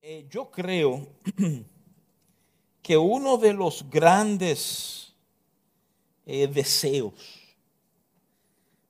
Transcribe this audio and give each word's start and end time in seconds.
Eh, 0.00 0.26
yo 0.30 0.50
creo 0.50 1.08
que 2.82 2.96
uno 2.96 3.36
de 3.36 3.52
los 3.52 3.88
grandes 3.90 5.12
eh, 6.24 6.46
deseos 6.46 7.14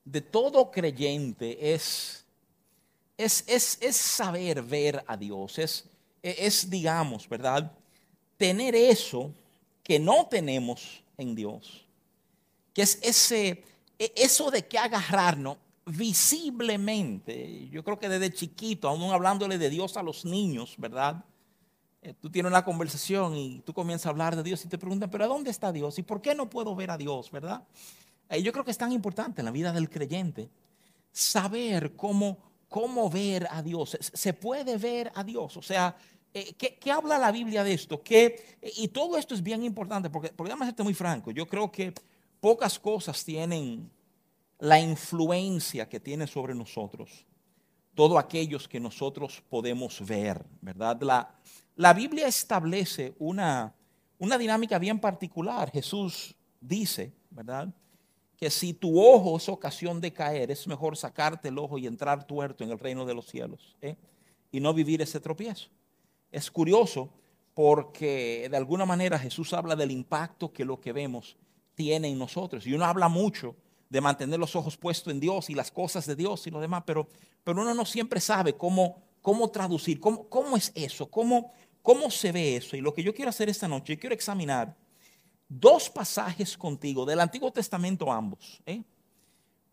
de 0.05 0.21
todo 0.21 0.69
creyente 0.69 1.73
es, 1.73 2.25
es, 3.17 3.43
es, 3.47 3.95
saber 3.95 4.61
ver 4.61 5.03
a 5.07 5.15
Dios, 5.15 5.59
es, 5.59 5.85
es, 6.21 6.69
digamos, 6.69 7.27
¿verdad? 7.27 7.71
Tener 8.37 8.75
eso 8.75 9.31
que 9.83 9.99
no 9.99 10.27
tenemos 10.27 11.03
en 11.17 11.35
Dios, 11.35 11.85
que 12.73 12.81
es 12.81 12.99
ese, 13.01 13.63
e, 13.99 14.13
eso 14.15 14.49
de 14.49 14.65
que 14.67 14.77
agarrarnos 14.77 15.57
visiblemente. 15.89 17.67
Yo 17.69 17.83
creo 17.83 17.97
que 17.97 18.09
desde 18.09 18.31
chiquito, 18.31 18.87
aún 18.87 19.11
hablándole 19.11 19.57
de 19.57 19.69
Dios 19.69 19.97
a 19.97 20.03
los 20.03 20.23
niños, 20.23 20.75
¿verdad? 20.77 21.23
Eh, 22.01 22.13
tú 22.13 22.29
tienes 22.29 22.49
una 22.49 22.63
conversación 22.63 23.35
y 23.35 23.61
tú 23.61 23.73
comienzas 23.73 24.05
a 24.05 24.09
hablar 24.09 24.35
de 24.35 24.43
Dios 24.43 24.63
y 24.63 24.67
te 24.67 24.77
preguntan, 24.77 25.09
pero 25.09 25.27
¿dónde 25.27 25.49
está 25.49 25.71
Dios? 25.71 25.97
¿Y 25.99 26.03
por 26.03 26.21
qué 26.21 26.35
no 26.35 26.49
puedo 26.49 26.75
ver 26.75 26.91
a 26.91 26.97
Dios, 26.97 27.31
verdad? 27.31 27.63
Eh, 28.29 28.41
yo 28.43 28.51
creo 28.51 28.63
que 28.63 28.71
es 28.71 28.77
tan 28.77 28.91
importante 28.91 29.41
en 29.41 29.45
la 29.45 29.51
vida 29.51 29.73
del 29.73 29.89
creyente 29.89 30.49
saber 31.11 31.95
cómo, 31.95 32.37
cómo 32.67 33.09
ver 33.09 33.47
a 33.49 33.63
Dios. 33.63 33.97
Se 33.99 34.33
puede 34.33 34.77
ver 34.77 35.11
a 35.15 35.23
Dios. 35.23 35.57
O 35.57 35.61
sea, 35.61 35.97
eh, 36.33 36.53
¿qué, 36.53 36.91
habla 36.91 37.17
la 37.17 37.31
Biblia 37.31 37.63
de 37.63 37.73
esto? 37.73 38.01
y 38.61 38.87
todo 38.89 39.17
esto 39.17 39.33
es 39.33 39.41
bien 39.41 39.63
importante 39.63 40.11
porque, 40.11 40.29
porque 40.29 40.51
déjame 40.51 40.67
serte 40.67 40.83
muy 40.83 40.93
franco, 40.93 41.31
yo 41.31 41.47
creo 41.47 41.71
que 41.71 41.93
pocas 42.39 42.77
cosas 42.77 43.25
tienen 43.25 43.89
la 44.59 44.79
influencia 44.79 45.87
que 45.87 45.99
tiene 45.99 46.27
sobre 46.27 46.53
nosotros, 46.53 47.25
todo 47.95 48.17
aquellos 48.17 48.67
que 48.67 48.79
nosotros 48.79 49.41
podemos 49.49 50.05
ver, 50.05 50.45
¿verdad? 50.61 51.01
La, 51.01 51.35
la 51.75 51.93
Biblia 51.93 52.27
establece 52.27 53.15
una, 53.19 53.73
una 54.17 54.37
dinámica 54.37 54.77
bien 54.77 54.99
particular. 54.99 55.71
Jesús 55.71 56.35
dice, 56.59 57.13
¿verdad? 57.29 57.69
Que 58.37 58.49
si 58.49 58.73
tu 58.73 59.01
ojo 59.01 59.37
es 59.37 59.47
ocasión 59.49 59.99
de 59.99 60.13
caer, 60.13 60.51
es 60.51 60.67
mejor 60.67 60.97
sacarte 60.97 61.47
el 61.47 61.57
ojo 61.57 61.77
y 61.77 61.87
entrar 61.87 62.25
tuerto 62.27 62.63
en 62.63 62.71
el 62.71 62.79
reino 62.79 63.05
de 63.05 63.13
los 63.13 63.27
cielos 63.27 63.75
¿eh? 63.81 63.95
y 64.51 64.59
no 64.59 64.73
vivir 64.73 65.01
ese 65.01 65.19
tropiezo. 65.19 65.69
Es 66.31 66.51
curioso 66.51 67.09
porque 67.53 68.47
de 68.49 68.57
alguna 68.57 68.85
manera 68.85 69.19
Jesús 69.19 69.53
habla 69.53 69.75
del 69.75 69.91
impacto 69.91 70.53
que 70.53 70.63
lo 70.63 70.79
que 70.79 70.93
vemos 70.93 71.37
tiene 71.75 72.09
en 72.09 72.17
nosotros. 72.17 72.65
Y 72.67 72.73
uno 72.73 72.85
habla 72.85 73.09
mucho 73.09 73.55
de 73.89 74.01
mantener 74.01 74.39
los 74.39 74.55
ojos 74.55 74.77
puestos 74.77 75.11
en 75.11 75.19
Dios 75.19 75.49
y 75.49 75.55
las 75.55 75.71
cosas 75.71 76.05
de 76.05 76.15
Dios 76.15 76.45
y 76.45 76.51
lo 76.51 76.61
demás, 76.61 76.83
pero, 76.85 77.07
pero 77.43 77.61
uno 77.61 77.73
no 77.73 77.85
siempre 77.85 78.19
sabe 78.19 78.53
cómo, 78.53 79.01
cómo 79.21 79.49
traducir, 79.49 79.99
cómo, 79.99 80.29
cómo 80.29 80.55
es 80.55 80.71
eso, 80.75 81.09
cómo, 81.09 81.51
cómo 81.81 82.11
se 82.11 82.31
ve 82.31 82.55
eso. 82.55 82.77
Y 82.77 82.81
lo 82.81 82.93
que 82.93 83.03
yo 83.03 83.13
quiero 83.13 83.29
hacer 83.29 83.49
esta 83.49 83.67
noche, 83.67 83.95
yo 83.95 83.99
quiero 83.99 84.13
examinar 84.13 84.75
dos 85.47 85.89
pasajes 85.89 86.55
contigo, 86.55 87.05
del 87.05 87.19
Antiguo 87.19 87.51
Testamento 87.51 88.11
ambos, 88.11 88.61
¿eh? 88.67 88.83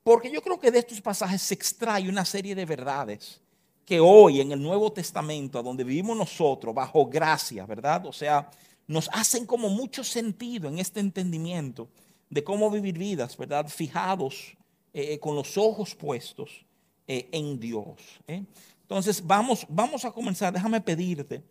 porque 0.02 0.30
yo 0.30 0.40
creo 0.40 0.58
que 0.58 0.70
de 0.70 0.78
estos 0.78 1.00
pasajes 1.02 1.42
se 1.42 1.52
extrae 1.52 2.08
una 2.08 2.24
serie 2.24 2.54
de 2.54 2.64
verdades 2.64 3.40
que 3.84 4.00
hoy 4.00 4.40
en 4.40 4.52
el 4.52 4.62
Nuevo 4.62 4.90
Testamento, 4.92 5.58
a 5.58 5.62
donde 5.62 5.84
vivimos 5.84 6.16
nosotros, 6.16 6.74
bajo 6.74 7.06
gracia, 7.06 7.66
¿verdad? 7.66 8.06
O 8.06 8.12
sea, 8.12 8.50
nos 8.86 9.10
hacen 9.12 9.44
como 9.46 9.68
mucho 9.68 10.02
sentido 10.02 10.68
en 10.68 10.78
este 10.78 11.00
entendimiento 11.00 11.88
de 12.28 12.44
cómo 12.44 12.70
vivir 12.70 12.98
vidas, 12.98 13.36
¿verdad? 13.36 13.68
Fijados 13.68 14.56
eh, 14.92 15.14
eh, 15.14 15.20
con 15.20 15.34
los 15.34 15.56
ojos 15.56 15.94
puestos 15.94 16.64
eh, 17.06 17.28
en 17.32 17.58
Dios. 17.58 17.96
Entonces, 18.26 19.24
vamos, 19.24 19.66
vamos 19.68 20.04
a 20.04 20.10
comenzar. 20.10 20.52
Déjame 20.52 20.80
pedirte 20.80 21.42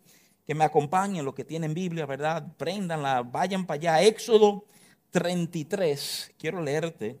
que 0.46 0.54
me 0.54 0.64
acompañen 0.64 1.24
los 1.24 1.34
que 1.34 1.44
tienen 1.44 1.74
Biblia, 1.74 2.06
¿verdad? 2.06 2.46
Préndanla, 2.56 3.22
vayan 3.22 3.66
para 3.66 3.78
allá. 3.78 4.02
Éxodo 4.02 4.64
33, 5.10 6.34
quiero 6.38 6.62
leerte 6.62 7.18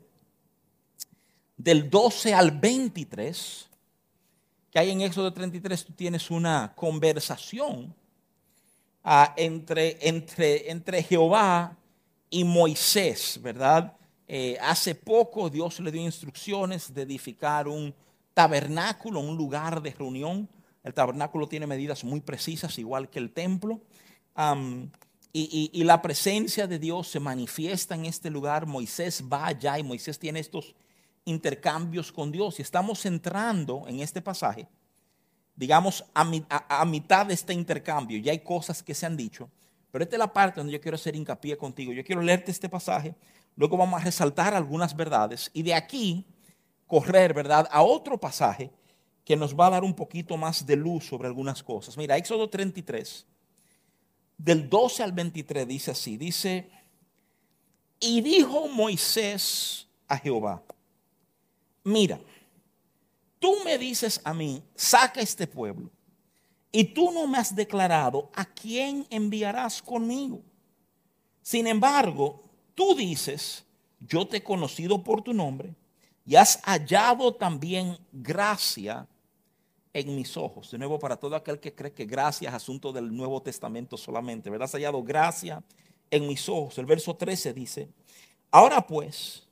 del 1.56 1.88
12 1.88 2.34
al 2.34 2.50
23, 2.50 3.70
que 4.70 4.78
hay 4.78 4.90
en 4.90 5.00
Éxodo 5.00 5.32
33, 5.32 5.86
tú 5.86 5.92
tienes 5.94 6.30
una 6.30 6.72
conversación 6.76 7.94
ah, 9.02 9.32
entre, 9.36 9.98
entre, 10.06 10.70
entre 10.70 11.02
Jehová 11.02 11.76
y 12.30 12.44
Moisés, 12.44 13.38
¿verdad? 13.42 13.96
Eh, 14.28 14.58
hace 14.60 14.94
poco 14.94 15.48
Dios 15.48 15.78
le 15.80 15.92
dio 15.92 16.02
instrucciones 16.02 16.92
de 16.92 17.02
edificar 17.02 17.68
un 17.68 17.94
tabernáculo, 18.34 19.20
un 19.20 19.36
lugar 19.36 19.80
de 19.80 19.92
reunión. 19.92 20.48
El 20.82 20.94
tabernáculo 20.94 21.48
tiene 21.48 21.66
medidas 21.66 22.04
muy 22.04 22.20
precisas, 22.20 22.78
igual 22.78 23.08
que 23.08 23.18
el 23.18 23.32
templo. 23.32 23.80
y, 25.32 25.84
la 25.84 26.02
presencia 26.02 26.66
de 26.66 26.78
Dios 26.78 27.08
se 27.08 27.20
manifiesta 27.20 27.94
en 27.94 28.06
este 28.06 28.30
lugar. 28.30 28.66
Moisés 28.66 29.22
va 29.32 29.46
allá 29.46 29.78
y 29.78 29.82
Moisés 29.82 30.18
tiene 30.18 30.40
estos 30.40 30.74
intercambios 31.24 32.10
con 32.10 32.32
Dios. 32.32 32.58
Y 32.58 32.62
estamos 32.62 33.04
entrando 33.06 33.84
en 33.86 34.00
este 34.00 34.20
pasaje, 34.20 34.66
digamos, 35.54 36.04
a 36.14 36.84
mitad 36.84 37.26
de 37.26 37.34
este 37.34 37.52
intercambio. 37.52 38.18
Ya 38.18 38.32
hay 38.32 38.40
cosas 38.40 38.82
que 38.82 38.94
se 38.94 39.06
han 39.06 39.16
dicho. 39.16 39.48
Pero 39.96 40.04
esta 40.04 40.16
es 40.16 40.20
la 40.20 40.30
parte 40.30 40.60
donde 40.60 40.74
yo 40.74 40.80
quiero 40.82 40.96
hacer 40.96 41.16
hincapié 41.16 41.56
contigo. 41.56 41.90
Yo 41.90 42.04
quiero 42.04 42.20
leerte 42.20 42.50
este 42.50 42.68
pasaje, 42.68 43.14
luego 43.56 43.78
vamos 43.78 43.98
a 43.98 44.04
resaltar 44.04 44.52
algunas 44.52 44.94
verdades 44.94 45.50
y 45.54 45.62
de 45.62 45.72
aquí 45.72 46.26
correr, 46.86 47.32
¿verdad?, 47.32 47.66
a 47.72 47.80
otro 47.82 48.20
pasaje 48.20 48.70
que 49.24 49.36
nos 49.36 49.58
va 49.58 49.68
a 49.68 49.70
dar 49.70 49.84
un 49.84 49.94
poquito 49.94 50.36
más 50.36 50.66
de 50.66 50.76
luz 50.76 51.06
sobre 51.06 51.28
algunas 51.28 51.62
cosas. 51.62 51.96
Mira, 51.96 52.14
Éxodo 52.18 52.50
33, 52.50 53.24
del 54.36 54.68
12 54.68 55.02
al 55.02 55.12
23 55.12 55.66
dice 55.66 55.92
así, 55.92 56.18
dice, 56.18 56.68
y 57.98 58.20
dijo 58.20 58.68
Moisés 58.68 59.88
a 60.08 60.18
Jehová, 60.18 60.62
mira, 61.84 62.20
tú 63.38 63.56
me 63.64 63.78
dices 63.78 64.20
a 64.24 64.34
mí, 64.34 64.62
saca 64.74 65.22
este 65.22 65.46
pueblo 65.46 65.90
y 66.72 66.84
tú 66.84 67.10
no 67.12 67.26
me 67.26 67.38
has 67.38 67.54
declarado 67.54 68.30
a 68.34 68.44
quién 68.44 69.06
enviarás 69.10 69.80
conmigo. 69.80 70.42
Sin 71.42 71.66
embargo, 71.66 72.42
tú 72.74 72.94
dices, 72.94 73.64
yo 74.00 74.26
te 74.26 74.38
he 74.38 74.42
conocido 74.42 75.02
por 75.02 75.22
tu 75.22 75.32
nombre 75.32 75.74
y 76.24 76.36
has 76.36 76.60
hallado 76.64 77.34
también 77.34 77.96
gracia 78.12 79.06
en 79.92 80.14
mis 80.14 80.36
ojos. 80.36 80.70
De 80.70 80.78
nuevo, 80.78 80.98
para 80.98 81.16
todo 81.16 81.36
aquel 81.36 81.58
que 81.58 81.74
cree 81.74 81.92
que 81.92 82.04
gracia 82.04 82.48
es 82.48 82.54
asunto 82.54 82.92
del 82.92 83.14
Nuevo 83.14 83.40
Testamento 83.40 83.96
solamente, 83.96 84.50
¿verdad? 84.50 84.66
Has 84.66 84.72
hallado 84.72 85.02
gracia 85.02 85.62
en 86.10 86.26
mis 86.26 86.48
ojos. 86.48 86.76
El 86.78 86.86
verso 86.86 87.16
13 87.16 87.54
dice, 87.54 87.88
ahora 88.50 88.86
pues, 88.86 89.46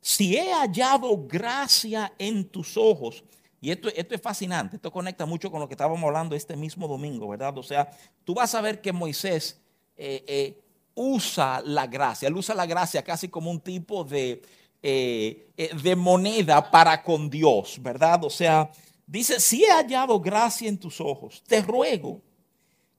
si 0.00 0.36
he 0.36 0.52
hallado 0.52 1.26
gracia 1.26 2.12
en 2.18 2.44
tus 2.48 2.76
ojos, 2.76 3.22
y 3.64 3.70
esto, 3.70 3.88
esto 3.96 4.14
es 4.14 4.20
fascinante, 4.20 4.76
esto 4.76 4.92
conecta 4.92 5.24
mucho 5.24 5.50
con 5.50 5.58
lo 5.58 5.66
que 5.66 5.72
estábamos 5.72 6.04
hablando 6.04 6.36
este 6.36 6.54
mismo 6.54 6.86
domingo, 6.86 7.28
¿verdad? 7.28 7.56
O 7.56 7.62
sea, 7.62 7.90
tú 8.22 8.34
vas 8.34 8.54
a 8.54 8.60
ver 8.60 8.82
que 8.82 8.92
Moisés 8.92 9.58
eh, 9.96 10.22
eh, 10.26 10.62
usa 10.94 11.62
la 11.64 11.86
gracia, 11.86 12.28
él 12.28 12.36
usa 12.36 12.54
la 12.54 12.66
gracia 12.66 13.02
casi 13.02 13.30
como 13.30 13.50
un 13.50 13.58
tipo 13.58 14.04
de, 14.04 14.42
eh, 14.82 15.48
de 15.82 15.96
moneda 15.96 16.70
para 16.70 17.02
con 17.02 17.30
Dios, 17.30 17.78
¿verdad? 17.80 18.22
O 18.24 18.28
sea, 18.28 18.70
dice, 19.06 19.40
si 19.40 19.64
he 19.64 19.70
hallado 19.70 20.20
gracia 20.20 20.68
en 20.68 20.76
tus 20.76 21.00
ojos, 21.00 21.42
te 21.46 21.62
ruego 21.62 22.20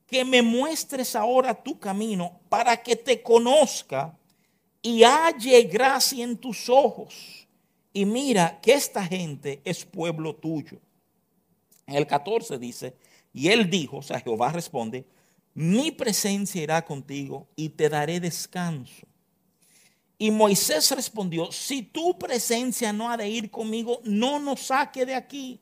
que 0.08 0.26
me 0.26 0.42
muestres 0.42 1.16
ahora 1.16 1.54
tu 1.54 1.78
camino 1.78 2.40
para 2.50 2.76
que 2.76 2.96
te 2.96 3.22
conozca 3.22 4.18
y 4.82 5.04
halle 5.04 5.62
gracia 5.66 6.24
en 6.24 6.36
tus 6.36 6.70
ojos 6.70 7.45
y 7.96 8.06
mira 8.06 8.60
que 8.62 8.74
esta 8.74 9.06
gente 9.06 9.62
es 9.64 9.86
pueblo 9.86 10.36
tuyo. 10.36 10.82
En 11.88 11.96
el 11.96 12.06
14 12.06 12.60
dice, 12.60 12.94
y 13.34 13.48
él 13.48 13.70
dijo, 13.70 13.98
o 13.98 14.02
sea, 14.02 14.20
Jehová 14.20 14.52
responde, 14.52 15.06
mi 15.54 15.92
presencia 15.92 16.62
irá 16.62 16.84
contigo 16.84 17.48
y 17.56 17.70
te 17.70 17.88
daré 17.88 18.20
descanso. 18.20 19.08
Y 20.18 20.30
Moisés 20.30 20.92
respondió, 20.92 21.54
si 21.54 21.84
tu 21.84 22.20
presencia 22.20 22.92
no 22.92 23.10
ha 23.10 23.16
de 23.16 23.30
ir 23.30 23.50
conmigo, 23.50 24.02
no 24.04 24.40
nos 24.40 24.60
saque 24.60 25.06
de 25.06 25.16
aquí. 25.16 25.62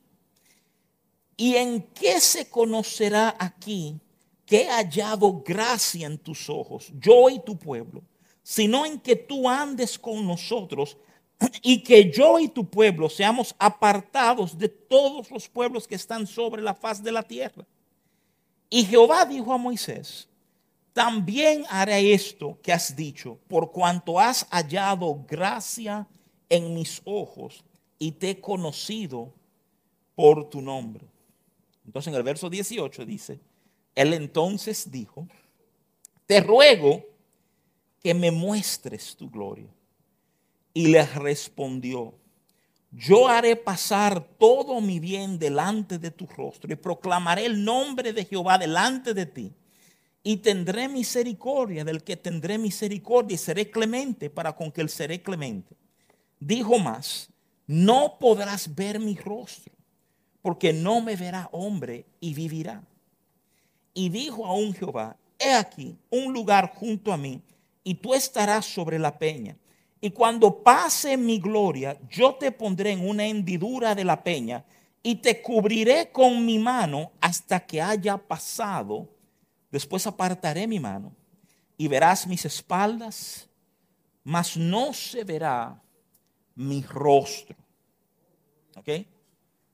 ¿Y 1.36 1.54
en 1.54 1.82
qué 1.82 2.18
se 2.18 2.48
conocerá 2.48 3.36
aquí 3.38 4.00
que 4.44 4.62
he 4.62 4.70
hallado 4.70 5.40
gracia 5.40 6.08
en 6.08 6.18
tus 6.18 6.50
ojos, 6.50 6.92
yo 6.98 7.30
y 7.30 7.38
tu 7.38 7.56
pueblo, 7.56 8.02
sino 8.42 8.84
en 8.84 8.98
que 8.98 9.14
tú 9.14 9.48
andes 9.48 9.96
con 9.96 10.26
nosotros 10.26 10.96
y 11.62 11.82
que 11.82 12.10
yo 12.10 12.38
y 12.38 12.48
tu 12.48 12.68
pueblo 12.68 13.08
seamos 13.08 13.54
apartados 13.58 14.56
de 14.58 14.68
todos 14.68 15.30
los 15.30 15.48
pueblos 15.48 15.86
que 15.86 15.94
están 15.94 16.26
sobre 16.26 16.62
la 16.62 16.74
faz 16.74 17.02
de 17.02 17.12
la 17.12 17.22
tierra. 17.22 17.64
Y 18.70 18.84
Jehová 18.84 19.24
dijo 19.24 19.52
a 19.52 19.58
Moisés, 19.58 20.28
también 20.92 21.64
haré 21.68 22.12
esto 22.14 22.58
que 22.62 22.72
has 22.72 22.94
dicho, 22.94 23.38
por 23.48 23.72
cuanto 23.72 24.18
has 24.18 24.46
hallado 24.50 25.24
gracia 25.26 26.06
en 26.48 26.74
mis 26.74 27.02
ojos 27.04 27.64
y 27.98 28.12
te 28.12 28.30
he 28.30 28.40
conocido 28.40 29.32
por 30.14 30.48
tu 30.48 30.60
nombre. 30.60 31.06
Entonces 31.84 32.12
en 32.12 32.16
el 32.16 32.22
verso 32.22 32.48
18 32.48 33.04
dice, 33.04 33.40
Él 33.94 34.14
entonces 34.14 34.90
dijo, 34.90 35.26
te 36.26 36.40
ruego 36.40 37.04
que 38.02 38.14
me 38.14 38.30
muestres 38.30 39.16
tu 39.16 39.28
gloria. 39.30 39.68
Y 40.74 40.88
le 40.88 41.06
respondió, 41.06 42.14
yo 42.90 43.28
haré 43.28 43.56
pasar 43.56 44.24
todo 44.38 44.80
mi 44.80 45.00
bien 45.00 45.38
delante 45.38 45.98
de 45.98 46.10
tu 46.10 46.26
rostro 46.26 46.72
y 46.72 46.76
proclamaré 46.76 47.46
el 47.46 47.64
nombre 47.64 48.12
de 48.12 48.24
Jehová 48.24 48.58
delante 48.58 49.14
de 49.14 49.26
ti. 49.26 49.52
Y 50.22 50.38
tendré 50.38 50.88
misericordia 50.88 51.84
del 51.84 52.02
que 52.02 52.16
tendré 52.16 52.56
misericordia 52.56 53.34
y 53.34 53.38
seré 53.38 53.70
clemente 53.70 54.30
para 54.30 54.54
con 54.54 54.70
que 54.70 54.80
él 54.80 54.88
seré 54.88 55.22
clemente. 55.22 55.76
Dijo 56.38 56.78
más, 56.78 57.30
no 57.66 58.16
podrás 58.18 58.74
ver 58.74 59.00
mi 59.00 59.16
rostro, 59.16 59.72
porque 60.40 60.72
no 60.72 61.00
me 61.00 61.16
verá 61.16 61.48
hombre 61.52 62.06
y 62.20 62.34
vivirá. 62.34 62.82
Y 63.92 64.08
dijo 64.08 64.46
aún 64.46 64.72
Jehová, 64.72 65.16
he 65.38 65.52
aquí 65.52 65.96
un 66.10 66.32
lugar 66.32 66.72
junto 66.74 67.12
a 67.12 67.16
mí, 67.16 67.42
y 67.82 67.94
tú 67.94 68.14
estarás 68.14 68.66
sobre 68.66 68.98
la 68.98 69.18
peña 69.18 69.56
y 70.04 70.10
cuando 70.10 70.62
pase 70.62 71.16
mi 71.16 71.38
gloria, 71.38 71.98
yo 72.10 72.34
te 72.34 72.52
pondré 72.52 72.90
en 72.90 73.08
una 73.08 73.24
hendidura 73.24 73.94
de 73.94 74.04
la 74.04 74.22
peña 74.22 74.62
y 75.02 75.14
te 75.14 75.40
cubriré 75.40 76.12
con 76.12 76.44
mi 76.44 76.58
mano 76.58 77.12
hasta 77.22 77.64
que 77.64 77.80
haya 77.80 78.18
pasado. 78.18 79.08
Después 79.70 80.06
apartaré 80.06 80.66
mi 80.66 80.78
mano 80.78 81.10
y 81.78 81.88
verás 81.88 82.26
mis 82.26 82.44
espaldas, 82.44 83.48
mas 84.24 84.58
no 84.58 84.92
se 84.92 85.24
verá 85.24 85.82
mi 86.54 86.82
rostro. 86.82 87.56
¿Ok? 88.76 89.06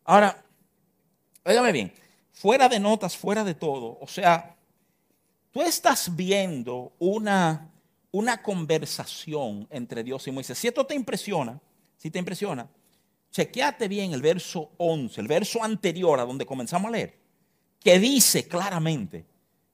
Ahora, 0.05 0.44
óigame 1.44 1.73
bien, 1.73 1.93
fuera 2.31 2.69
de 2.69 2.79
notas, 2.79 3.17
fuera 3.17 3.43
de 3.43 3.55
todo, 3.55 3.99
o 4.00 4.06
sea, 4.06 4.56
tú 5.50 5.61
estás 5.61 6.15
viendo 6.15 6.93
una 7.00 7.69
una 8.12 8.42
conversación 8.42 9.66
entre 9.70 10.02
Dios 10.02 10.26
y 10.26 10.30
Moisés. 10.30 10.58
Si 10.58 10.68
esto 10.68 10.84
te 10.84 10.94
impresiona, 10.94 11.60
si 11.96 12.10
te 12.10 12.18
impresiona, 12.18 12.68
chequeate 13.30 13.88
bien 13.88 14.12
el 14.12 14.22
verso 14.22 14.70
11, 14.78 15.20
el 15.20 15.28
verso 15.28 15.62
anterior 15.62 16.18
a 16.18 16.24
donde 16.24 16.46
comenzamos 16.46 16.88
a 16.88 16.92
leer, 16.92 17.18
que 17.78 17.98
dice 17.98 18.48
claramente 18.48 19.24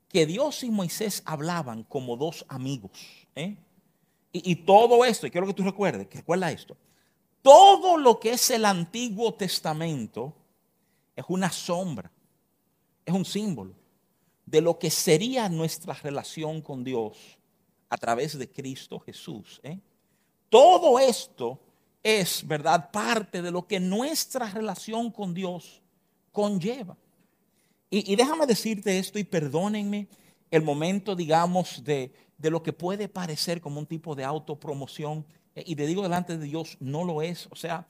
que 0.08 0.26
Dios 0.26 0.62
y 0.62 0.70
Moisés 0.70 1.22
hablaban 1.24 1.82
como 1.84 2.16
dos 2.16 2.44
amigos. 2.48 2.90
¿eh? 3.34 3.56
Y, 4.32 4.52
y, 4.52 4.54
todo 4.56 5.04
esto, 5.04 5.26
y 5.26 5.30
quiero 5.30 5.46
que 5.46 5.54
tú 5.54 5.62
recuerdes, 5.62 6.06
que 6.08 6.18
recuerda 6.18 6.50
esto, 6.50 6.76
todo 7.42 7.96
lo 7.96 8.20
que 8.20 8.32
es 8.32 8.50
el 8.50 8.64
Antiguo 8.64 9.32
Testamento 9.34 10.34
es 11.14 11.24
una 11.28 11.50
sombra, 11.50 12.10
es 13.04 13.14
un 13.14 13.24
símbolo 13.24 13.74
de 14.44 14.60
lo 14.60 14.78
que 14.78 14.90
sería 14.90 15.48
nuestra 15.48 15.94
relación 15.94 16.60
con 16.60 16.84
Dios 16.84 17.38
a 17.88 17.96
través 17.96 18.38
de 18.38 18.50
Cristo 18.50 18.98
Jesús. 19.00 19.60
¿eh? 19.62 19.78
Todo 20.48 20.98
esto 20.98 21.60
es, 22.02 22.46
¿verdad?, 22.46 22.90
parte 22.90 23.42
de 23.42 23.50
lo 23.50 23.66
que 23.66 23.80
nuestra 23.80 24.50
relación 24.50 25.10
con 25.10 25.34
Dios 25.34 25.82
conlleva. 26.32 26.96
Y, 27.88 28.16
déjame 28.16 28.46
decirte 28.46 28.98
esto 28.98 29.18
y 29.18 29.24
perdónenme 29.24 30.08
el 30.50 30.62
momento, 30.62 31.14
digamos, 31.14 31.82
de, 31.84 32.12
de, 32.36 32.50
lo 32.50 32.62
que 32.62 32.72
puede 32.72 33.08
parecer 33.08 33.60
como 33.60 33.78
un 33.78 33.86
tipo 33.86 34.14
de 34.14 34.24
autopromoción. 34.24 35.24
Eh, 35.54 35.64
y 35.66 35.76
te 35.76 35.86
digo 35.86 36.02
delante 36.02 36.36
de 36.36 36.44
Dios, 36.44 36.76
no 36.80 37.04
lo 37.04 37.22
es. 37.22 37.48
O 37.50 37.56
sea, 37.56 37.86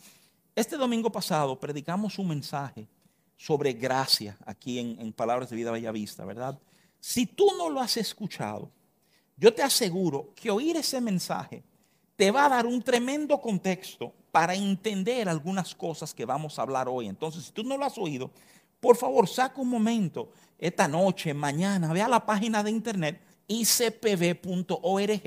este 0.55 0.77
domingo 0.77 1.11
pasado 1.11 1.59
predicamos 1.59 2.19
un 2.19 2.29
mensaje 2.29 2.89
sobre 3.37 3.73
gracia 3.73 4.37
aquí 4.45 4.79
en, 4.79 5.01
en 5.01 5.13
Palabras 5.13 5.51
de 5.51 5.57
Vida 5.57 5.91
Vista, 5.93 6.25
¿verdad? 6.25 6.59
Si 7.01 7.27
tú 7.27 7.49
no 7.59 7.71
lo 7.71 7.81
has 7.81 7.97
escuchado, 7.97 8.71
yo 9.37 9.53
te 9.53 9.63
aseguro 9.63 10.33
que 10.35 10.51
oír 10.51 10.77
ese 10.77 11.01
mensaje 11.01 11.63
te 12.17 12.31
va 12.31 12.47
a 12.47 12.49
dar 12.49 12.67
un 12.67 12.83
tremendo 12.83 13.41
contexto 13.41 14.13
para 14.33 14.55
entender 14.55 15.29
algunas 15.29 15.75
cosas 15.75 16.15
que 16.15 16.25
vamos 16.25 16.59
a 16.59 16.63
hablar 16.63 16.89
hoy. 16.89 17.07
Entonces, 17.07 17.45
si 17.45 17.53
tú 17.53 17.63
no 17.63 17.77
lo 17.77 17.85
has 17.85 17.99
oído, 17.99 18.31
por 18.81 18.97
favor, 18.97 19.29
saca 19.29 19.61
un 19.61 19.69
momento 19.69 20.31
esta 20.59 20.89
noche, 20.89 21.35
mañana, 21.35 21.93
ve 21.93 22.01
a 22.03 22.09
la 22.09 22.25
página 22.25 22.63
de 22.63 22.71
internet 22.71 23.21
icpb.org 23.47 25.21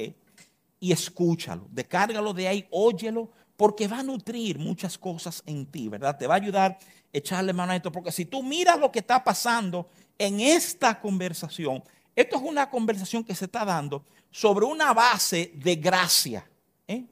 y 0.80 0.92
escúchalo, 0.92 1.68
descárgalo 1.72 2.34
de 2.34 2.48
ahí, 2.48 2.68
óyelo, 2.72 3.30
porque 3.56 3.88
va 3.88 4.00
a 4.00 4.04
nutrir 4.04 4.58
muchas 4.58 4.98
cosas 4.98 5.44
en 5.46 5.66
ti, 5.66 5.90
¿verdad? 5.90 6.18
Te 6.18 6.26
va 6.26 6.36
a 6.36 6.38
ayudar 6.38 6.72
a 6.72 6.78
echarle 7.12 7.52
mano 7.52 7.74
a 7.74 7.76
esto, 7.76 7.92
porque 7.92 8.12
si 8.12 8.26
tú 8.26 8.42
miras 8.42 8.80
lo 8.80 8.92
que 8.92 9.00
está 9.00 9.24
pasando 9.24 9.90
en 10.18 10.40
esta 10.40 11.00
conversación, 11.00 11.84
esto 12.22 12.36
es 12.36 12.42
una 12.42 12.70
conversación 12.70 13.24
que 13.24 13.34
se 13.34 13.46
está 13.46 13.64
dando 13.64 14.04
sobre 14.30 14.66
una 14.66 14.94
base 14.94 15.54
de 15.56 15.76
gracia. 15.78 16.46
¿eh? 16.86 17.06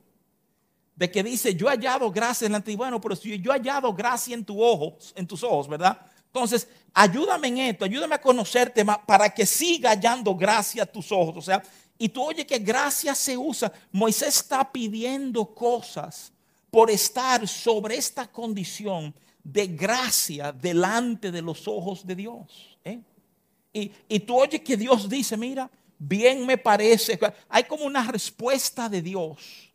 De 0.96 1.10
que 1.10 1.24
dice, 1.24 1.56
yo 1.56 1.68
he 1.68 1.72
hallado 1.72 2.12
gracia 2.12 2.46
en 2.46 2.52
la 2.52 2.64
Bueno, 2.76 3.00
pero 3.00 3.16
si 3.16 3.40
yo 3.40 3.52
he 3.52 3.58
hallado 3.58 3.94
gracia 3.94 4.34
en, 4.34 4.44
tu 4.44 4.62
ojos, 4.62 5.14
en 5.16 5.26
tus 5.26 5.44
ojos, 5.44 5.68
¿verdad? 5.68 5.98
Entonces, 6.26 6.68
ayúdame 6.94 7.48
en 7.48 7.58
esto, 7.60 7.86
ayúdame 7.86 8.16
a 8.16 8.22
conocerte 8.22 8.84
más 8.84 9.00
para 9.08 9.30
que 9.30 9.46
siga 9.46 9.92
hallando 9.92 10.36
gracia 10.36 10.84
a 10.84 10.86
tus 10.86 11.10
ojos. 11.12 11.38
O 11.38 11.42
sea, 11.42 11.64
y 11.98 12.10
tú 12.10 12.24
oye 12.24 12.46
que 12.46 12.60
gracia 12.60 13.16
se 13.16 13.38
usa. 13.38 13.72
Moisés 13.94 14.36
está 14.36 14.70
pidiendo 14.70 15.46
cosas 15.46 16.34
por 16.70 16.92
estar 16.92 17.48
sobre 17.48 17.96
esta 17.96 18.28
condición 18.28 19.16
de 19.42 19.68
gracia 19.68 20.52
delante 20.52 21.32
de 21.32 21.42
los 21.42 21.66
ojos 21.66 22.06
de 22.06 22.16
Dios. 22.16 22.78
¿eh? 22.84 23.00
Y, 24.10 24.20
tú 24.20 24.40
oyes 24.40 24.62
que 24.62 24.78
Dios 24.78 25.08
dice, 25.08 25.38
mira, 25.38 25.70
bien 26.00 26.46
me 26.46 26.58
parece. 26.58 27.20
Hay 27.50 27.64
como 27.64 27.86
una 27.86 28.04
respuesta 28.10 28.90
de 28.90 29.02
Dios 29.02 29.74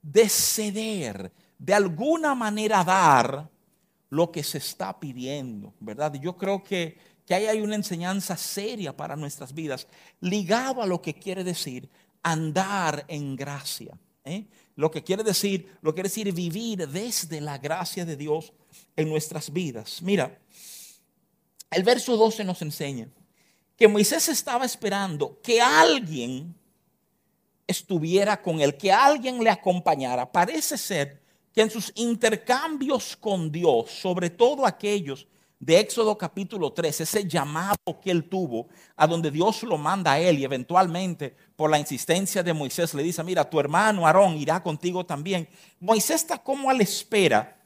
de 0.00 0.28
ceder, 0.28 1.32
de 1.58 1.74
alguna 1.74 2.34
manera 2.34 2.84
dar 2.84 3.48
lo 4.10 4.30
que 4.30 4.42
se 4.42 4.58
está 4.58 4.98
pidiendo, 5.00 5.74
¿verdad? 5.80 6.14
yo 6.14 6.36
creo 6.36 6.62
que, 6.62 6.98
que 7.26 7.34
ahí 7.34 7.46
hay 7.46 7.60
una 7.62 7.74
enseñanza 7.74 8.36
seria 8.36 8.96
para 8.96 9.16
nuestras 9.16 9.52
vidas, 9.52 9.88
ligado 10.20 10.82
a 10.82 10.86
lo 10.86 11.00
que 11.00 11.14
quiere 11.14 11.42
decir 11.42 11.88
andar 12.22 13.04
en 13.08 13.34
gracia. 13.34 13.98
¿eh? 14.24 14.44
Lo 14.76 14.90
que 14.90 15.02
quiere 15.02 15.24
decir, 15.24 15.78
lo 15.80 15.92
que 15.92 15.96
quiere 15.96 16.08
decir 16.08 16.32
vivir 16.32 16.86
desde 16.86 17.40
la 17.40 17.58
gracia 17.58 18.04
de 18.04 18.16
Dios 18.16 18.52
en 18.94 19.08
nuestras 19.08 19.52
vidas. 19.52 20.02
Mira, 20.02 20.38
el 21.70 21.82
verso 21.82 22.16
12 22.16 22.44
nos 22.44 22.62
enseña 22.62 23.08
que 23.76 23.88
Moisés 23.88 24.28
estaba 24.28 24.64
esperando 24.64 25.40
que 25.42 25.60
alguien 25.60 26.54
estuviera 27.66 28.40
con 28.40 28.60
él, 28.60 28.76
que 28.76 28.92
alguien 28.92 29.42
le 29.42 29.50
acompañara. 29.50 30.30
Parece 30.30 30.76
ser 30.78 31.22
que 31.52 31.62
en 31.62 31.70
sus 31.70 31.92
intercambios 31.94 33.16
con 33.16 33.50
Dios, 33.50 33.90
sobre 33.90 34.30
todo 34.30 34.66
aquellos 34.66 35.26
de 35.58 35.78
Éxodo 35.78 36.18
capítulo 36.18 36.72
3, 36.72 37.00
ese 37.00 37.26
llamado 37.26 37.76
que 38.02 38.10
él 38.10 38.28
tuvo, 38.28 38.68
a 38.96 39.06
donde 39.06 39.30
Dios 39.30 39.62
lo 39.62 39.78
manda 39.78 40.12
a 40.12 40.20
él 40.20 40.38
y 40.38 40.44
eventualmente 40.44 41.34
por 41.56 41.70
la 41.70 41.78
insistencia 41.78 42.42
de 42.42 42.52
Moisés 42.52 42.92
le 42.92 43.02
dice, 43.02 43.22
mira, 43.24 43.48
tu 43.48 43.58
hermano 43.58 44.06
Aarón 44.06 44.36
irá 44.36 44.62
contigo 44.62 45.06
también. 45.06 45.48
Moisés 45.80 46.16
está 46.16 46.38
como 46.38 46.68
a 46.68 46.74
la 46.74 46.82
espera 46.82 47.60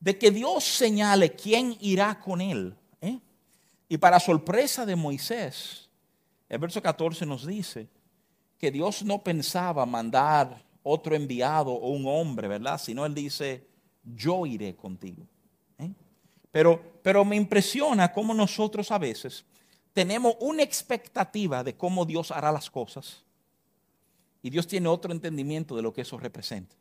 de 0.00 0.18
que 0.18 0.30
Dios 0.30 0.64
señale 0.64 1.32
quién 1.32 1.76
irá 1.80 2.18
con 2.18 2.40
él. 2.40 2.76
Y 3.92 3.98
para 3.98 4.18
sorpresa 4.18 4.86
de 4.86 4.96
Moisés, 4.96 5.86
el 6.48 6.58
verso 6.58 6.80
14 6.80 7.26
nos 7.26 7.46
dice 7.46 7.90
que 8.56 8.70
Dios 8.70 9.04
no 9.04 9.22
pensaba 9.22 9.84
mandar 9.84 10.64
otro 10.82 11.14
enviado 11.14 11.72
o 11.72 11.90
un 11.90 12.06
hombre, 12.06 12.48
¿verdad? 12.48 12.80
Sino 12.80 13.04
Él 13.04 13.12
dice, 13.12 13.66
yo 14.02 14.46
iré 14.46 14.74
contigo. 14.76 15.26
¿eh? 15.78 15.90
Pero, 16.50 16.80
pero 17.02 17.22
me 17.22 17.36
impresiona 17.36 18.10
cómo 18.10 18.32
nosotros 18.32 18.90
a 18.90 18.96
veces 18.96 19.44
tenemos 19.92 20.36
una 20.40 20.62
expectativa 20.62 21.62
de 21.62 21.76
cómo 21.76 22.06
Dios 22.06 22.30
hará 22.30 22.50
las 22.50 22.70
cosas 22.70 23.22
y 24.40 24.48
Dios 24.48 24.66
tiene 24.66 24.88
otro 24.88 25.12
entendimiento 25.12 25.76
de 25.76 25.82
lo 25.82 25.92
que 25.92 26.00
eso 26.00 26.16
representa. 26.16 26.74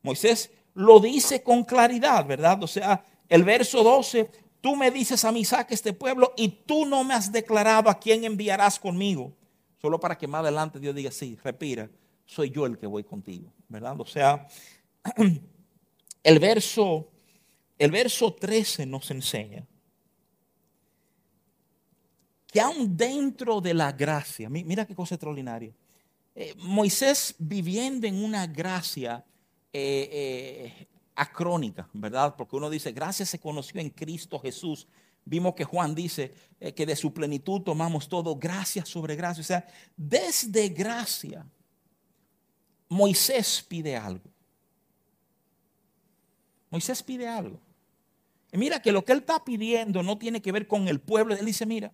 Moisés 0.00 0.50
lo 0.72 1.00
dice 1.00 1.42
con 1.42 1.64
claridad, 1.64 2.24
¿verdad? 2.24 2.62
O 2.62 2.66
sea, 2.66 3.04
el 3.28 3.44
verso 3.44 3.82
12 3.82 4.45
tú 4.66 4.74
me 4.74 4.90
dices 4.90 5.24
a 5.24 5.30
mí, 5.30 5.44
saque 5.44 5.74
este 5.74 5.92
pueblo 5.92 6.34
y 6.36 6.48
tú 6.48 6.86
no 6.86 7.04
me 7.04 7.14
has 7.14 7.30
declarado 7.30 7.88
a 7.88 8.00
quién 8.00 8.24
enviarás 8.24 8.80
conmigo. 8.80 9.32
Solo 9.80 10.00
para 10.00 10.18
que 10.18 10.26
más 10.26 10.40
adelante 10.40 10.80
Dios 10.80 10.92
diga, 10.92 11.12
sí, 11.12 11.38
respira, 11.40 11.88
soy 12.24 12.50
yo 12.50 12.66
el 12.66 12.76
que 12.76 12.88
voy 12.88 13.04
contigo, 13.04 13.52
¿verdad? 13.68 13.94
O 14.00 14.04
sea, 14.04 14.44
el 16.24 16.38
verso, 16.40 17.08
el 17.78 17.92
verso 17.92 18.34
13 18.34 18.86
nos 18.86 19.08
enseña 19.12 19.64
que 22.48 22.60
aún 22.60 22.96
dentro 22.96 23.60
de 23.60 23.72
la 23.72 23.92
gracia, 23.92 24.48
mira 24.48 24.84
qué 24.84 24.96
cosa 24.96 25.14
extraordinaria, 25.14 25.72
eh, 26.34 26.54
Moisés 26.56 27.36
viviendo 27.38 28.08
en 28.08 28.16
una 28.16 28.48
gracia 28.48 29.24
eh, 29.72 30.08
eh, 30.10 30.86
acrónica, 31.16 31.88
¿verdad? 31.92 32.36
Porque 32.36 32.56
uno 32.56 32.70
dice, 32.70 32.92
gracia 32.92 33.26
se 33.26 33.40
conoció 33.40 33.80
en 33.80 33.90
Cristo 33.90 34.38
Jesús, 34.38 34.86
Vimos 35.28 35.56
que 35.56 35.64
Juan 35.64 35.92
dice 35.92 36.32
eh, 36.60 36.72
que 36.72 36.86
de 36.86 36.94
su 36.94 37.12
plenitud 37.12 37.60
tomamos 37.62 38.08
todo 38.08 38.36
gracia 38.36 38.86
sobre 38.86 39.16
gracia. 39.16 39.40
O 39.40 39.44
sea, 39.44 39.66
desde 39.96 40.68
gracia, 40.68 41.44
Moisés 42.88 43.66
pide 43.68 43.96
algo. 43.96 44.30
Moisés 46.70 47.02
pide 47.02 47.26
algo. 47.26 47.60
Y 48.52 48.56
mira 48.56 48.80
que 48.80 48.92
lo 48.92 49.04
que 49.04 49.10
él 49.10 49.18
está 49.18 49.44
pidiendo 49.44 50.00
no 50.04 50.16
tiene 50.16 50.40
que 50.40 50.52
ver 50.52 50.68
con 50.68 50.86
el 50.86 51.00
pueblo. 51.00 51.34
Él 51.34 51.44
dice, 51.44 51.66
mira, 51.66 51.92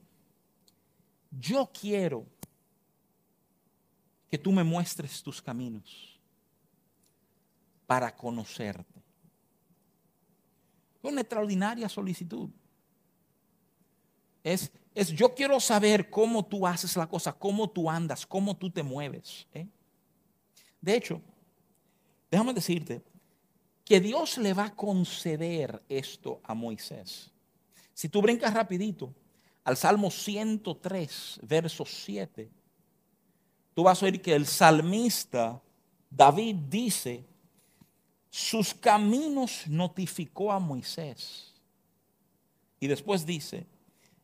yo 1.30 1.70
quiero 1.72 2.26
que 4.30 4.36
tú 4.36 4.52
me 4.52 4.62
muestres 4.62 5.22
tus 5.22 5.40
caminos 5.40 6.20
para 7.86 8.14
conocerte. 8.14 8.91
Una 11.02 11.20
extraordinaria 11.20 11.88
solicitud. 11.88 12.48
Es, 14.42 14.72
es, 14.94 15.08
yo 15.08 15.34
quiero 15.34 15.58
saber 15.60 16.10
cómo 16.10 16.44
tú 16.44 16.66
haces 16.66 16.96
la 16.96 17.06
cosa, 17.06 17.32
cómo 17.32 17.68
tú 17.70 17.90
andas, 17.90 18.26
cómo 18.26 18.56
tú 18.56 18.70
te 18.70 18.82
mueves. 18.82 19.46
¿eh? 19.52 19.66
De 20.80 20.96
hecho, 20.96 21.20
déjame 22.30 22.52
decirte 22.52 23.02
que 23.84 24.00
Dios 24.00 24.38
le 24.38 24.52
va 24.52 24.66
a 24.66 24.74
conceder 24.74 25.82
esto 25.88 26.40
a 26.44 26.54
Moisés. 26.54 27.30
Si 27.94 28.08
tú 28.08 28.22
brincas 28.22 28.54
rapidito 28.54 29.14
al 29.64 29.76
Salmo 29.76 30.10
103, 30.10 31.40
verso 31.42 31.84
7, 31.84 32.50
tú 33.74 33.82
vas 33.82 34.02
a 34.02 34.06
oír 34.06 34.20
que 34.20 34.34
el 34.34 34.46
salmista 34.46 35.60
David 36.10 36.56
dice, 36.68 37.24
sus 38.34 38.72
caminos 38.72 39.64
notificó 39.66 40.50
a 40.52 40.58
Moisés. 40.58 41.52
Y 42.80 42.86
después 42.86 43.26
dice, 43.26 43.66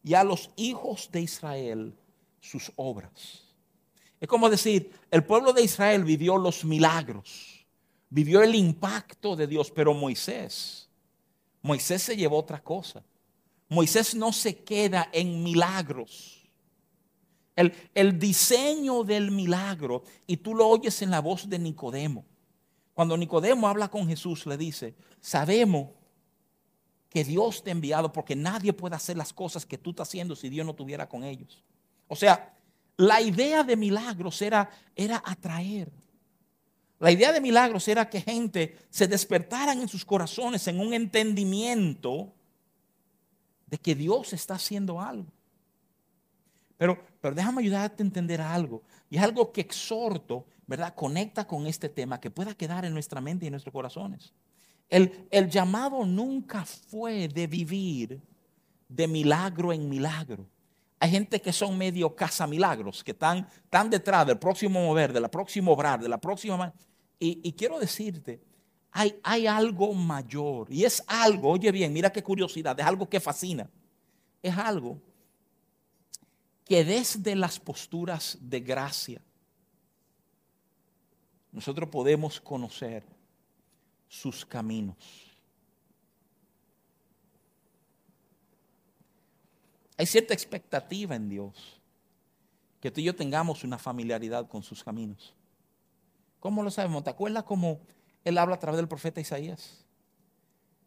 y 0.02 0.14
a 0.14 0.24
los 0.24 0.48
hijos 0.56 1.10
de 1.12 1.20
Israel 1.20 1.94
sus 2.40 2.72
obras. 2.76 3.42
Es 4.18 4.26
como 4.26 4.48
decir, 4.48 4.90
el 5.10 5.24
pueblo 5.24 5.52
de 5.52 5.62
Israel 5.62 6.04
vivió 6.04 6.38
los 6.38 6.64
milagros, 6.64 7.66
vivió 8.08 8.42
el 8.42 8.54
impacto 8.54 9.36
de 9.36 9.46
Dios, 9.46 9.70
pero 9.70 9.92
Moisés, 9.92 10.88
Moisés 11.60 12.00
se 12.00 12.16
llevó 12.16 12.38
otra 12.38 12.62
cosa. 12.62 13.04
Moisés 13.68 14.14
no 14.14 14.32
se 14.32 14.56
queda 14.64 15.10
en 15.12 15.42
milagros. 15.42 16.48
El, 17.54 17.74
el, 17.94 18.18
diseño 18.18 19.04
del 19.04 19.30
milagro, 19.32 20.02
y 20.26 20.38
tú 20.38 20.54
lo 20.54 20.66
oyes 20.66 21.02
en 21.02 21.10
la 21.10 21.20
voz 21.20 21.46
de 21.46 21.58
Nicodemo. 21.58 22.24
Cuando 22.98 23.16
Nicodemo 23.16 23.68
habla 23.68 23.86
con 23.86 24.08
Jesús, 24.08 24.44
le 24.44 24.56
dice, 24.56 24.96
sabemos 25.20 25.90
que 27.08 27.22
Dios 27.22 27.62
te 27.62 27.70
ha 27.70 27.72
enviado 27.72 28.12
porque 28.12 28.34
nadie 28.34 28.72
puede 28.72 28.96
hacer 28.96 29.16
las 29.16 29.32
cosas 29.32 29.64
que 29.64 29.78
tú 29.78 29.90
estás 29.90 30.08
haciendo 30.08 30.34
si 30.34 30.48
Dios 30.48 30.66
no 30.66 30.72
estuviera 30.72 31.08
con 31.08 31.22
ellos. 31.22 31.62
O 32.08 32.16
sea, 32.16 32.56
la 32.96 33.20
idea 33.20 33.62
de 33.62 33.76
milagros 33.76 34.42
era, 34.42 34.68
era 34.96 35.22
atraer. 35.24 35.92
La 36.98 37.12
idea 37.12 37.30
de 37.30 37.40
milagros 37.40 37.86
era 37.86 38.10
que 38.10 38.20
gente 38.20 38.76
se 38.90 39.06
despertaran 39.06 39.80
en 39.80 39.86
sus 39.86 40.04
corazones 40.04 40.66
en 40.66 40.80
un 40.80 40.92
entendimiento 40.92 42.34
de 43.66 43.78
que 43.78 43.94
Dios 43.94 44.32
está 44.32 44.54
haciendo 44.54 45.00
algo. 45.00 45.30
Pero, 46.76 47.00
pero 47.20 47.36
déjame 47.36 47.62
ayudarte 47.62 48.02
a 48.02 48.06
entender 48.06 48.40
algo. 48.40 48.82
Y 49.08 49.18
es 49.18 49.22
algo 49.22 49.52
que 49.52 49.60
exhorto, 49.60 50.46
¿verdad? 50.68 50.94
Conecta 50.94 51.46
con 51.46 51.66
este 51.66 51.88
tema 51.88 52.20
que 52.20 52.30
pueda 52.30 52.54
quedar 52.54 52.84
en 52.84 52.92
nuestra 52.92 53.20
mente 53.22 53.46
y 53.46 53.48
en 53.48 53.52
nuestros 53.52 53.72
corazones. 53.72 54.34
El, 54.88 55.50
llamado 55.50 56.04
nunca 56.04 56.64
fue 56.64 57.26
de 57.26 57.46
vivir 57.46 58.20
de 58.86 59.08
milagro 59.08 59.72
en 59.72 59.88
milagro. 59.88 60.46
Hay 61.00 61.10
gente 61.10 61.40
que 61.40 61.52
son 61.52 61.76
medio 61.76 62.14
milagros, 62.48 63.02
que 63.02 63.12
están, 63.12 63.48
están 63.64 63.88
detrás 63.88 64.26
del 64.26 64.38
próximo 64.38 64.80
mover, 64.80 65.12
de 65.12 65.20
la 65.20 65.30
próxima 65.30 65.70
obrar, 65.72 66.00
de 66.00 66.08
la 66.08 66.20
próxima... 66.20 66.72
Y, 67.20 67.40
y 67.42 67.52
quiero 67.52 67.80
decirte, 67.80 68.40
hay, 68.92 69.18
hay, 69.24 69.46
algo 69.46 69.92
mayor. 69.92 70.72
Y 70.72 70.84
es 70.84 71.02
algo, 71.08 71.50
oye 71.50 71.72
bien, 71.72 71.92
mira 71.92 72.12
qué 72.12 72.22
curiosidad, 72.22 72.78
es 72.78 72.86
algo 72.86 73.08
que 73.08 73.18
fascina. 73.18 73.68
Es 74.40 74.56
algo 74.56 75.00
que 76.64 76.84
desde 76.84 77.34
las 77.34 77.58
posturas 77.58 78.38
de 78.40 78.60
gracia 78.60 79.20
nosotros 81.52 81.88
podemos 81.88 82.40
conocer 82.40 83.02
sus 84.08 84.44
caminos. 84.44 84.96
Hay 89.96 90.06
cierta 90.06 90.32
expectativa 90.32 91.16
en 91.16 91.28
Dios 91.28 91.80
que 92.80 92.90
tú 92.90 93.00
y 93.00 93.04
yo 93.04 93.16
tengamos 93.16 93.64
una 93.64 93.78
familiaridad 93.78 94.46
con 94.48 94.62
sus 94.62 94.84
caminos. 94.84 95.34
¿Cómo 96.38 96.62
lo 96.62 96.70
sabemos? 96.70 97.02
¿Te 97.02 97.10
acuerdas 97.10 97.42
cómo 97.42 97.80
él 98.24 98.38
habla 98.38 98.54
a 98.54 98.60
través 98.60 98.76
del 98.76 98.86
profeta 98.86 99.20
Isaías? 99.20 99.84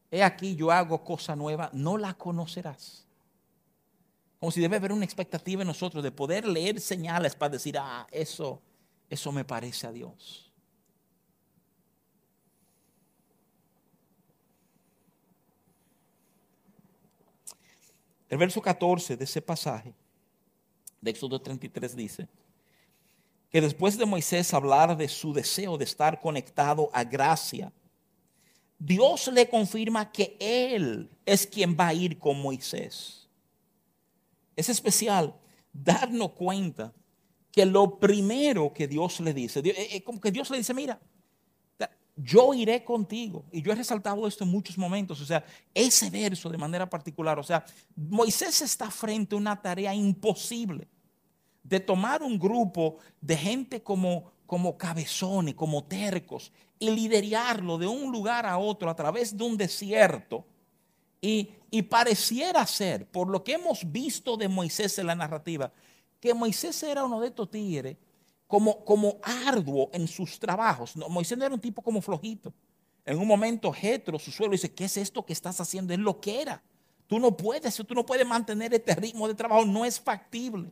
He 0.10 0.24
aquí 0.24 0.56
yo 0.56 0.72
hago 0.72 1.04
cosa 1.04 1.36
nueva, 1.36 1.70
no 1.74 1.98
la 1.98 2.14
conocerás. 2.14 3.06
Como 4.40 4.52
si 4.52 4.62
debe 4.62 4.78
haber 4.78 4.92
una 4.92 5.06
expectativa 5.06 5.62
en 5.62 5.68
nosotros 5.68 6.04
de 6.04 6.12
poder 6.12 6.48
leer 6.48 6.80
señales 6.80 7.36
para 7.36 7.52
decir, 7.52 7.78
ah, 7.78 8.08
eso, 8.12 8.62
eso 9.10 9.32
me 9.32 9.46
parece 9.46 9.88
a 9.88 9.92
Dios. 9.92 10.51
El 18.32 18.38
verso 18.38 18.62
14 18.62 19.18
de 19.18 19.26
ese 19.26 19.42
pasaje 19.42 19.94
de 21.02 21.12
Éxodo 21.12 21.42
33 21.42 21.94
dice 21.98 22.30
que 23.50 23.60
después 23.60 23.98
de 23.98 24.06
Moisés 24.06 24.54
hablar 24.54 24.96
de 24.96 25.10
su 25.10 25.34
deseo 25.34 25.78
de 25.78 25.84
estar 25.84 26.18
conectado 26.22 26.90
a 26.94 27.04
gracia, 27.04 27.74
Dios 28.80 29.28
le 29.34 29.50
confirma 29.50 30.10
que 30.14 30.38
Él 30.40 31.10
es 31.26 31.46
quien 31.46 31.76
va 31.78 31.88
a 31.88 31.94
ir 31.94 32.18
con 32.18 32.42
Moisés. 32.42 33.28
Es 34.56 34.70
especial 34.70 35.36
darnos 35.74 36.32
cuenta 36.32 36.94
que 37.52 37.66
lo 37.66 38.00
primero 38.00 38.72
que 38.72 38.88
Dios 38.88 39.20
le 39.20 39.34
dice, 39.34 39.60
es 39.60 39.66
eh, 39.66 39.88
eh, 39.92 40.04
como 40.04 40.22
que 40.22 40.32
Dios 40.32 40.50
le 40.50 40.58
dice, 40.58 40.74
mira, 40.74 41.02
yo 42.16 42.54
iré 42.54 42.84
contigo. 42.84 43.46
Y 43.52 43.62
yo 43.62 43.72
he 43.72 43.76
resaltado 43.76 44.28
esto 44.28 44.44
en 44.44 44.52
muchos 44.52 44.78
momentos, 44.78 45.22
o 45.22 45.26
sea, 45.26 45.44
ese 45.74 46.10
verso 46.10 46.50
de 46.50 46.58
manera 46.58 46.90
particular, 46.90 47.40
o 47.40 47.44
sea, 47.44 47.66
Moisés 47.96 48.62
está 48.62 48.90
frente 48.90 49.36
a 49.36 49.38
una 49.38 49.62
tarea 49.62 49.94
imposible 49.94 50.88
de 51.64 51.80
tomar 51.80 52.24
un 52.24 52.38
grupo 52.40 52.98
de 53.20 53.38
gente 53.38 53.82
como, 53.82 54.32
como 54.46 54.78
cabezones, 54.78 55.56
como 55.56 55.84
tercos, 55.84 56.52
y 56.80 56.90
liderarlo 56.90 57.78
de 57.78 57.88
un 57.88 58.12
lugar 58.12 58.46
a 58.46 58.58
otro 58.58 58.90
a 58.90 58.96
través 58.96 59.38
de 59.38 59.44
un 59.44 59.56
desierto. 59.56 60.46
Y, 61.22 61.52
y 61.70 61.84
pareciera 61.84 62.66
ser, 62.66 63.06
por 63.06 63.30
lo 63.30 63.44
que 63.44 63.54
hemos 63.54 63.90
visto 63.92 64.36
de 64.38 64.48
Moisés 64.48 64.98
en 64.98 65.06
la 65.06 65.16
narrativa, 65.16 65.72
que 66.20 66.34
Moisés 66.34 66.82
era 66.84 67.04
uno 67.04 67.20
de 67.22 67.28
estos 67.28 67.50
tigres 67.50 67.98
como, 68.52 69.20
arduo 69.24 69.90
en 69.94 70.08
sus 70.08 70.38
trabajos. 70.38 70.98
Moisés 70.98 71.38
no 71.38 71.46
era 71.46 71.56
un 71.56 71.62
tipo 71.62 71.82
como 71.82 72.02
flojito. 72.02 72.54
En 73.06 73.18
un 73.18 73.26
momento, 73.26 73.72
Jetro, 73.72 74.20
su 74.20 74.30
suelo, 74.30 74.52
dice, 74.52 74.74
¿qué 74.74 74.86
es 74.86 74.98
esto 74.98 75.26
que 75.26 75.34
estás 75.34 75.60
haciendo? 75.62 75.94
Es 75.94 76.00
lo 76.00 76.20
que 76.20 76.42
era. 76.42 76.62
Tú 77.08 77.18
no 77.18 77.36
puedes, 77.36 77.76
tú 77.76 77.94
no 77.96 78.06
puedes 78.06 78.28
mantener 78.28 78.74
este 78.74 78.94
ritmo 78.94 79.28
de 79.28 79.36
trabajo, 79.36 79.66
no 79.66 79.86
es 79.86 80.00
factible. 80.00 80.70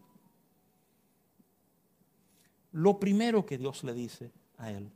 Lo 2.71 2.99
primero 2.99 3.45
que 3.45 3.57
Dios 3.57 3.83
le 3.83 3.93
dice 3.93 4.31
a 4.57 4.69
él, 4.71 4.91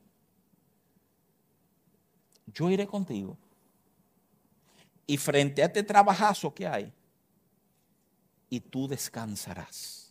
yo 2.53 2.69
iré 2.69 2.85
contigo. 2.85 3.37
Y 5.07 5.17
frente 5.17 5.63
a 5.63 5.65
este 5.65 5.83
trabajazo 5.83 6.53
que 6.53 6.67
hay, 6.67 6.93
y 8.49 8.59
tú 8.59 8.87
descansarás 8.87 10.02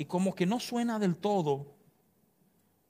y 0.00 0.06
como 0.06 0.34
que 0.34 0.46
no 0.46 0.58
suena 0.58 0.98
del 0.98 1.14
todo 1.14 1.74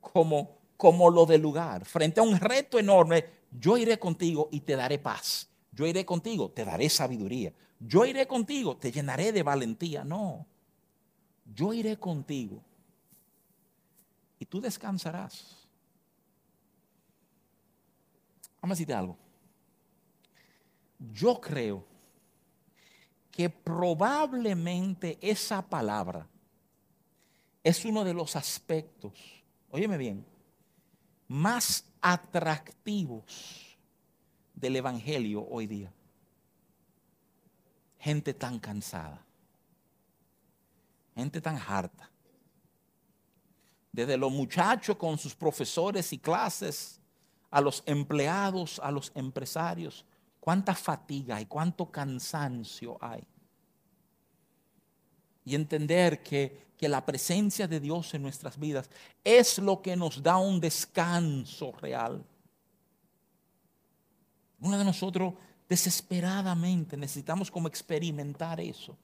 como, 0.01 0.61
como 0.77 1.11
lo 1.11 1.27
del 1.27 1.43
lugar. 1.43 1.85
Frente 1.85 2.21
a 2.21 2.23
un 2.23 2.39
reto 2.39 2.79
enorme, 2.79 3.27
yo 3.51 3.77
iré 3.77 3.99
contigo 3.99 4.49
y 4.53 4.61
te 4.61 4.77
daré 4.77 4.97
paz. 5.01 5.49
Yo 5.73 5.87
iré 5.87 6.05
contigo, 6.05 6.53
te 6.53 6.65
daré 6.65 6.89
sabiduría. 6.89 7.53
Yo 7.81 8.05
iré 8.05 8.29
contigo, 8.29 8.77
te 8.77 8.93
llenaré 8.93 9.33
de 9.33 9.43
valentía. 9.43 10.05
No, 10.05 10.47
yo 11.53 11.73
iré 11.73 11.99
contigo 11.99 12.63
y 14.39 14.47
tú 14.47 14.61
descansarás. 14.61 15.69
Vamos 18.63 18.75
a 18.75 18.77
decirte 18.77 18.95
algo. 18.95 19.17
Yo 21.13 21.41
creo 21.41 21.85
que 23.33 23.51
probablemente 23.51 25.19
esa 25.21 25.61
palabra 25.61 26.30
es 27.63 27.85
uno 27.85 28.05
de 28.05 28.15
los 28.15 28.37
aspectos, 28.37 29.13
óyeme 29.71 29.97
bien, 29.97 30.25
más 31.29 31.85
atractivos 32.01 33.79
del 34.55 34.77
Evangelio 34.77 35.47
hoy 35.49 35.67
día. 35.67 35.93
gente 37.99 38.33
tan 38.33 38.59
cansada, 38.59 39.23
gente 41.15 41.41
tan 41.41 41.59
harta. 41.59 42.11
Desde 43.93 44.17
los 44.17 44.33
muchachos 44.33 44.97
con 44.97 45.19
sus 45.19 45.35
profesores 45.35 46.11
y 46.15 46.19
clases, 46.19 47.01
a 47.51 47.61
los 47.61 47.83
empleados, 47.85 48.81
a 48.83 48.91
los 48.91 49.13
empresarios, 49.15 50.07
cuánta 50.39 50.75
fatiga 50.75 51.41
y 51.41 51.47
cuánto 51.47 51.91
cansancio 51.91 52.97
hay. 53.01 53.27
Y 55.45 55.55
entender 55.55 56.23
que, 56.23 56.71
que, 56.77 56.89
la 56.89 57.05
presencia 57.05 57.67
de 57.67 57.81
Dios 57.81 58.15
en 58.15 58.23
nuestras 58.23 58.59
vidas 58.59 58.91
es 59.25 59.59
lo 59.59 59.81
que 59.81 59.97
nos 59.97 60.23
da 60.23 60.37
un 60.37 60.61
descanso 60.61 61.73
real. 61.81 62.25
Uno 64.61 64.79
de 64.79 64.85
nosotros 64.85 65.35
desesperadamente 65.69 66.97
necesitamos 66.97 67.51
como 67.51 67.69
experimentar 67.69 68.61
eso. 68.61 68.97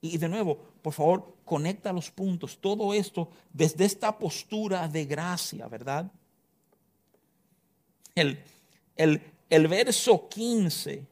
Y 0.00 0.18
de 0.18 0.28
nuevo, 0.28 0.58
por 0.82 0.92
favor, 0.92 1.36
conecta 1.44 1.92
los 1.92 2.10
puntos. 2.10 2.58
Todo 2.60 2.92
esto 2.92 3.30
desde 3.52 3.84
esta 3.84 4.18
postura 4.18 4.88
de 4.88 5.04
gracia, 5.04 5.68
¿verdad? 5.68 6.10
El, 8.14 8.42
el, 8.96 9.22
el 9.48 9.68
verso 9.68 10.28
15 10.28 11.06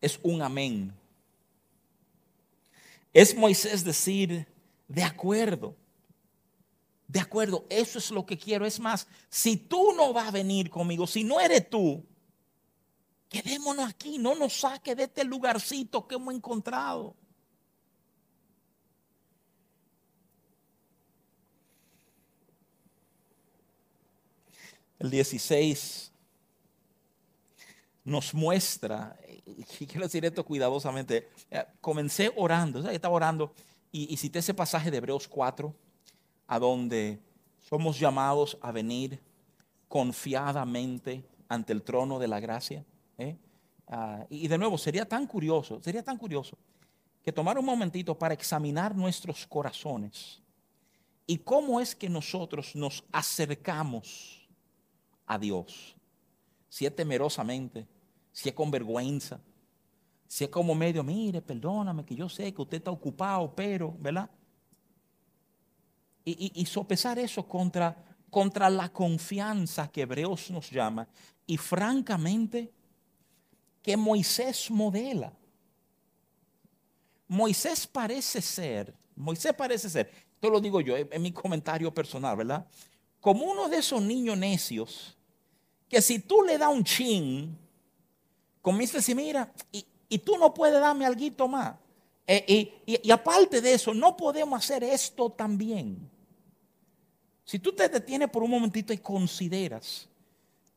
es 0.00 0.18
un 0.24 0.42
amén. 0.42 0.92
Es 3.14 3.36
Moisés 3.36 3.84
decir, 3.84 4.44
de 4.88 5.04
acuerdo, 5.04 5.76
de 7.06 7.20
acuerdo, 7.20 7.64
eso 7.70 8.00
es 8.00 8.10
lo 8.10 8.26
que 8.26 8.36
quiero. 8.36 8.66
Es 8.66 8.80
más, 8.80 9.06
si 9.28 9.56
tú 9.56 9.92
no 9.92 10.12
vas 10.12 10.28
a 10.28 10.32
venir 10.32 10.68
conmigo, 10.68 11.06
si 11.06 11.22
no 11.22 11.40
eres 11.40 11.70
tú, 11.70 12.04
quedémonos 13.28 13.88
aquí, 13.88 14.18
no 14.18 14.34
nos 14.34 14.54
saque 14.54 14.96
de 14.96 15.04
este 15.04 15.22
lugarcito 15.22 16.08
que 16.08 16.16
hemos 16.16 16.34
encontrado. 16.34 17.14
El 24.98 25.10
16 25.10 26.13
nos 28.04 28.34
muestra, 28.34 29.16
y 29.46 29.86
quiero 29.86 30.02
decir 30.02 30.24
esto 30.24 30.44
cuidadosamente, 30.44 31.28
eh, 31.50 31.64
comencé 31.80 32.32
orando, 32.36 32.88
estaba 32.90 33.14
orando 33.14 33.54
y, 33.90 34.12
y 34.12 34.16
cité 34.16 34.40
ese 34.40 34.54
pasaje 34.54 34.90
de 34.90 34.98
Hebreos 34.98 35.26
4, 35.26 35.74
a 36.46 36.58
donde 36.58 37.18
somos 37.58 37.98
llamados 37.98 38.58
a 38.60 38.70
venir 38.72 39.20
confiadamente 39.88 41.24
ante 41.48 41.72
el 41.72 41.82
trono 41.82 42.18
de 42.18 42.28
la 42.28 42.40
gracia. 42.40 42.84
¿eh? 43.18 43.36
Ah, 43.88 44.26
y 44.28 44.48
de 44.48 44.58
nuevo, 44.58 44.78
sería 44.78 45.06
tan 45.06 45.26
curioso, 45.26 45.80
sería 45.82 46.02
tan 46.02 46.16
curioso 46.16 46.58
que 47.22 47.32
tomar 47.32 47.58
un 47.58 47.64
momentito 47.64 48.18
para 48.18 48.34
examinar 48.34 48.94
nuestros 48.94 49.46
corazones 49.46 50.42
y 51.26 51.38
cómo 51.38 51.80
es 51.80 51.94
que 51.94 52.08
nosotros 52.08 52.74
nos 52.76 53.02
acercamos 53.12 54.46
a 55.26 55.38
Dios. 55.38 55.96
Si 56.68 56.84
es 56.84 56.94
temerosamente, 56.94 57.86
si 58.34 58.48
es 58.48 58.54
con 58.54 58.68
vergüenza, 58.68 59.40
si 60.26 60.42
es 60.42 60.50
como 60.50 60.74
medio, 60.74 61.04
mire, 61.04 61.40
perdóname, 61.40 62.04
que 62.04 62.16
yo 62.16 62.28
sé 62.28 62.52
que 62.52 62.60
usted 62.60 62.78
está 62.78 62.90
ocupado, 62.90 63.54
pero, 63.54 63.96
¿verdad? 64.00 64.28
y, 66.24 66.66
sopesar 66.66 67.18
eso 67.18 67.46
contra, 67.46 67.94
contra 68.30 68.70
la 68.70 68.90
confianza 68.90 69.88
que 69.88 70.02
Hebreos 70.02 70.50
nos 70.50 70.70
llama 70.70 71.06
y 71.46 71.56
francamente 71.56 72.72
que 73.82 73.96
Moisés 73.96 74.70
modela. 74.70 75.32
Moisés 77.28 77.86
parece 77.86 78.40
ser, 78.40 78.94
Moisés 79.14 79.52
parece 79.52 79.90
ser, 79.90 80.10
esto 80.34 80.50
lo 80.50 80.60
digo 80.60 80.80
yo 80.80 80.96
en 80.96 81.22
mi 81.22 81.30
comentario 81.30 81.92
personal, 81.92 82.36
¿verdad? 82.36 82.66
Como 83.20 83.44
uno 83.44 83.68
de 83.68 83.76
esos 83.76 84.02
niños 84.02 84.36
necios 84.36 85.16
que 85.88 86.00
si 86.00 86.18
tú 86.18 86.42
le 86.42 86.58
das 86.58 86.72
un 86.72 86.82
chin, 86.82 87.63
a 88.64 88.96
decir, 88.96 89.16
mira, 89.16 89.52
y, 89.72 90.18
tú 90.18 90.36
no 90.38 90.54
puedes 90.54 90.80
darme 90.80 91.04
algo 91.04 91.48
más. 91.48 91.74
Eh, 92.26 92.72
y, 92.86 93.00
y, 93.02 93.10
aparte 93.10 93.60
de 93.60 93.74
eso, 93.74 93.92
no 93.92 94.16
podemos 94.16 94.58
hacer 94.58 94.82
esto 94.82 95.30
también. 95.30 96.08
Si 97.44 97.58
tú 97.58 97.72
te 97.72 97.88
detienes 97.88 98.30
por 98.30 98.42
un 98.42 98.50
momentito 98.50 98.92
y 98.92 98.98
consideras 98.98 100.08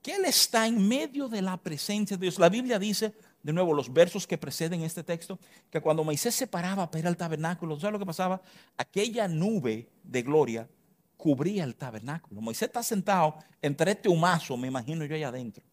que 0.02 0.16
Él 0.16 0.26
está 0.26 0.68
en 0.68 0.86
medio 0.86 1.30
de 1.30 1.42
la 1.42 1.56
presencia 1.56 2.18
de 2.18 2.22
Dios, 2.22 2.40
la 2.40 2.50
Biblia 2.50 2.78
dice, 2.78 3.14
de 3.42 3.54
nuevo, 3.54 3.74
los 3.74 3.92
versos 3.94 4.28
que 4.28 4.38
preceden 4.38 4.82
este 4.84 5.04
texto, 5.04 5.40
que 5.70 5.80
cuando 5.80 6.04
Moisés 6.04 6.36
se 6.36 6.48
paraba 6.48 6.92
para 6.92 7.00
ir 7.00 7.08
al 7.08 7.16
tabernáculo, 7.16 7.80
¿sabes 7.80 7.94
lo 7.94 8.00
que 8.00 8.06
pasaba? 8.06 8.42
Aquella 8.76 9.28
nube 9.30 9.90
de 10.04 10.22
gloria 10.22 10.68
cubría 11.16 11.64
el 11.64 11.76
tabernáculo. 11.76 12.42
Moisés 12.42 12.68
está 12.68 12.84
sentado 12.84 13.38
entre 13.62 13.92
este 13.92 14.10
humazo, 14.10 14.58
me 14.58 14.68
imagino 14.68 15.06
yo 15.06 15.16
allá 15.16 15.30
adentro, 15.30 15.64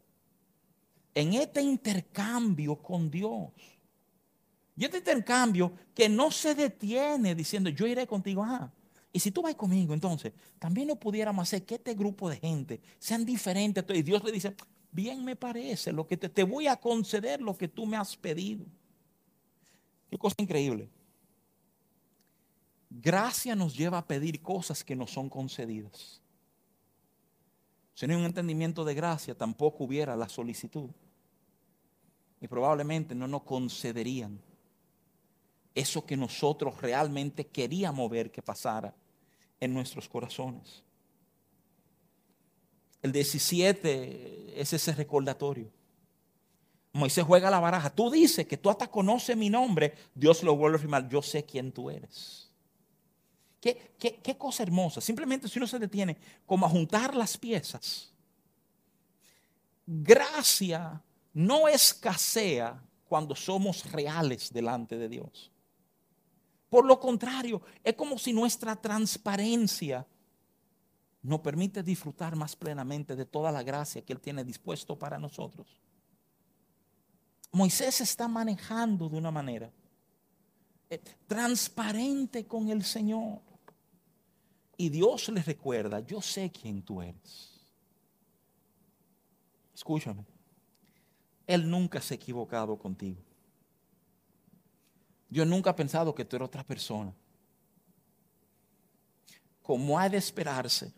en 1.15 1.35
este 1.35 1.63
intercambio 1.63 2.77
con 2.77 3.11
Dios. 3.11 3.53
Y 4.77 4.85
este 4.85 4.99
intercambio 4.99 5.73
que 5.95 6.09
no 6.09 6.31
se 6.31 6.55
detiene 6.55 7.35
diciendo, 7.35 7.71
yo 7.71 7.87
iré 7.87 8.07
contigo. 8.07 8.45
Y 9.13 9.21
si 9.21 9.31
tú 9.31 9.43
vas 9.43 9.55
conmigo, 9.55 9.95
entonces, 9.95 10.33
también 10.59 10.89
no 10.89 10.97
pudiéramos 10.97 11.45
hacer 11.45 11.65
que 11.65 11.77
este 11.77 11.95
grupo 11.95 12.29
de 12.29 12.37
gente 12.37 12.81
sean 12.99 13.25
diferentes. 13.25 13.85
Y 13.95 14.03
Dios 14.03 14.25
le 14.25 14.33
dice, 14.33 14.57
bien 14.91 15.25
me 15.25 15.37
parece, 15.37 15.93
lo 15.93 16.07
que 16.07 16.17
te, 16.17 16.29
te 16.29 16.43
voy 16.43 16.67
a 16.67 16.77
conceder 16.77 17.41
lo 17.41 17.57
que 17.57 17.69
tú 17.69 17.87
me 17.87 17.97
has 17.97 18.17
pedido. 18.17 18.67
Qué 20.11 20.19
cosa 20.19 20.35
increíble. 20.39 20.91
Gracia 22.91 23.55
nos 23.55 23.77
lleva 23.77 23.99
a 23.99 24.07
pedir 24.07 24.43
cosas 24.43 24.83
que 24.83 24.97
no 24.97 25.07
son 25.07 25.29
concedidas. 25.29 26.21
Si 27.95 28.07
no 28.07 28.15
hay 28.15 28.21
un 28.21 28.27
entendimiento 28.27 28.85
de 28.85 28.95
gracia, 28.95 29.37
tampoco 29.37 29.85
hubiera 29.85 30.17
la 30.17 30.29
solicitud. 30.29 30.91
Y 32.45 32.47
probablemente 32.47 33.15
no 33.15 33.27
nos 33.27 33.43
concederían 33.45 34.39
eso 35.75 36.05
que 36.05 36.15
nosotros 36.15 36.79
realmente 36.79 37.47
queríamos 37.47 38.11
ver 38.11 38.31
que 38.31 38.43
pasara 38.43 38.95
en 39.59 39.73
nuestros 39.73 40.07
corazones. 40.11 40.83
El 43.01 43.13
17 43.13 44.61
es 44.61 44.75
ese 44.75 44.93
recordatorio. 44.93 45.71
Moisés 46.93 47.25
juega 47.25 47.49
la 47.49 47.61
baraja. 47.61 47.89
Tú 47.89 48.11
dices 48.11 48.47
que 48.47 48.59
tú 48.59 48.69
hasta 48.69 48.89
conoces 48.89 49.35
mi 49.39 49.49
nombre. 49.49 49.95
Dios 50.15 50.43
lo 50.43 50.55
vuelve 50.55 50.77
a 50.77 50.79
afirmar. 50.81 51.09
Yo 51.09 51.23
sé 51.23 51.47
quién 51.47 51.73
tú 51.73 51.89
eres. 51.89 52.51
Qué, 53.59 53.95
qué 53.99 54.37
cosa 54.37 54.65
hermosa. 54.65 55.01
Simplemente 55.01 55.49
si 55.49 55.59
uno 55.59 55.67
se 55.67 55.79
detiene 55.79 56.19
como 56.45 56.67
a 56.67 56.69
juntar 56.69 57.17
las 57.17 57.39
piezas. 57.39 58.13
Gracia 59.87 61.03
no 61.35 61.69
escasea 61.69 62.81
cuando 63.09 63.35
somos 63.35 63.91
reales 63.93 64.53
delante 64.53 64.97
de 64.97 65.09
Dios. 65.09 65.51
Por 66.71 66.87
lo 66.87 66.99
contrario, 66.99 67.61
es 67.83 67.95
como 67.95 68.19
si 68.19 68.33
nuestra 68.33 68.75
transparencia 68.75 70.07
nos 71.23 71.41
permite 71.41 71.83
disfrutar 71.83 72.37
más 72.37 72.57
plenamente 72.57 73.17
de 73.17 73.25
toda 73.25 73.51
la 73.53 73.63
gracia 73.63 74.03
que 74.03 74.13
Él 74.13 74.21
tiene 74.21 74.45
dispuesto 74.45 74.99
para 74.99 75.19
nosotros. 75.19 75.81
Moisés 77.53 78.01
está 78.01 78.27
manejando 78.27 79.09
de 79.09 79.17
una 79.17 79.31
manera 79.31 79.71
eh, 80.91 81.01
transparente 81.27 82.47
con 82.47 82.69
el 82.69 82.85
Señor. 82.85 83.41
Y 84.77 84.89
Dios 84.89 85.29
le 85.29 85.43
recuerda, 85.43 86.01
yo 86.01 86.21
sé 86.21 86.51
quién 86.51 86.83
tú 86.83 87.01
eres. 87.01 87.61
Escúchame, 89.73 90.25
Él 91.47 91.69
nunca 91.69 92.01
se 92.01 92.15
ha 92.15 92.17
equivocado 92.17 92.77
contigo. 92.79 93.21
Yo 95.29 95.45
nunca 95.45 95.71
he 95.71 95.75
pensado 95.75 96.15
que 96.15 96.25
tú 96.25 96.37
eres 96.37 96.47
otra 96.47 96.65
persona. 96.65 97.13
Como 99.63 99.99
ha 99.99 100.09
de 100.09 100.19
esperarse, 100.19 100.93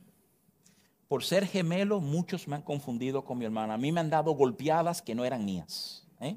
por 1.08 1.22
ser 1.22 1.46
gemelo, 1.46 2.00
muchos 2.00 2.48
me 2.48 2.56
han 2.56 2.62
confundido 2.62 3.24
con 3.24 3.38
mi 3.38 3.44
hermana. 3.44 3.74
A 3.74 3.78
mí 3.78 3.92
me 3.92 4.00
han 4.00 4.10
dado 4.10 4.32
golpeadas 4.32 5.00
que 5.00 5.14
no 5.14 5.24
eran 5.24 5.44
mías. 5.44 6.04
¿eh? 6.20 6.36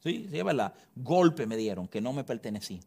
Sí, 0.00 0.26
sí, 0.28 0.38
es 0.38 0.44
verdad. 0.44 0.74
Golpe 0.94 1.46
me 1.46 1.56
dieron 1.56 1.86
que 1.86 2.00
no 2.00 2.12
me 2.12 2.24
pertenecía. 2.24 2.80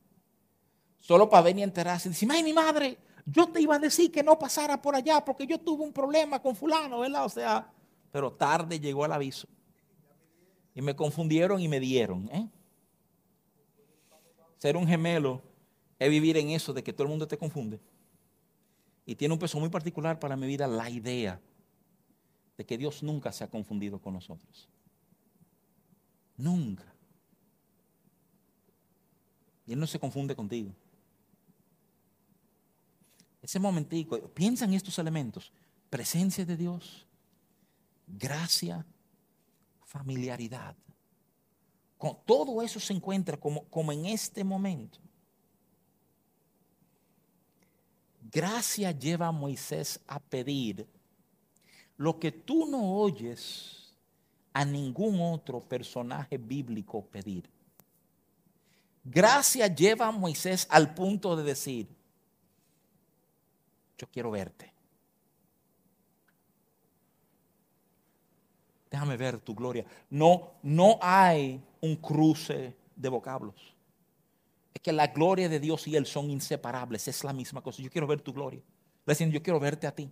Solo 1.00 1.30
para 1.30 1.44
venir 1.44 1.64
a 1.64 1.68
enterarse 1.68 2.10
y 2.10 2.12
decir, 2.12 2.28
mi 2.44 2.54
madre, 2.54 2.98
yo 3.26 3.48
te 3.48 3.62
iba 3.62 3.76
a 3.76 3.80
decir 3.80 4.12
que 4.12 4.24
no 4.24 4.38
pasara 4.38 4.82
por 4.82 4.94
allá 4.94 5.24
porque 5.24 5.48
yo 5.48 5.60
tuve 5.60 5.84
un 5.84 5.94
problema 5.94 6.42
con 6.42 6.56
fulano, 6.56 7.00
¿verdad? 7.00 7.26
O 7.26 7.30
sea, 7.30 7.72
pero 8.12 8.34
tarde 8.34 8.80
llegó 8.80 9.06
el 9.06 9.14
aviso. 9.14 9.48
Y 10.78 10.82
me 10.84 10.96
confundieron 10.96 11.60
y 11.60 11.68
me 11.68 11.80
dieron. 11.80 12.30
¿eh? 12.32 12.48
ser 14.60 14.78
un 14.78 14.86
gemelo 14.86 15.42
es 15.98 16.08
vivir 16.08 16.38
en 16.38 16.52
eso 16.52 16.72
de 16.72 16.84
que 16.84 16.94
todo 16.94 17.02
el 17.06 17.10
mundo 17.10 17.28
te 17.28 17.36
confunde. 17.36 17.80
Y 19.04 19.16
tiene 19.16 19.34
un 19.34 19.40
peso 19.40 19.60
muy 19.60 19.70
particular 19.70 20.20
para 20.20 20.38
mi 20.38 20.46
vida 20.46 20.68
la 20.68 20.88
idea 20.88 21.42
de 22.56 22.64
que 22.64 22.78
Dios 22.78 23.02
nunca 23.02 23.32
se 23.32 23.44
ha 23.44 23.50
confundido 23.50 24.00
con 24.00 24.14
nosotros. 24.14 24.70
Nunca. 26.38 26.86
Y 29.66 29.74
Él 29.74 29.80
no 29.80 29.88
se 29.88 29.98
confunde 29.98 30.36
contigo. 30.36 30.72
Ese 33.42 33.58
momentico, 33.58 34.20
piensa 34.30 34.66
en 34.66 34.76
estos 34.76 35.00
elementos. 35.00 35.52
Presencia 35.90 36.46
de 36.46 36.56
Dios, 36.56 37.08
gracia, 38.06 38.86
familiaridad. 39.88 40.76
Con, 41.98 42.18
todo 42.26 42.62
eso 42.62 42.80
se 42.80 42.94
encuentra 42.94 43.38
como, 43.38 43.64
como 43.66 43.92
en 43.92 44.06
este 44.06 44.44
momento. 44.44 45.00
Gracia 48.30 48.92
lleva 48.92 49.28
a 49.28 49.32
Moisés 49.32 50.00
a 50.06 50.20
pedir 50.20 50.86
lo 51.96 52.20
que 52.20 52.32
tú 52.32 52.68
no 52.68 52.98
oyes 52.98 53.96
a 54.54 54.66
ningún 54.66 55.22
otro 55.22 55.62
personaje 55.62 56.38
bíblico 56.38 57.04
pedir. 57.06 57.50
Gracia 59.04 59.68
lleva 59.68 60.08
a 60.08 60.12
Moisés 60.12 60.68
al 60.70 60.94
punto 60.94 61.36
de 61.38 61.44
decir, 61.44 61.88
yo 63.98 64.08
quiero 64.12 64.32
verte. 64.32 64.77
Déjame 68.90 69.18
ver 69.18 69.40
tu 69.40 69.54
gloria. 69.54 69.86
No, 70.10 70.54
no 70.64 70.98
hay 71.02 71.62
un 71.82 71.96
cruce 71.96 72.76
de 72.96 73.10
vocablos. 73.10 73.76
Es 74.74 74.82
que 74.82 74.92
la 74.92 75.08
gloria 75.08 75.50
de 75.50 75.60
Dios 75.60 75.88
y 75.88 75.96
Él 75.96 76.06
son 76.06 76.30
inseparables. 76.30 77.08
Es 77.08 77.24
la 77.24 77.34
misma 77.34 77.62
cosa. 77.62 77.82
Yo 77.82 77.90
quiero 77.90 78.08
ver 78.08 78.22
tu 78.22 78.34
gloria. 78.34 78.62
Le 79.06 79.14
dicen, 79.14 79.32
yo 79.32 79.42
quiero 79.42 79.60
verte 79.60 79.88
a 79.88 79.96
ti. 79.96 80.10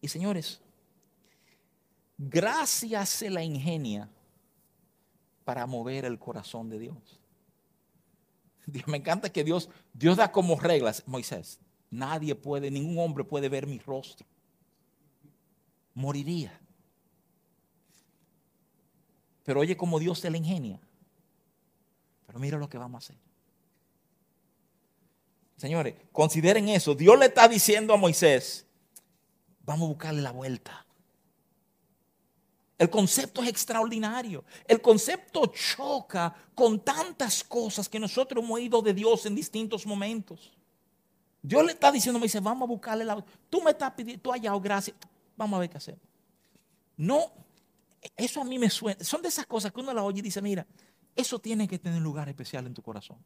Y 0.00 0.08
señores, 0.08 0.60
gracias 2.18 3.08
se 3.08 3.30
la 3.30 3.42
ingenia 3.42 4.08
para 5.44 5.66
mover 5.66 6.04
el 6.04 6.18
corazón 6.18 6.68
de 6.68 6.78
Dios. 6.78 7.20
Dios, 8.66 8.86
me 8.88 8.98
encanta 8.98 9.30
que 9.30 9.44
Dios, 9.44 9.68
Dios 9.92 10.16
da 10.16 10.30
como 10.30 10.58
reglas, 10.58 11.02
Moisés, 11.06 11.60
nadie 11.90 12.34
puede, 12.34 12.70
ningún 12.70 12.98
hombre 12.98 13.24
puede 13.24 13.48
ver 13.48 13.66
mi 13.66 13.78
rostro. 13.78 14.26
Moriría. 15.94 16.58
Pero 19.44 19.60
oye 19.60 19.76
como 19.76 19.98
Dios 19.98 20.18
se 20.18 20.30
la 20.30 20.36
ingenia. 20.36 20.80
Pero 22.26 22.38
mira 22.38 22.58
lo 22.58 22.68
que 22.68 22.78
vamos 22.78 23.02
a 23.02 23.04
hacer. 23.04 23.16
Señores, 25.56 25.94
consideren 26.10 26.68
eso. 26.68 26.94
Dios 26.94 27.18
le 27.18 27.26
está 27.26 27.46
diciendo 27.46 27.94
a 27.94 27.96
Moisés, 27.96 28.66
vamos 29.64 29.86
a 29.86 29.88
buscarle 29.88 30.22
la 30.22 30.32
vuelta. 30.32 30.84
El 32.78 32.90
concepto 32.90 33.42
es 33.42 33.48
extraordinario. 33.48 34.44
El 34.66 34.80
concepto 34.82 35.46
choca 35.46 36.34
con 36.52 36.80
tantas 36.80 37.44
cosas 37.44 37.88
que 37.88 38.00
nosotros 38.00 38.42
hemos 38.42 38.56
oído 38.56 38.82
de 38.82 38.92
Dios 38.92 39.24
en 39.26 39.36
distintos 39.36 39.86
momentos. 39.86 40.52
Dios 41.40 41.64
le 41.64 41.72
está 41.72 41.92
diciendo, 41.92 42.18
me 42.18 42.26
dice, 42.26 42.40
vamos 42.40 42.66
a 42.66 42.70
buscarle 42.72 43.04
la... 43.04 43.24
Tú 43.48 43.62
me 43.62 43.70
estás 43.70 43.92
pidiendo, 43.92 44.20
tú 44.20 44.32
hallado 44.32 44.60
gracias. 44.60 44.96
Vamos 45.36 45.56
a 45.56 45.60
ver 45.60 45.70
qué 45.70 45.76
hacemos. 45.76 46.00
No, 46.96 47.30
eso 48.16 48.40
a 48.40 48.44
mí 48.44 48.58
me 48.58 48.70
suena. 48.70 49.02
Son 49.04 49.22
de 49.22 49.28
esas 49.28 49.46
cosas 49.46 49.72
que 49.72 49.80
uno 49.80 49.92
la 49.92 50.02
oye 50.02 50.18
y 50.18 50.22
dice, 50.22 50.42
mira, 50.42 50.66
eso 51.14 51.38
tiene 51.38 51.68
que 51.68 51.78
tener 51.78 52.00
lugar 52.00 52.28
especial 52.28 52.66
en 52.66 52.74
tu 52.74 52.82
corazón. 52.82 53.18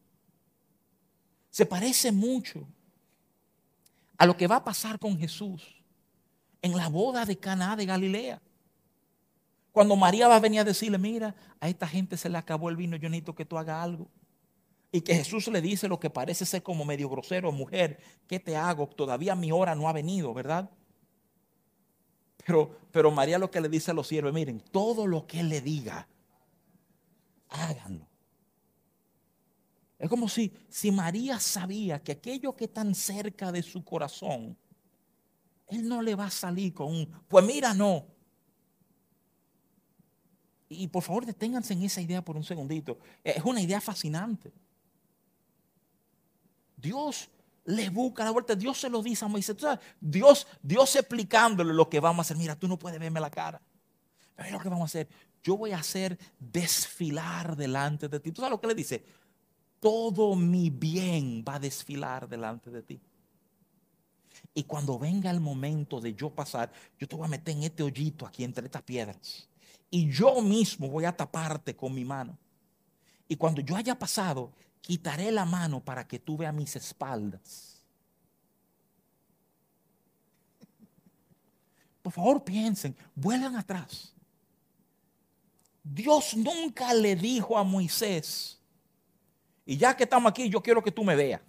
Se 1.50 1.64
parece 1.64 2.12
mucho 2.12 2.66
a 4.18 4.26
lo 4.26 4.36
que 4.36 4.46
va 4.46 4.56
a 4.56 4.64
pasar 4.64 4.98
con 4.98 5.18
Jesús 5.18 5.62
en 6.62 6.76
la 6.76 6.88
boda 6.88 7.24
de 7.24 7.38
Caná 7.38 7.76
de 7.76 7.86
Galilea. 7.86 8.42
Cuando 9.72 9.94
María 9.96 10.28
va 10.28 10.36
a 10.36 10.40
venir 10.40 10.60
a 10.60 10.64
decirle, 10.64 10.98
mira, 10.98 11.34
a 11.60 11.68
esta 11.68 11.86
gente 11.86 12.16
se 12.16 12.28
le 12.28 12.38
acabó 12.38 12.68
el 12.70 12.76
vino, 12.76 12.96
yo 12.96 13.08
necesito 13.08 13.34
que 13.34 13.44
tú 13.44 13.58
hagas 13.58 13.82
algo. 13.82 14.08
Y 14.90 15.02
que 15.02 15.14
Jesús 15.14 15.48
le 15.48 15.60
dice 15.60 15.88
lo 15.88 16.00
que 16.00 16.08
parece 16.08 16.46
ser 16.46 16.62
como 16.62 16.84
medio 16.84 17.08
grosero, 17.08 17.52
mujer, 17.52 18.00
¿qué 18.26 18.40
te 18.40 18.56
hago? 18.56 18.86
Todavía 18.88 19.34
mi 19.34 19.52
hora 19.52 19.74
no 19.74 19.88
ha 19.88 19.92
venido, 19.92 20.32
¿verdad? 20.32 20.70
Pero, 22.46 22.78
pero 22.92 23.10
María 23.10 23.38
lo 23.38 23.50
que 23.50 23.60
le 23.60 23.68
dice 23.68 23.90
a 23.90 23.94
los 23.94 24.06
siervos, 24.06 24.32
miren, 24.32 24.60
todo 24.60 25.04
lo 25.04 25.26
que 25.26 25.40
él 25.40 25.48
le 25.48 25.60
diga, 25.60 26.06
háganlo. 27.48 28.06
Es 29.98 30.08
como 30.08 30.28
si, 30.28 30.52
si 30.68 30.92
María 30.92 31.40
sabía 31.40 32.00
que 32.00 32.12
aquello 32.12 32.54
que 32.54 32.68
tan 32.68 32.94
cerca 32.94 33.50
de 33.50 33.64
su 33.64 33.84
corazón, 33.84 34.56
él 35.66 35.88
no 35.88 36.00
le 36.00 36.14
va 36.14 36.26
a 36.26 36.30
salir 36.30 36.72
con 36.72 36.94
un, 36.94 37.06
pues 37.26 37.44
mira, 37.44 37.74
no. 37.74 38.06
Y 40.68 40.86
por 40.86 41.02
favor 41.02 41.26
deténganse 41.26 41.72
en 41.72 41.82
esa 41.82 42.00
idea 42.00 42.24
por 42.24 42.36
un 42.36 42.44
segundito. 42.44 42.98
Es 43.24 43.44
una 43.44 43.60
idea 43.60 43.80
fascinante. 43.80 44.52
Dios 46.76 47.28
le 47.66 47.90
busca 47.90 48.24
la 48.24 48.30
vuelta. 48.30 48.54
Dios 48.54 48.78
se 48.78 48.88
lo 48.88 49.02
dice 49.02 49.24
a 49.24 49.28
Moisés. 49.28 49.56
Dios, 50.00 50.46
Dios 50.62 50.96
explicándole 50.96 51.74
lo 51.74 51.88
que 51.88 52.00
vamos 52.00 52.18
a 52.18 52.22
hacer. 52.22 52.36
Mira, 52.36 52.56
tú 52.56 52.66
no 52.66 52.78
puedes 52.78 52.98
verme 52.98 53.20
la 53.20 53.30
cara. 53.30 53.60
Pero 54.34 54.50
lo 54.50 54.60
que 54.60 54.68
vamos 54.68 54.82
a 54.82 54.86
hacer. 54.86 55.08
Yo 55.42 55.56
voy 55.56 55.72
a 55.72 55.78
hacer 55.78 56.18
desfilar 56.38 57.56
delante 57.56 58.08
de 58.08 58.18
ti. 58.18 58.32
¿Tú 58.32 58.40
sabes 58.40 58.50
lo 58.50 58.60
que 58.60 58.66
le 58.66 58.74
dice? 58.74 59.04
Todo 59.78 60.34
mi 60.34 60.70
bien 60.70 61.44
va 61.46 61.56
a 61.56 61.60
desfilar 61.60 62.28
delante 62.28 62.70
de 62.70 62.82
ti. 62.82 63.00
Y 64.54 64.64
cuando 64.64 64.98
venga 64.98 65.30
el 65.30 65.40
momento 65.40 66.00
de 66.00 66.14
yo 66.14 66.30
pasar, 66.30 66.72
yo 66.98 67.06
te 67.06 67.14
voy 67.14 67.26
a 67.26 67.28
meter 67.28 67.54
en 67.54 67.62
este 67.62 67.82
hoyito 67.82 68.26
aquí 68.26 68.42
entre 68.42 68.66
estas 68.66 68.82
piedras 68.82 69.48
y 69.90 70.10
yo 70.10 70.40
mismo 70.42 70.88
voy 70.88 71.04
a 71.04 71.16
taparte 71.16 71.74
con 71.76 71.94
mi 71.94 72.04
mano. 72.04 72.36
Y 73.28 73.36
cuando 73.36 73.60
yo 73.60 73.76
haya 73.76 73.98
pasado, 73.98 74.52
quitaré 74.86 75.32
la 75.32 75.44
mano 75.44 75.80
para 75.80 76.06
que 76.06 76.20
tú 76.20 76.36
veas 76.36 76.54
mis 76.54 76.76
espaldas. 76.76 77.82
Por 82.02 82.12
favor, 82.12 82.44
piensen, 82.44 82.96
vuelvan 83.12 83.56
atrás. 83.56 84.14
Dios 85.82 86.36
nunca 86.36 86.94
le 86.94 87.16
dijo 87.16 87.58
a 87.58 87.64
Moisés, 87.64 88.60
y 89.64 89.76
ya 89.76 89.96
que 89.96 90.04
estamos 90.04 90.30
aquí, 90.30 90.48
yo 90.48 90.62
quiero 90.62 90.80
que 90.80 90.92
tú 90.92 91.02
me 91.02 91.16
veas. 91.16 91.40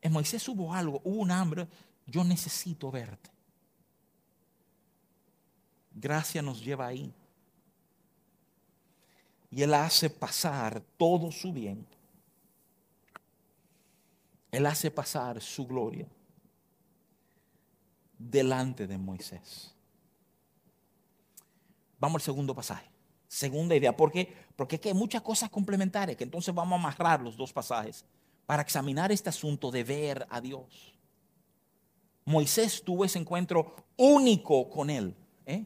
En 0.00 0.10
Moisés 0.10 0.48
hubo 0.48 0.72
algo, 0.72 1.02
hubo 1.04 1.20
un 1.20 1.30
hambre, 1.30 1.68
yo 2.06 2.24
necesito 2.24 2.90
verte. 2.90 3.28
Gracia 5.92 6.40
nos 6.40 6.64
lleva 6.64 6.86
ahí. 6.86 7.12
Y 9.50 9.62
Él 9.62 9.74
hace 9.74 10.10
pasar 10.10 10.82
todo 10.96 11.30
su 11.32 11.52
bien. 11.52 11.86
Él 14.50 14.66
hace 14.66 14.90
pasar 14.90 15.40
su 15.40 15.66
gloria 15.66 16.06
delante 18.18 18.86
de 18.86 18.98
Moisés. 18.98 19.74
Vamos 21.98 22.22
al 22.22 22.24
segundo 22.24 22.54
pasaje. 22.54 22.90
Segunda 23.26 23.76
idea. 23.76 23.96
¿Por 23.96 24.10
qué? 24.10 24.34
Porque 24.56 24.80
hay 24.82 24.94
muchas 24.94 25.22
cosas 25.22 25.50
complementarias 25.50 26.16
que 26.16 26.24
entonces 26.24 26.54
vamos 26.54 26.72
a 26.72 26.80
amarrar 26.80 27.20
los 27.20 27.36
dos 27.36 27.52
pasajes 27.52 28.04
para 28.46 28.62
examinar 28.62 29.12
este 29.12 29.28
asunto 29.28 29.70
de 29.70 29.84
ver 29.84 30.26
a 30.30 30.40
Dios. 30.40 30.94
Moisés 32.24 32.82
tuvo 32.82 33.04
ese 33.04 33.18
encuentro 33.18 33.74
único 33.96 34.68
con 34.70 34.90
Él. 34.90 35.14
¿eh? 35.44 35.64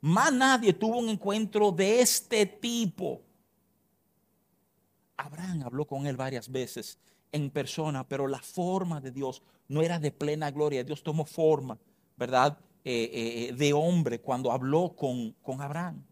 Más 0.00 0.32
nadie 0.32 0.72
tuvo 0.72 0.98
un 0.98 1.08
encuentro 1.08 1.70
de 1.72 2.00
este 2.00 2.46
tipo. 2.46 3.22
Abraham 5.16 5.62
habló 5.64 5.86
con 5.86 6.06
él 6.06 6.16
varias 6.16 6.50
veces 6.50 6.98
en 7.32 7.50
persona, 7.50 8.06
pero 8.08 8.26
la 8.26 8.40
forma 8.40 9.00
de 9.00 9.10
Dios 9.10 9.42
no 9.68 9.82
era 9.82 9.98
de 9.98 10.10
plena 10.10 10.50
gloria. 10.50 10.82
Dios 10.82 11.02
tomó 11.02 11.24
forma, 11.24 11.78
¿verdad? 12.16 12.58
Eh, 12.84 13.50
eh, 13.50 13.54
de 13.54 13.72
hombre 13.74 14.20
cuando 14.20 14.50
habló 14.50 14.94
con, 14.96 15.32
con 15.42 15.60
Abraham. 15.60 16.02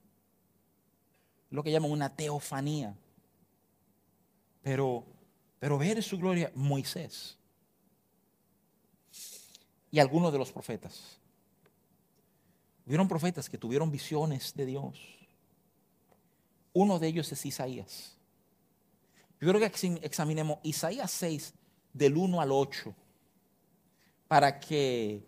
Lo 1.51 1.63
que 1.63 1.71
llaman 1.71 1.91
una 1.91 2.15
teofanía. 2.15 2.95
Pero, 4.61 5.07
pero 5.59 5.79
ver 5.79 6.03
su 6.03 6.19
gloria, 6.19 6.53
Moisés 6.55 7.39
y 9.91 9.99
algunos 9.99 10.33
de 10.33 10.39
los 10.39 10.53
profetas. 10.53 11.18
Hubieron 12.89 13.07
profetas 13.07 13.51
que 13.51 13.59
tuvieron 13.59 13.91
visiones 13.91 14.55
de 14.55 14.65
Dios. 14.65 14.99
Uno 16.73 16.99
de 16.99 17.09
ellos 17.09 17.31
es 17.31 17.45
Isaías. 17.45 18.17
Yo 19.39 19.49
creo 19.49 19.61
que 19.61 19.99
examinemos 20.01 20.59
Isaías 20.63 21.11
6 21.11 21.53
del 21.93 22.17
1 22.17 22.41
al 22.41 22.51
8 22.51 22.95
para 24.27 24.59
que, 24.59 25.23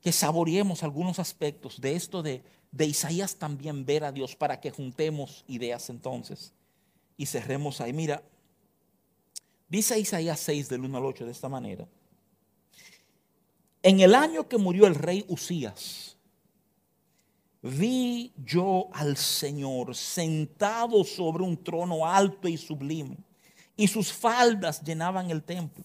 que 0.00 0.10
saboreemos 0.10 0.82
algunos 0.82 1.18
aspectos 1.18 1.82
de 1.82 1.96
esto 1.96 2.22
de, 2.22 2.42
de 2.70 2.86
Isaías 2.86 3.36
también 3.36 3.84
ver 3.84 4.04
a 4.04 4.12
Dios, 4.12 4.34
para 4.34 4.58
que 4.58 4.70
juntemos 4.70 5.44
ideas 5.48 5.90
entonces 5.90 6.54
y 7.18 7.26
cerremos 7.26 7.82
ahí. 7.82 7.92
Mira, 7.92 8.22
dice 9.68 10.00
Isaías 10.00 10.40
6 10.40 10.70
del 10.70 10.80
1 10.86 10.96
al 10.96 11.04
8 11.04 11.26
de 11.26 11.32
esta 11.32 11.50
manera. 11.50 11.86
En 13.82 14.00
el 14.00 14.14
año 14.14 14.48
que 14.48 14.56
murió 14.56 14.86
el 14.86 14.94
rey 14.94 15.26
Usías, 15.28 16.16
vi 17.62 18.32
yo 18.44 18.88
al 18.92 19.16
Señor 19.16 19.94
sentado 19.94 21.04
sobre 21.04 21.44
un 21.44 21.56
trono 21.62 22.04
alto 22.04 22.48
y 22.48 22.56
sublime, 22.56 23.16
y 23.76 23.86
sus 23.86 24.12
faldas 24.12 24.82
llenaban 24.82 25.30
el 25.30 25.42
templo. 25.42 25.84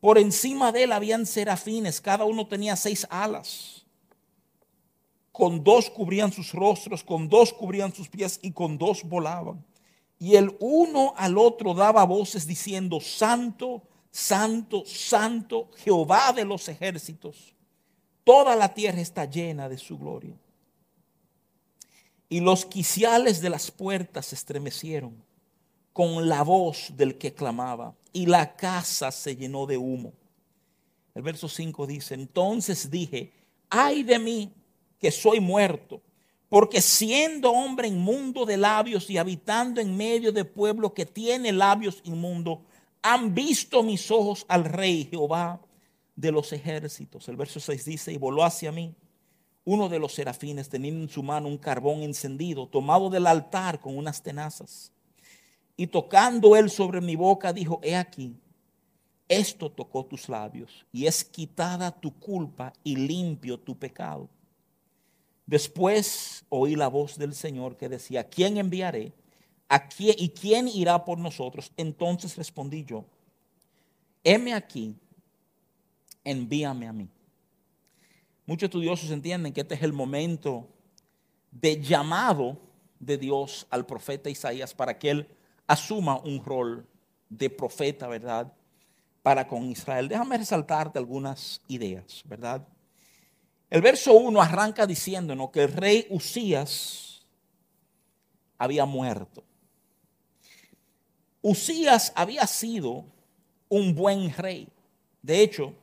Por 0.00 0.18
encima 0.18 0.72
de 0.72 0.84
él 0.84 0.92
habían 0.92 1.26
serafines, 1.26 2.00
cada 2.00 2.24
uno 2.24 2.46
tenía 2.46 2.76
seis 2.76 3.06
alas. 3.10 3.84
Con 5.32 5.62
dos 5.62 5.90
cubrían 5.90 6.32
sus 6.32 6.52
rostros, 6.52 7.04
con 7.04 7.28
dos 7.28 7.52
cubrían 7.52 7.92
sus 7.92 8.08
pies 8.08 8.38
y 8.42 8.52
con 8.52 8.78
dos 8.78 9.04
volaban. 9.04 9.62
Y 10.18 10.36
el 10.36 10.56
uno 10.60 11.12
al 11.16 11.36
otro 11.36 11.74
daba 11.74 12.04
voces 12.04 12.46
diciendo, 12.46 13.00
Santo, 13.00 13.82
Santo, 14.10 14.84
Santo, 14.86 15.68
Jehová 15.76 16.32
de 16.32 16.46
los 16.46 16.68
ejércitos. 16.68 17.54
Toda 18.24 18.56
la 18.56 18.72
tierra 18.72 19.00
está 19.00 19.26
llena 19.26 19.68
de 19.68 19.76
su 19.76 19.98
gloria. 19.98 20.34
Y 22.28 22.40
los 22.40 22.66
quiciales 22.66 23.40
de 23.40 23.50
las 23.50 23.70
puertas 23.70 24.26
se 24.26 24.34
estremecieron 24.34 25.22
con 25.92 26.28
la 26.28 26.42
voz 26.42 26.92
del 26.94 27.16
que 27.16 27.32
clamaba, 27.32 27.94
y 28.12 28.26
la 28.26 28.56
casa 28.56 29.10
se 29.10 29.36
llenó 29.36 29.66
de 29.66 29.78
humo. 29.78 30.12
El 31.14 31.22
verso 31.22 31.48
5 31.48 31.86
dice, 31.86 32.14
entonces 32.14 32.90
dije, 32.90 33.32
ay 33.70 34.02
de 34.02 34.18
mí 34.18 34.52
que 34.98 35.10
soy 35.10 35.40
muerto, 35.40 36.02
porque 36.48 36.80
siendo 36.80 37.50
hombre 37.50 37.88
inmundo 37.88 38.44
de 38.44 38.56
labios 38.56 39.08
y 39.08 39.16
habitando 39.16 39.80
en 39.80 39.96
medio 39.96 40.32
de 40.32 40.44
pueblo 40.44 40.92
que 40.92 41.06
tiene 41.06 41.52
labios 41.52 42.00
inmundos, 42.04 42.58
han 43.00 43.34
visto 43.34 43.82
mis 43.82 44.10
ojos 44.10 44.44
al 44.48 44.64
rey 44.64 45.08
Jehová 45.10 45.60
de 46.14 46.32
los 46.32 46.52
ejércitos. 46.52 47.28
El 47.28 47.36
verso 47.36 47.60
6 47.60 47.84
dice, 47.84 48.12
y 48.12 48.18
voló 48.18 48.44
hacia 48.44 48.70
mí 48.72 48.94
uno 49.66 49.88
de 49.88 49.98
los 49.98 50.14
serafines 50.14 50.68
teniendo 50.68 51.02
en 51.02 51.08
su 51.08 51.24
mano 51.24 51.48
un 51.48 51.58
carbón 51.58 52.02
encendido, 52.02 52.68
tomado 52.68 53.10
del 53.10 53.26
altar 53.26 53.80
con 53.80 53.98
unas 53.98 54.22
tenazas. 54.22 54.92
Y 55.76 55.88
tocando 55.88 56.54
él 56.54 56.70
sobre 56.70 57.00
mi 57.00 57.16
boca, 57.16 57.52
dijo, 57.52 57.80
he 57.82 57.96
aquí, 57.96 58.36
esto 59.28 59.68
tocó 59.68 60.06
tus 60.06 60.28
labios 60.28 60.86
y 60.92 61.06
es 61.06 61.24
quitada 61.24 61.90
tu 61.90 62.14
culpa 62.14 62.72
y 62.84 62.94
limpio 62.94 63.58
tu 63.58 63.76
pecado. 63.76 64.28
Después 65.46 66.44
oí 66.48 66.76
la 66.76 66.86
voz 66.86 67.18
del 67.18 67.34
Señor 67.34 67.76
que 67.76 67.88
decía, 67.88 68.22
¿quién 68.22 68.58
enviaré? 68.58 69.12
¿A 69.68 69.88
quién, 69.88 70.14
¿Y 70.16 70.28
quién 70.28 70.68
irá 70.68 71.04
por 71.04 71.18
nosotros? 71.18 71.72
Entonces 71.76 72.36
respondí 72.36 72.84
yo, 72.84 73.04
heme 74.22 74.54
aquí, 74.54 74.94
envíame 76.22 76.86
a 76.86 76.92
mí. 76.92 77.08
Muchos 78.46 78.68
estudiosos 78.68 79.10
entienden 79.10 79.52
que 79.52 79.62
este 79.62 79.74
es 79.74 79.82
el 79.82 79.92
momento 79.92 80.68
de 81.50 81.82
llamado 81.82 82.56
de 83.00 83.18
Dios 83.18 83.66
al 83.70 83.84
profeta 83.84 84.30
Isaías 84.30 84.72
para 84.72 84.96
que 84.96 85.10
él 85.10 85.28
asuma 85.66 86.18
un 86.20 86.44
rol 86.44 86.86
de 87.28 87.50
profeta, 87.50 88.06
¿verdad? 88.06 88.52
Para 89.24 89.48
con 89.48 89.64
Israel. 89.64 90.06
Déjame 90.06 90.38
resaltarte 90.38 90.96
algunas 90.96 91.60
ideas, 91.66 92.22
¿verdad? 92.24 92.64
El 93.68 93.82
verso 93.82 94.12
1 94.12 94.40
arranca 94.40 94.86
diciéndonos 94.86 95.50
que 95.50 95.64
el 95.64 95.72
rey 95.72 96.06
Usías 96.10 97.26
había 98.58 98.84
muerto. 98.84 99.42
Usías 101.42 102.12
había 102.14 102.46
sido 102.46 103.06
un 103.68 103.92
buen 103.92 104.32
rey. 104.32 104.68
De 105.20 105.42
hecho, 105.42 105.74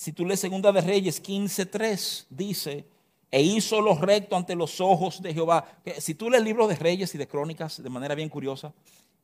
si 0.00 0.14
tú 0.14 0.24
lees 0.24 0.40
Segunda 0.40 0.72
de 0.72 0.80
Reyes 0.80 1.22
15:3, 1.22 2.24
dice, 2.30 2.86
e 3.30 3.42
hizo 3.42 3.82
lo 3.82 3.94
recto 3.94 4.34
ante 4.34 4.54
los 4.54 4.80
ojos 4.80 5.20
de 5.20 5.34
Jehová. 5.34 5.78
Si 5.98 6.14
tú 6.14 6.30
lees 6.30 6.40
el 6.40 6.46
libro 6.46 6.66
de 6.66 6.74
Reyes 6.74 7.14
y 7.14 7.18
de 7.18 7.28
Crónicas 7.28 7.82
de 7.82 7.90
manera 7.90 8.14
bien 8.14 8.30
curiosa, 8.30 8.72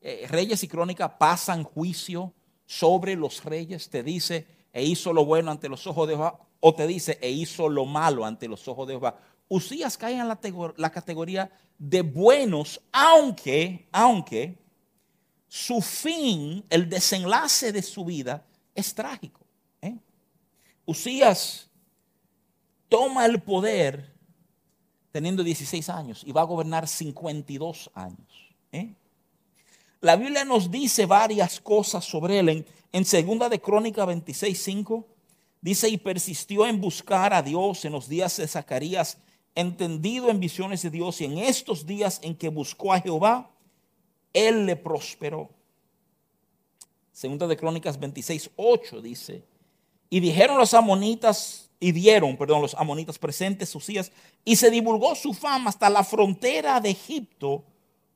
eh, 0.03 0.27
Reyes 0.29 0.63
y 0.65 0.69
Crónicas 0.69 1.13
pasan 1.19 1.65
juicio 1.65 2.35
sobre 2.67 3.17
los 3.17 3.43
reyes, 3.43 3.89
te 3.89 4.03
dice, 4.03 4.47
e 4.71 4.85
hizo 4.85 5.15
lo 5.15 5.25
bueno 5.25 5.51
ante 5.51 5.71
los 5.71 5.87
ojos 5.87 6.09
de 6.09 6.15
Jehová, 6.15 6.39
o 6.61 6.75
te 6.75 6.87
dice, 6.87 7.19
e 7.23 7.31
hizo 7.31 7.71
lo 7.71 7.87
malo 7.87 8.27
ante 8.27 8.47
los 8.47 8.69
ojos 8.69 8.87
de 8.87 8.93
Jehová. 8.93 9.19
Usías 9.49 9.97
cae 9.97 10.19
en 10.19 10.29
la, 10.29 10.39
la 10.77 10.91
categoría 10.91 11.51
de 11.79 12.03
buenos, 12.03 12.83
aunque, 12.93 13.89
aunque 13.93 14.59
su 15.49 15.81
fin, 15.81 16.67
el 16.69 16.87
desenlace 16.91 17.73
de 17.73 17.81
su 17.81 18.05
vida 18.05 18.45
es 18.75 18.95
trágico. 18.95 19.46
Usías 20.87 21.69
toma 22.89 23.27
el 23.27 23.43
poder 23.43 24.15
teniendo 25.11 25.43
16 25.43 25.89
años 25.89 26.23
y 26.25 26.33
va 26.33 26.43
a 26.43 26.45
gobernar 26.45 26.87
52 26.87 27.91
años. 27.95 28.55
¿eh? 28.71 28.95
La 30.01 30.15
Biblia 30.17 30.45
nos 30.45 30.71
dice 30.71 31.05
varias 31.05 31.61
cosas 31.61 32.05
sobre 32.05 32.39
él. 32.39 32.49
En, 32.49 32.67
en 32.93 33.05
segunda 33.05 33.49
de 33.49 33.61
Crónica 33.61 34.05
26, 34.05 34.63
5, 34.63 35.07
dice, 35.61 35.89
y 35.89 35.97
persistió 35.97 36.67
en 36.67 36.81
buscar 36.81 37.35
a 37.35 37.43
Dios 37.43 37.85
en 37.85 37.93
los 37.93 38.09
días 38.09 38.37
de 38.37 38.47
Zacarías, 38.47 39.19
entendido 39.55 40.31
en 40.31 40.39
visiones 40.39 40.83
de 40.83 40.91
Dios, 40.91 41.21
y 41.21 41.25
en 41.25 41.39
estos 41.39 41.87
días 41.87 42.21
en 42.23 42.37
que 42.37 42.49
buscó 42.49 42.93
a 42.93 43.01
Jehová, 43.01 43.51
él 44.33 44.67
le 44.67 44.77
prosperó. 44.77 45.51
Segunda 47.11 47.47
de 47.47 47.57
Crónicas 47.57 47.99
26, 47.99 48.51
8 48.57 49.01
dice, 49.01 49.43
y 50.09 50.21
dijeron 50.21 50.59
los 50.59 50.75
amonitas, 50.75 51.71
y 51.79 51.93
dieron, 51.93 52.37
perdón, 52.37 52.63
los 52.63 52.75
amonitas 52.75 53.19
presentes 53.19 53.69
sus 53.69 53.87
días, 53.87 54.11
y 54.45 54.57
se 54.57 54.71
divulgó 54.71 55.15
su 55.15 55.35
fama 55.35 55.71
hasta 55.71 55.91
la 55.91 56.05
frontera 56.05 56.81
de 56.81 56.91
Egipto, 56.91 57.65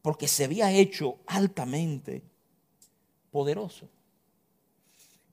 porque 0.03 0.29
se 0.29 0.45
había 0.45 0.71
hecho 0.73 1.19
altamente 1.27 2.23
poderoso. 3.31 3.89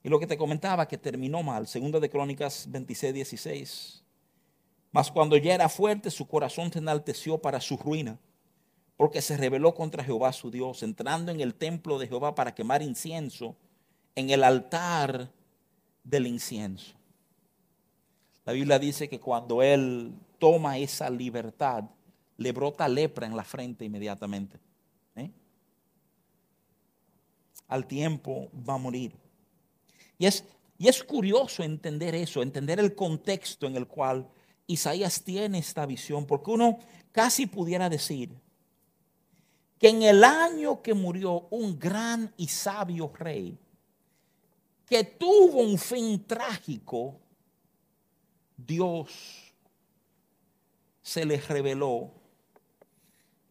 Y 0.02 0.08
lo 0.08 0.18
que 0.20 0.26
te 0.26 0.38
comentaba 0.38 0.86
que 0.86 0.98
terminó 0.98 1.42
mal, 1.42 1.66
segunda 1.66 2.00
de 2.00 2.10
Crónicas 2.10 2.66
26, 2.70 3.14
16. 3.14 4.02
Mas 4.92 5.10
cuando 5.10 5.36
ya 5.36 5.54
era 5.54 5.68
fuerte, 5.68 6.10
su 6.10 6.26
corazón 6.26 6.72
se 6.72 6.78
enalteció 6.78 7.38
para 7.38 7.60
su 7.60 7.76
ruina, 7.76 8.18
porque 8.96 9.22
se 9.22 9.36
rebeló 9.36 9.74
contra 9.74 10.04
Jehová 10.04 10.32
su 10.32 10.50
Dios, 10.50 10.82
entrando 10.82 11.30
en 11.30 11.40
el 11.40 11.54
templo 11.54 11.98
de 11.98 12.08
Jehová 12.08 12.34
para 12.34 12.54
quemar 12.54 12.82
incienso 12.82 13.56
en 14.14 14.30
el 14.30 14.42
altar 14.42 15.30
del 16.08 16.26
incienso. 16.26 16.94
La 18.44 18.52
Biblia 18.52 18.78
dice 18.78 19.08
que 19.08 19.20
cuando 19.20 19.62
él 19.62 20.14
toma 20.38 20.78
esa 20.78 21.10
libertad, 21.10 21.84
le 22.38 22.52
brota 22.52 22.88
lepra 22.88 23.26
en 23.26 23.36
la 23.36 23.44
frente 23.44 23.84
inmediatamente. 23.84 24.58
¿eh? 25.16 25.30
Al 27.66 27.86
tiempo 27.86 28.48
va 28.66 28.74
a 28.74 28.78
morir. 28.78 29.12
Y 30.18 30.26
es, 30.26 30.44
y 30.78 30.88
es 30.88 31.02
curioso 31.02 31.62
entender 31.62 32.14
eso, 32.14 32.42
entender 32.42 32.80
el 32.80 32.94
contexto 32.94 33.66
en 33.66 33.76
el 33.76 33.86
cual 33.86 34.26
Isaías 34.66 35.22
tiene 35.22 35.58
esta 35.58 35.84
visión, 35.84 36.26
porque 36.26 36.50
uno 36.50 36.78
casi 37.12 37.46
pudiera 37.46 37.88
decir 37.88 38.30
que 39.78 39.88
en 39.88 40.02
el 40.02 40.24
año 40.24 40.82
que 40.82 40.94
murió 40.94 41.48
un 41.50 41.78
gran 41.78 42.32
y 42.36 42.48
sabio 42.48 43.12
rey, 43.14 43.58
que 44.88 45.04
tuvo 45.04 45.60
un 45.60 45.78
fin 45.78 46.24
trágico, 46.24 47.20
Dios 48.56 49.52
se 51.02 51.24
le 51.24 51.38
reveló 51.38 52.10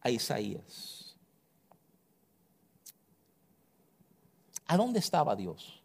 a 0.01 0.09
Isaías. 0.09 1.15
¿A 4.65 4.75
dónde 4.75 4.99
estaba 4.99 5.35
Dios? 5.35 5.81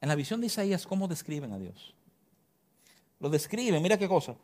En 0.00 0.08
la 0.08 0.14
visión 0.14 0.40
de 0.40 0.46
Isaías, 0.46 0.86
¿cómo 0.86 1.08
describen 1.08 1.52
a 1.52 1.58
Dios? 1.58 1.94
Lo 3.20 3.28
describen, 3.28 3.82
mira 3.82 3.98
qué 3.98 4.08
cosa. 4.08 4.36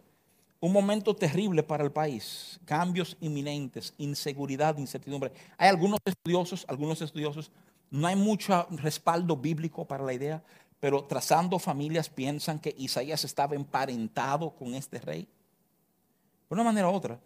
Un 0.60 0.72
momento 0.72 1.14
terrible 1.16 1.62
para 1.62 1.82
el 1.82 1.90
país, 1.90 2.60
cambios 2.64 3.16
inminentes, 3.20 3.94
inseguridad, 3.98 4.76
incertidumbre. 4.78 5.32
Hay 5.58 5.68
algunos 5.68 5.98
estudiosos, 6.04 6.64
algunos 6.68 7.00
estudiosos, 7.02 7.50
no 7.92 8.06
hay 8.06 8.16
mucho 8.16 8.66
respaldo 8.70 9.36
bíblico 9.36 9.86
para 9.86 10.02
la 10.02 10.14
idea, 10.14 10.42
pero 10.80 11.04
trazando 11.04 11.58
familias 11.58 12.08
piensan 12.08 12.58
que 12.58 12.74
Isaías 12.78 13.22
estaba 13.24 13.54
emparentado 13.54 14.50
con 14.56 14.74
este 14.74 14.98
rey. 14.98 15.28
De 16.48 16.54
una 16.54 16.64
manera 16.64 16.88
u 16.88 16.92
otra, 16.92 17.20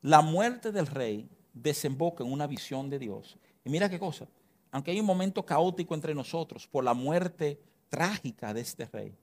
la 0.00 0.22
muerte 0.22 0.70
del 0.70 0.86
rey 0.86 1.28
desemboca 1.52 2.22
en 2.22 2.32
una 2.32 2.46
visión 2.46 2.88
de 2.88 3.00
Dios. 3.00 3.36
Y 3.64 3.70
mira 3.70 3.90
qué 3.90 3.98
cosa, 3.98 4.28
aunque 4.70 4.92
hay 4.92 5.00
un 5.00 5.06
momento 5.06 5.44
caótico 5.44 5.92
entre 5.92 6.14
nosotros 6.14 6.68
por 6.68 6.84
la 6.84 6.94
muerte 6.94 7.60
trágica 7.88 8.54
de 8.54 8.60
este 8.60 8.86
rey, 8.86 9.18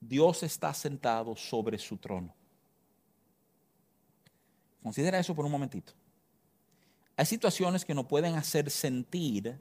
Dios 0.00 0.42
está 0.42 0.74
sentado 0.74 1.34
sobre 1.34 1.78
su 1.78 1.96
trono. 1.96 2.34
Considera 4.82 5.18
eso 5.18 5.34
por 5.34 5.46
un 5.46 5.50
momentito. 5.50 5.94
Hay 7.18 7.26
situaciones 7.26 7.84
que 7.84 7.94
nos 7.94 8.06
pueden 8.06 8.36
hacer 8.36 8.70
sentir 8.70 9.58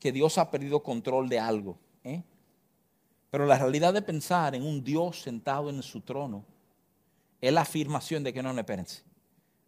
que 0.00 0.10
Dios 0.10 0.36
ha 0.36 0.50
perdido 0.50 0.82
control 0.82 1.28
de 1.28 1.38
algo. 1.38 1.78
¿eh? 2.02 2.24
Pero 3.30 3.46
la 3.46 3.56
realidad 3.56 3.94
de 3.94 4.02
pensar 4.02 4.56
en 4.56 4.64
un 4.64 4.82
Dios 4.82 5.22
sentado 5.22 5.70
en 5.70 5.80
su 5.80 6.00
trono 6.00 6.44
es 7.40 7.52
la 7.52 7.60
afirmación 7.60 8.24
de 8.24 8.32
que 8.32 8.42
no, 8.42 8.52
no, 8.52 8.58
espérense. 8.58 9.04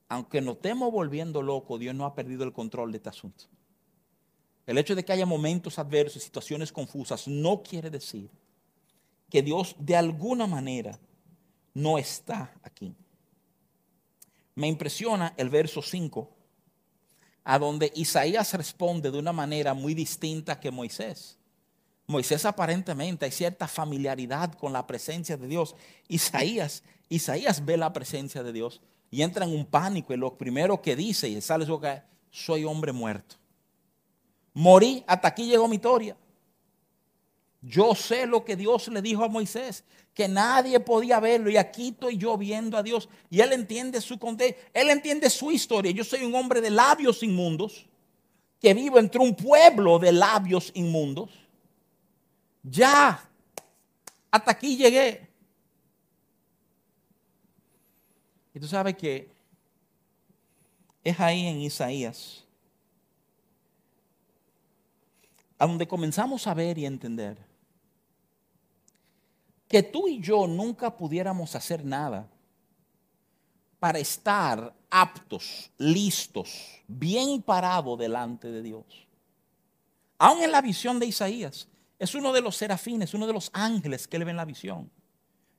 Aunque 0.09 0.40
nos 0.40 0.57
estemos 0.57 0.90
volviendo 0.90 1.40
locos, 1.40 1.79
Dios 1.79 1.95
no 1.95 2.05
ha 2.05 2.16
perdido 2.16 2.42
el 2.42 2.53
control 2.53 2.90
de 2.90 2.97
este 2.97 3.11
asunto. 3.11 3.45
El 4.66 4.77
hecho 4.77 4.97
de 4.97 5.05
que 5.05 5.12
haya 5.12 5.25
momentos 5.25 5.79
adversos, 5.79 6.21
situaciones 6.21 6.73
confusas, 6.73 7.29
no 7.29 7.62
quiere 7.62 7.90
decir 7.90 8.29
que 9.31 9.40
Dios 9.40 9.77
de 9.79 9.95
alguna 9.95 10.49
manera 10.49 10.99
no 11.75 11.97
está 11.97 12.53
aquí. 12.64 12.92
Me 14.57 14.66
impresiona 14.66 15.33
el 15.37 15.49
verso 15.49 15.81
5, 15.81 16.41
a 17.44 17.59
donde 17.59 17.92
Isaías 17.94 18.55
responde 18.55 19.11
de 19.11 19.18
una 19.18 19.33
manera 19.33 19.74
muy 19.74 19.94
distinta 19.94 20.61
que 20.61 20.70
Moisés. 20.70 21.38
Moisés 22.07 22.44
aparentemente 22.44 23.24
hay 23.24 23.33
cierta 23.33 23.66
familiaridad 23.66 24.52
con 24.55 24.72
la 24.72 24.87
presencia 24.87 25.37
de 25.37 25.46
Dios. 25.46 25.74
Isaías, 26.09 26.83
Isaías 27.09 27.64
ve 27.64 27.76
la 27.76 27.92
presencia 27.92 28.42
de 28.42 28.52
Dios 28.52 28.81
y 29.11 29.22
entra 29.22 29.44
en 29.44 29.52
un 29.52 29.66
pánico 29.66 30.12
y 30.12 30.16
lo 30.16 30.37
primero 30.37 30.81
que 30.81 30.96
dice 30.96 31.28
y 31.28 31.40
sale 31.40 31.66
su 31.66 31.72
boca, 31.72 32.07
soy 32.31 32.64
hombre 32.64 32.92
muerto. 32.92 33.37
Morí, 34.55 35.05
hasta 35.07 35.28
aquí 35.28 35.46
llegó 35.46 35.68
mi 35.68 35.76
historia. 35.76 36.16
Yo 37.62 37.94
sé 37.94 38.27
lo 38.27 38.44
que 38.44 38.57
Dios 38.57 38.88
le 38.88 39.01
dijo 39.01 39.22
a 39.22 39.29
Moisés, 39.29 39.85
que 40.12 40.27
nadie 40.27 40.81
podía 40.81 41.20
verlo 41.20 41.48
y 41.48 41.57
aquí 41.57 41.90
estoy 41.90 42.18
yo 42.18 42.37
viendo 42.37 42.77
a 42.77 42.83
Dios 42.83 43.09
y 43.31 43.40
él 43.40 43.53
entiende 43.53 44.01
su 44.01 44.18
él 44.75 44.90
entiende 44.90 45.31
su 45.31 45.53
historia. 45.53 45.92
Yo 45.92 46.03
soy 46.03 46.25
un 46.25 46.35
hombre 46.35 46.61
de 46.61 46.70
labios 46.70 47.22
inmundos 47.22 47.87
que 48.61 48.75
vivo 48.75 48.98
entre 48.98 49.20
un 49.20 49.35
pueblo 49.35 49.98
de 49.98 50.12
labios 50.12 50.72
inmundos. 50.75 51.31
Ya, 52.64 53.29
hasta 54.31 54.51
aquí 54.51 54.77
llegué. 54.77 55.29
Y 58.55 58.61
tú 58.61 58.66
sabes 58.66 58.96
que 58.96 59.31
es 61.05 61.18
ahí 61.18 61.46
en 61.46 61.61
Isaías 61.61 62.44
a 65.59 65.66
donde 65.66 65.87
comenzamos 65.87 66.46
a 66.48 66.55
ver 66.55 66.77
y 66.77 66.87
entender 66.87 67.52
que 69.72 69.82
tú 69.82 70.06
y 70.06 70.20
yo 70.20 70.46
nunca 70.46 70.94
pudiéramos 70.94 71.56
hacer 71.56 71.82
nada 71.82 72.28
para 73.78 73.98
estar 73.98 74.74
aptos, 74.90 75.70
listos, 75.78 76.82
bien 76.87 77.40
parados 77.40 77.98
delante 77.98 78.50
de 78.50 78.61
Dios. 78.61 78.85
Aún 80.18 80.42
en 80.42 80.52
la 80.52 80.61
visión 80.61 80.98
de 80.98 81.06
Isaías, 81.06 81.66
es 81.98 82.14
uno 82.14 82.35
de 82.35 82.42
los 82.42 82.54
serafines, 82.54 83.14
uno 83.14 83.26
de 83.26 83.32
los 83.32 83.48
ángeles 83.54 84.06
que 84.06 84.18
le 84.18 84.26
ven 84.26 84.37
la 84.37 84.44
visión, 84.44 84.90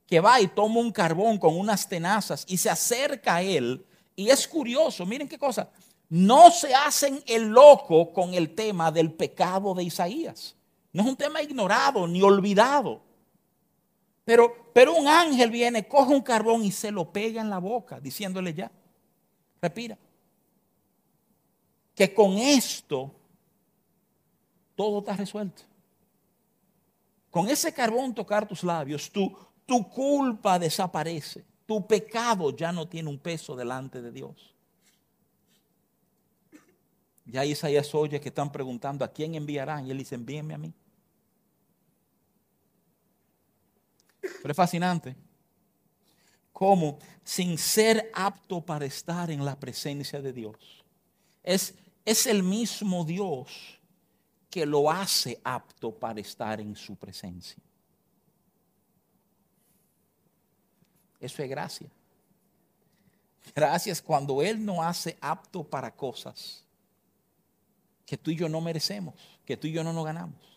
que 0.06 0.19
va 0.19 0.39
y 0.39 0.47
toma 0.47 0.80
un 0.80 0.91
carbón 0.91 1.39
con 1.39 1.58
unas 1.58 1.89
tenazas 1.89 2.45
y 2.47 2.58
se 2.58 2.69
acerca 2.69 3.38
a 3.38 3.41
él. 3.41 3.84
Y 4.15 4.30
es 4.30 4.47
curioso, 4.47 5.08
miren 5.08 5.28
qué 5.28 5.39
cosa, 5.39 5.71
no 6.08 6.52
se 6.52 6.76
hacen 6.76 7.23
el 7.26 7.47
loco 7.47 8.13
con 8.13 8.36
el 8.36 8.54
tema 8.54 8.91
del 8.91 9.12
pecado 9.12 9.73
de 9.73 9.86
Isaías. 9.86 10.56
No 10.91 11.02
es 11.02 11.10
un 11.10 11.15
tema 11.15 11.41
ignorado 11.41 12.08
ni 12.08 12.21
olvidado. 12.21 13.02
Pero, 14.26 14.72
pero 14.74 14.96
un 14.96 15.08
ángel 15.08 15.52
viene, 15.52 15.88
coge 15.88 16.14
un 16.14 16.22
carbón 16.22 16.64
y 16.64 16.72
se 16.72 16.92
lo 16.92 17.12
pega 17.12 17.42
en 17.42 17.50
la 17.50 17.58
boca, 17.58 18.00
diciéndole 18.00 18.54
ya, 18.54 18.72
respira. 19.62 19.98
Que 21.94 22.14
con 22.14 22.38
esto 22.38 23.12
todo 24.76 25.00
está 25.00 25.16
resuelto. 25.16 25.64
Con 27.30 27.50
ese 27.50 27.74
carbón 27.74 28.14
tocar 28.14 28.48
tus 28.48 28.64
labios, 28.64 29.12
tu, 29.12 29.36
tu 29.66 29.90
culpa 29.90 30.58
desaparece. 30.58 31.44
Tu 31.66 31.86
pecado 31.86 32.56
ya 32.56 32.72
no 32.72 32.88
tiene 32.88 33.10
un 33.10 33.18
peso 33.18 33.56
delante 33.56 34.02
de 34.02 34.12
Dios. 34.12 34.54
Ya 37.26 37.46
Isaías 37.46 37.94
oye 37.96 38.20
que 38.20 38.30
están 38.30 38.52
preguntando 38.52 39.06
a 39.06 39.08
quién 39.08 39.36
enviarán 39.36 39.88
y 39.88 39.92
él 39.92 39.98
dice, 39.98 40.16
envíenme 40.16 40.54
a 40.54 40.58
mí. 40.58 40.74
Pero 44.42 44.52
es 44.52 44.58
fascinante 44.58 45.16
cómo 46.52 47.00
sin 47.24 47.58
ser 47.58 48.12
apto 48.14 48.62
para 48.62 48.86
estar 48.86 49.30
en 49.32 49.44
la 49.44 49.60
presencia 49.60 50.22
de 50.22 50.32
Dios, 50.32 50.86
es, 51.42 51.74
es 52.06 52.28
el 52.28 52.44
mismo 52.44 53.04
Dios 53.04 53.80
que 54.50 54.66
lo 54.66 54.90
hace 54.90 55.42
apto 55.44 55.92
para 55.92 56.22
estar 56.22 56.62
en 56.62 56.76
su 56.76 56.96
presencia. 56.96 57.62
Eso 61.20 61.42
es 61.42 61.50
gracia. 61.50 61.90
Gracias 63.56 64.02
cuando 64.02 64.42
Él 64.42 64.64
nos 64.64 64.80
hace 64.80 65.18
apto 65.20 65.64
para 65.64 65.94
cosas 65.94 66.64
que 68.06 68.18
tú 68.18 68.32
y 68.32 68.36
yo 68.36 68.48
no 68.48 68.62
merecemos, 68.62 69.16
que 69.46 69.58
tú 69.58 69.68
y 69.68 69.72
yo 69.72 69.84
no 69.84 69.92
nos 69.92 70.06
ganamos 70.06 70.53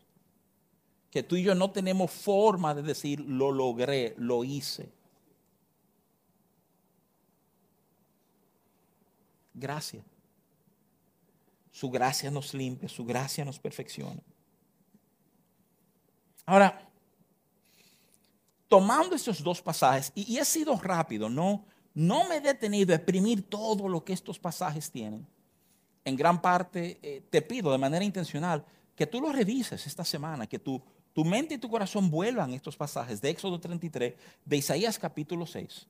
que 1.17 1.23
tú 1.23 1.37
y 1.37 1.43
yo 1.43 1.55
no 1.55 1.71
tenemos 1.71 2.11
forma 2.11 2.75
de 2.75 2.83
decir, 2.83 3.21
lo 3.21 3.51
logré, 3.51 4.15
lo 4.19 4.45
hice. 4.45 4.93
Gracias. 9.55 10.05
Su 11.71 11.89
gracia 11.89 12.31
nos 12.31 12.53
limpia, 12.53 12.87
su 12.87 13.03
gracia 13.07 13.47
nos 13.47 13.59
perfecciona. 13.59 14.21
Ahora, 16.45 16.87
tomando 18.69 19.17
estos 19.17 19.43
dos 19.43 19.63
pasajes, 19.63 20.13
y, 20.15 20.37
he 20.37 20.45
sido 20.45 20.77
rápido, 20.77 21.31
no, 21.31 21.65
no 21.95 22.29
me 22.29 22.37
he 22.37 22.41
detenido 22.43 22.93
a 22.93 22.97
exprimir 22.97 23.49
todo 23.49 23.89
lo 23.89 24.05
que 24.05 24.13
estos 24.13 24.39
pasajes 24.39 24.91
tienen. 24.91 25.27
En 26.05 26.15
gran 26.15 26.43
parte, 26.43 26.99
eh, 27.01 27.23
te 27.31 27.41
pido 27.41 27.73
de 27.73 27.79
manera 27.79 28.05
intencional 28.05 28.63
que 28.95 29.07
tú 29.07 29.23
lo 29.23 29.33
revises 29.33 29.87
esta 29.87 30.05
semana, 30.05 30.47
que 30.47 30.59
tú 30.59 30.83
tu 31.17 31.25
mente 31.25 31.55
y 31.55 31.59
tu 31.59 31.71
corazón 31.71 32.11
vuelvan 32.11 32.53
estos 32.53 32.77
pasajes 32.77 33.23
de 33.23 33.31
Éxodo 33.31 33.59
33, 33.59 34.13
de 34.45 34.57
Isaías 34.59 34.99
capítulo 34.99 35.47
6. 35.47 35.87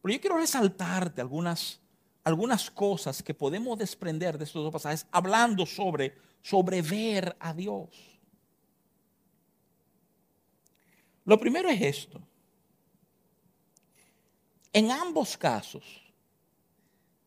Pero 0.00 0.14
yo 0.14 0.20
quiero 0.22 0.38
resaltarte 0.38 1.20
algunas, 1.20 1.78
algunas 2.24 2.70
cosas 2.70 3.22
que 3.22 3.34
podemos 3.34 3.76
desprender 3.76 4.38
de 4.38 4.44
estos 4.44 4.64
dos 4.64 4.72
pasajes 4.72 5.06
hablando 5.12 5.66
sobre, 5.66 6.16
sobre 6.40 6.80
ver 6.80 7.36
a 7.38 7.52
Dios. 7.52 7.90
Lo 11.26 11.38
primero 11.38 11.68
es 11.68 11.82
esto. 11.82 12.18
En 14.72 14.90
ambos 14.90 15.36
casos, 15.36 15.84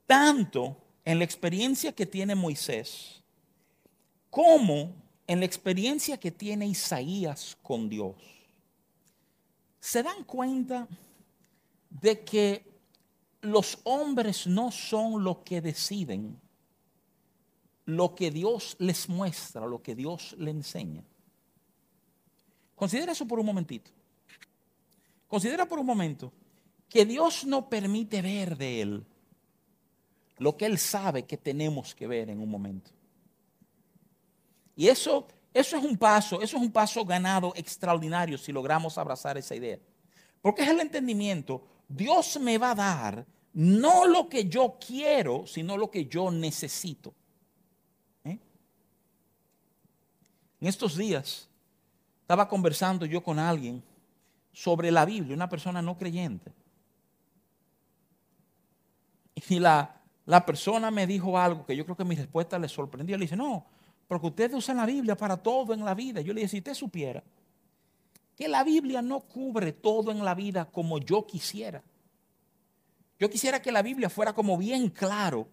tanto 0.08 0.76
en 1.06 1.20
la 1.20 1.26
experiencia 1.26 1.92
que 1.92 2.08
tiene 2.08 2.34
Moisés 2.34 3.22
como 4.32 4.96
en 5.28 5.40
la 5.40 5.46
experiencia 5.46 6.20
que 6.20 6.32
tiene 6.32 6.68
Isaías 6.68 7.58
con 7.62 7.90
Dios, 7.90 8.16
se 9.80 10.04
dan 10.04 10.24
cuenta 10.24 10.88
de 11.90 12.22
que 12.22 12.64
los 13.42 13.80
hombres 13.84 14.48
no 14.48 14.72
son 14.72 15.24
lo 15.24 15.44
que 15.44 15.62
deciden, 15.62 16.40
lo 17.86 18.14
que 18.16 18.32
Dios 18.32 18.76
les 18.80 19.10
muestra, 19.10 19.66
lo 19.66 19.82
que 19.82 19.96
Dios 19.96 20.36
les 20.38 20.54
enseña. 20.54 21.04
Considera 22.76 23.12
eso 23.12 23.28
por 23.28 23.40
un 23.40 23.46
momentito. 23.46 23.92
Considera 25.28 25.66
por 25.66 25.80
un 25.80 25.86
momento 25.86 26.32
que 26.90 27.06
Dios 27.06 27.46
no 27.46 27.70
permite 27.70 28.22
ver 28.22 28.58
de 28.58 28.82
Él 28.82 29.06
lo 30.38 30.58
que 30.58 30.66
Él 30.66 30.78
sabe 30.80 31.24
que 31.24 31.38
tenemos 31.38 31.94
que 31.94 32.08
ver 32.08 32.30
en 32.30 32.40
un 32.40 32.50
momento. 32.50 32.92
Y 34.82 34.90
eso, 34.90 35.28
eso 35.54 35.78
es 35.78 35.84
un 35.84 35.96
paso, 35.96 36.42
eso 36.42 36.58
es 36.58 36.64
un 36.64 36.72
paso 36.72 37.06
ganado 37.06 37.54
extraordinario 37.56 38.36
si 38.36 38.52
logramos 38.52 38.98
abrazar 38.98 39.38
esa 39.38 39.54
idea. 39.54 39.78
Porque 40.42 40.64
es 40.64 40.70
el 40.70 40.80
entendimiento, 40.80 41.64
Dios 41.88 42.40
me 42.40 42.58
va 42.58 42.72
a 42.72 42.76
dar 42.76 43.26
no 43.54 44.08
lo 44.08 44.28
que 44.28 44.50
yo 44.50 44.80
quiero, 44.84 45.46
sino 45.46 45.78
lo 45.78 45.92
que 45.92 46.08
yo 46.08 46.32
necesito. 46.32 47.14
¿Eh? 48.24 48.40
En 50.60 50.68
estos 50.68 50.98
días 50.98 51.48
estaba 52.22 52.50
conversando 52.50 53.06
yo 53.06 53.22
con 53.22 53.38
alguien 53.38 53.84
sobre 54.52 54.90
la 54.90 55.06
Biblia, 55.06 55.36
una 55.36 55.48
persona 55.48 55.84
no 55.84 55.96
creyente. 55.96 56.52
Y 59.36 59.60
la, 59.60 60.02
la 60.26 60.44
persona 60.44 60.90
me 60.90 61.06
dijo 61.06 61.38
algo 61.38 61.68
que 61.68 61.76
yo 61.76 61.86
creo 61.86 61.96
que 61.96 62.04
mi 62.04 62.16
respuesta 62.16 62.58
le 62.58 62.68
sorprendió. 62.68 63.16
Le 63.16 63.26
dice, 63.26 63.36
no, 63.36 63.68
porque 64.12 64.28
ustedes 64.28 64.54
usan 64.56 64.76
la 64.76 64.86
Biblia 64.86 65.16
para 65.16 65.38
todo 65.38 65.74
en 65.74 65.86
la 65.86 65.96
vida. 65.96 66.20
Yo 66.20 66.34
le 66.34 66.42
dije, 66.42 66.50
si 66.50 66.58
usted 66.58 66.74
supiera 66.74 67.24
que 68.36 68.50
la 68.50 68.62
Biblia 68.62 69.02
no 69.02 69.22
cubre 69.22 69.72
todo 69.72 70.12
en 70.12 70.26
la 70.26 70.36
vida 70.36 70.70
como 70.70 71.00
yo 71.00 71.26
quisiera. 71.26 71.82
Yo 73.18 73.30
quisiera 73.30 73.62
que 73.62 73.72
la 73.72 73.82
Biblia 73.82 74.10
fuera 74.10 74.34
como 74.34 74.58
bien 74.58 74.90
claro 74.90 75.48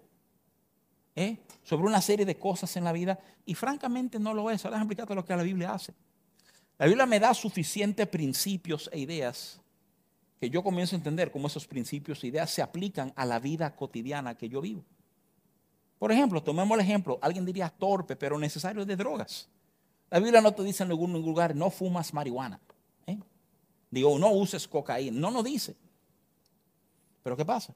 ¿eh? 1.14 1.38
sobre 1.62 1.86
una 1.86 2.00
serie 2.00 2.26
de 2.26 2.36
cosas 2.36 2.76
en 2.76 2.82
la 2.82 2.90
vida 2.90 3.20
y 3.46 3.54
francamente 3.54 4.18
no 4.18 4.34
lo 4.34 4.50
es. 4.50 4.64
Ahora 4.64 4.78
déjame 4.78 4.86
explicarte 4.86 5.14
lo 5.14 5.24
que 5.24 5.36
la 5.36 5.44
Biblia 5.44 5.74
hace. 5.74 5.94
La 6.78 6.86
Biblia 6.86 7.06
me 7.06 7.20
da 7.20 7.34
suficientes 7.34 8.08
principios 8.08 8.90
e 8.92 8.98
ideas 8.98 9.60
que 10.40 10.50
yo 10.50 10.64
comienzo 10.64 10.96
a 10.96 10.98
entender 10.98 11.30
cómo 11.30 11.46
esos 11.46 11.68
principios 11.68 12.24
e 12.24 12.26
ideas 12.26 12.50
se 12.50 12.62
aplican 12.62 13.12
a 13.14 13.24
la 13.24 13.38
vida 13.38 13.76
cotidiana 13.76 14.36
que 14.36 14.48
yo 14.48 14.60
vivo. 14.60 14.84
Por 15.98 16.12
ejemplo, 16.12 16.42
tomemos 16.42 16.78
el 16.78 16.84
ejemplo, 16.84 17.18
alguien 17.20 17.44
diría 17.44 17.68
torpe, 17.68 18.14
pero 18.14 18.38
necesario 18.38 18.84
de 18.84 18.96
drogas. 18.96 19.48
La 20.10 20.20
Biblia 20.20 20.40
no 20.40 20.52
te 20.52 20.62
dice 20.62 20.84
en 20.84 20.90
ningún 20.90 21.12
lugar, 21.12 21.54
no 21.54 21.70
fumas 21.70 22.14
marihuana. 22.14 22.60
¿eh? 23.06 23.18
Digo, 23.90 24.18
no 24.18 24.30
uses 24.30 24.66
cocaína. 24.66 25.18
No 25.18 25.30
nos 25.30 25.44
dice. 25.44 25.76
Pero 27.22 27.36
¿qué 27.36 27.44
pasa? 27.44 27.74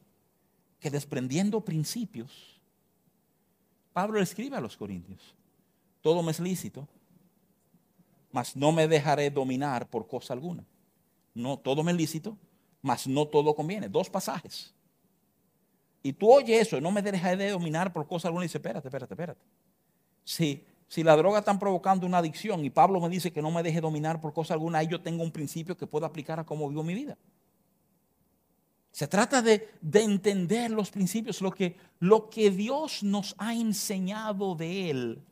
Que 0.78 0.90
desprendiendo 0.90 1.60
principios, 1.60 2.60
Pablo 3.92 4.20
escribe 4.20 4.56
a 4.56 4.60
los 4.60 4.76
corintios, 4.76 5.20
todo 6.00 6.22
me 6.22 6.30
es 6.30 6.40
lícito, 6.40 6.88
mas 8.30 8.56
no 8.56 8.72
me 8.72 8.88
dejaré 8.88 9.30
dominar 9.30 9.88
por 9.88 10.06
cosa 10.06 10.32
alguna. 10.32 10.64
No, 11.34 11.58
todo 11.58 11.82
me 11.82 11.92
es 11.92 11.98
lícito, 11.98 12.36
mas 12.80 13.06
no 13.06 13.26
todo 13.26 13.54
conviene. 13.54 13.88
Dos 13.88 14.08
pasajes. 14.08 14.72
Y 16.02 16.12
tú 16.12 16.32
oyes 16.32 16.66
eso, 16.66 16.80
no 16.80 16.90
me 16.90 17.02
dejaré 17.02 17.36
de 17.36 17.50
dominar 17.50 17.92
por 17.92 18.06
cosa 18.06 18.28
alguna 18.28 18.44
y 18.44 18.48
dice, 18.48 18.58
espérate, 18.58 18.88
espérate, 18.88 19.14
espérate. 19.14 19.40
Si, 20.24 20.64
si 20.88 21.02
la 21.04 21.16
droga 21.16 21.38
está 21.38 21.56
provocando 21.58 22.06
una 22.06 22.18
adicción 22.18 22.64
y 22.64 22.70
Pablo 22.70 23.00
me 23.00 23.08
dice 23.08 23.32
que 23.32 23.40
no 23.40 23.50
me 23.50 23.62
deje 23.62 23.80
dominar 23.80 24.20
por 24.20 24.32
cosa 24.32 24.54
alguna, 24.54 24.78
ahí 24.78 24.88
yo 24.88 25.00
tengo 25.00 25.22
un 25.22 25.30
principio 25.30 25.76
que 25.76 25.86
puedo 25.86 26.04
aplicar 26.04 26.40
a 26.40 26.44
cómo 26.44 26.68
vivo 26.68 26.82
mi 26.82 26.94
vida. 26.94 27.16
Se 28.90 29.06
trata 29.06 29.40
de, 29.40 29.70
de, 29.80 30.02
entender 30.02 30.70
los 30.70 30.90
principios, 30.90 31.40
lo 31.40 31.50
que, 31.50 31.76
lo 31.98 32.28
que 32.28 32.50
Dios 32.50 33.02
nos 33.02 33.34
ha 33.38 33.54
enseñado 33.54 34.54
de 34.54 34.90
Él 34.90 35.22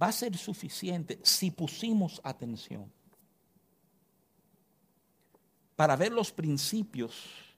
va 0.00 0.06
a 0.06 0.12
ser 0.12 0.36
suficiente 0.36 1.18
si 1.22 1.50
pusimos 1.50 2.20
atención 2.24 2.90
para 5.76 5.96
ver 5.96 6.12
los 6.12 6.30
principios 6.32 7.51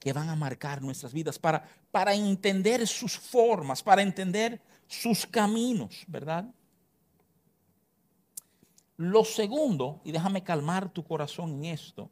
que 0.00 0.12
van 0.14 0.30
a 0.30 0.34
marcar 0.34 0.82
nuestras 0.82 1.12
vidas, 1.12 1.38
para, 1.38 1.62
para 1.92 2.14
entender 2.14 2.86
sus 2.88 3.16
formas, 3.16 3.82
para 3.82 4.02
entender 4.02 4.60
sus 4.88 5.26
caminos, 5.26 6.04
¿verdad? 6.08 6.46
Lo 8.96 9.24
segundo, 9.24 10.00
y 10.02 10.10
déjame 10.10 10.42
calmar 10.42 10.90
tu 10.90 11.04
corazón 11.04 11.50
en 11.50 11.66
esto, 11.66 12.10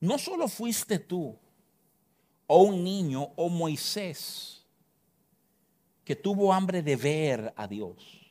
no 0.00 0.18
solo 0.18 0.48
fuiste 0.48 0.98
tú 0.98 1.38
o 2.46 2.62
un 2.62 2.82
niño 2.82 3.30
o 3.36 3.48
Moisés 3.48 4.66
que 6.04 6.16
tuvo 6.16 6.52
hambre 6.52 6.82
de 6.82 6.96
ver 6.96 7.52
a 7.56 7.66
Dios. 7.68 8.27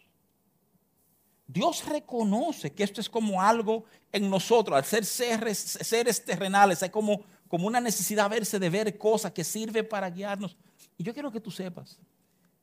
Dios 1.48 1.86
reconoce 1.86 2.74
que 2.74 2.84
esto 2.84 3.00
es 3.00 3.10
como 3.10 3.41
algo 3.41 3.86
en 4.12 4.30
nosotros, 4.30 4.78
al 4.78 4.84
ser 4.84 5.06
seres, 5.06 6.26
terrenales, 6.26 6.84
hay 6.84 6.89
como, 6.89 7.22
como 7.48 7.68
una 7.68 7.80
necesidad 7.80 8.30
verse 8.30 8.60
de 8.60 8.70
ver 8.70 8.98
cosas 8.98 9.32
que 9.32 9.45
sirve 9.45 9.84
para 9.84 10.10
guiarnos. 10.10 10.58
Y 10.98 11.04
yo 11.04 11.14
quiero 11.14 11.32
que 11.32 11.39
tú 11.39 11.50
sepas 11.50 11.98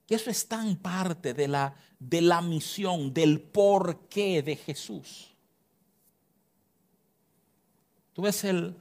que 0.07 0.15
eso 0.15 0.29
es 0.29 0.47
tan 0.47 0.77
parte 0.77 1.33
de 1.33 1.49
la, 1.49 1.75
de 1.99 2.21
la 2.21 2.43
misión, 2.43 3.15
del 3.15 3.41
porqué 3.41 4.43
de 4.43 4.57
Jesús. 4.57 5.35
Tú 8.13 8.21
ves 8.21 8.45
el, 8.45 8.77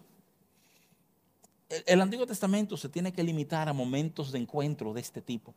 el 1.85 2.01
Antiguo 2.01 2.27
Testamento 2.27 2.75
se 2.75 2.89
tiene 2.89 3.13
que 3.13 3.23
limitar 3.23 3.69
a 3.69 3.73
momentos 3.73 4.33
de 4.33 4.39
encuentro 4.39 4.93
de 4.93 4.99
este 4.99 5.21
tipo. 5.21 5.55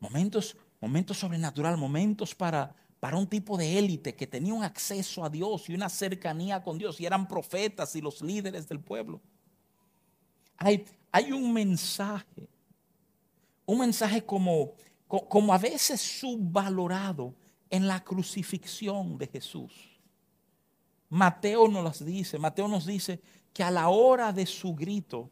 Momentos 0.00 0.56
momentos 0.80 1.18
sobrenaturales, 1.18 1.78
momentos 1.78 2.34
para, 2.34 2.74
para 3.00 3.16
un 3.16 3.26
tipo 3.26 3.56
de 3.56 3.78
élite 3.78 4.14
que 4.14 4.26
tenía 4.26 4.54
un 4.54 4.64
acceso 4.64 5.24
a 5.24 5.30
Dios 5.30 5.68
y 5.68 5.74
una 5.74 5.88
cercanía 5.88 6.62
con 6.62 6.78
Dios 6.78 7.00
y 7.00 7.06
eran 7.06 7.28
profetas 7.28 7.94
y 7.96 8.00
los 8.00 8.22
líderes 8.22 8.68
del 8.68 8.80
pueblo. 8.80 9.20
Hay, 10.56 10.84
hay 11.12 11.32
un 11.32 11.52
mensaje, 11.52 12.48
un 13.64 13.78
mensaje 13.78 14.24
como, 14.24 14.74
como 15.06 15.52
a 15.52 15.58
veces 15.58 16.00
subvalorado 16.00 17.34
en 17.70 17.86
la 17.86 18.02
crucifixión 18.02 19.18
de 19.18 19.26
Jesús. 19.26 19.72
Mateo 21.08 21.68
nos 21.68 22.04
dice, 22.04 22.38
Mateo 22.38 22.68
nos 22.68 22.86
dice 22.86 23.20
que 23.52 23.62
a 23.62 23.70
la 23.70 23.88
hora 23.88 24.32
de 24.32 24.46
su 24.46 24.74
grito, 24.74 25.30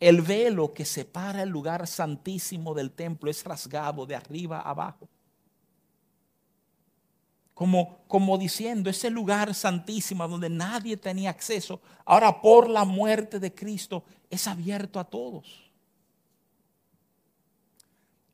el 0.00 0.22
velo 0.22 0.72
que 0.72 0.84
separa 0.84 1.42
el 1.42 1.48
lugar 1.48 1.86
santísimo 1.86 2.74
del 2.74 2.92
templo 2.92 3.30
es 3.30 3.42
rasgado 3.44 4.06
de 4.06 4.14
arriba 4.14 4.60
abajo. 4.60 5.08
Como, 7.52 8.04
como, 8.06 8.38
diciendo, 8.38 8.88
ese 8.88 9.10
lugar 9.10 9.52
santísimo 9.52 10.28
donde 10.28 10.48
nadie 10.48 10.96
tenía 10.96 11.30
acceso, 11.30 11.80
ahora 12.04 12.40
por 12.40 12.68
la 12.68 12.84
muerte 12.84 13.40
de 13.40 13.52
Cristo 13.52 14.04
es 14.30 14.46
abierto 14.46 15.00
a 15.00 15.04
todos. 15.04 15.68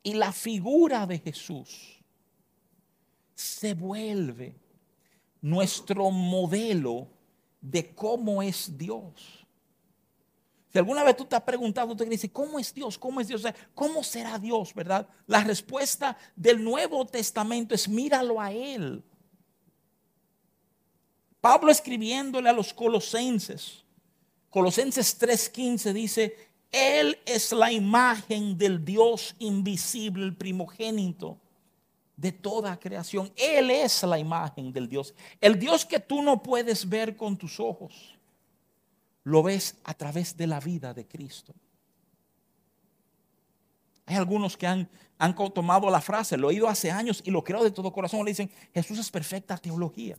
Y 0.03 0.13
la 0.13 0.33
figura 0.33 1.07
de 1.07 1.19
Jesús 1.19 2.03
se 3.35 3.73
vuelve 3.73 4.55
nuestro 5.41 6.11
modelo 6.11 7.09
de 7.63 7.95
cómo 7.95 8.43
es 8.43 8.77
Dios. 8.77 9.44
Si 10.75 10.79
alguna 10.81 11.05
vez 11.05 11.17
tú 11.17 11.25
te 11.25 11.37
has 11.37 11.43
preguntado, 11.43 11.95
te 11.95 12.05
dices, 12.05 12.29
¿cómo 12.33 12.59
es 12.59 12.75
Dios? 12.75 12.99
¿Cómo 12.99 13.21
es 13.21 13.29
Dios? 13.29 13.45
¿Cómo 13.77 14.03
será 14.03 14.41
Dios? 14.41 14.75
¿Verdad? 14.75 15.07
La 15.29 15.45
respuesta 15.45 16.19
del 16.35 16.65
Nuevo 16.65 17.07
Testamento 17.07 17.77
es 17.77 17.89
míralo 17.89 18.41
a 18.41 18.51
Él. 18.51 19.05
Pablo 21.41 21.71
escribiéndole 21.71 22.49
a 22.49 22.53
los 22.53 22.75
colosenses, 22.75 23.85
Colosenses 24.51 25.17
3:15 25.17 25.93
dice, 25.93 26.37
Él 26.73 27.21
es 27.25 27.53
la 27.53 27.71
imagen 27.71 28.59
del 28.59 28.85
Dios 28.85 29.37
invisible, 29.39 30.25
el 30.25 30.37
primogénito 30.37 31.39
de 32.17 32.33
toda 32.33 32.81
creación. 32.81 33.33
Él 33.37 33.71
es 33.71 34.03
la 34.03 34.19
imagen 34.19 34.73
del 34.73 34.89
Dios. 34.89 35.15
El 35.41 35.57
Dios 35.57 35.85
que 35.85 36.01
tú 36.01 36.21
no 36.21 36.43
puedes 36.43 36.89
ver 36.89 37.17
con 37.17 37.37
tus 37.37 37.61
ojos 37.61 38.14
lo 39.25 39.43
ves 39.43 39.77
a 39.85 39.95
través 39.95 40.37
de 40.37 40.47
la 40.47 40.61
vida 40.61 40.95
de 40.95 41.07
Cristo. 41.07 41.55
Hay 44.07 44.17
algunos 44.17 44.57
que 44.57 44.67
han, 44.67 44.89
han 45.19 45.35
tomado 45.35 45.91
la 45.91 46.01
frase, 46.01 46.37
lo 46.37 46.51
he 46.51 46.55
oído 46.55 46.69
hace 46.69 46.91
años 46.91 47.23
y 47.25 47.31
lo 47.31 47.43
creo 47.43 47.65
de 47.65 47.71
todo 47.71 47.93
corazón, 47.93 48.25
le 48.25 48.33
dicen, 48.33 48.51
Jesús 48.73 48.99
es 48.99 49.11
perfecta 49.11 49.57
teología. 49.57 50.19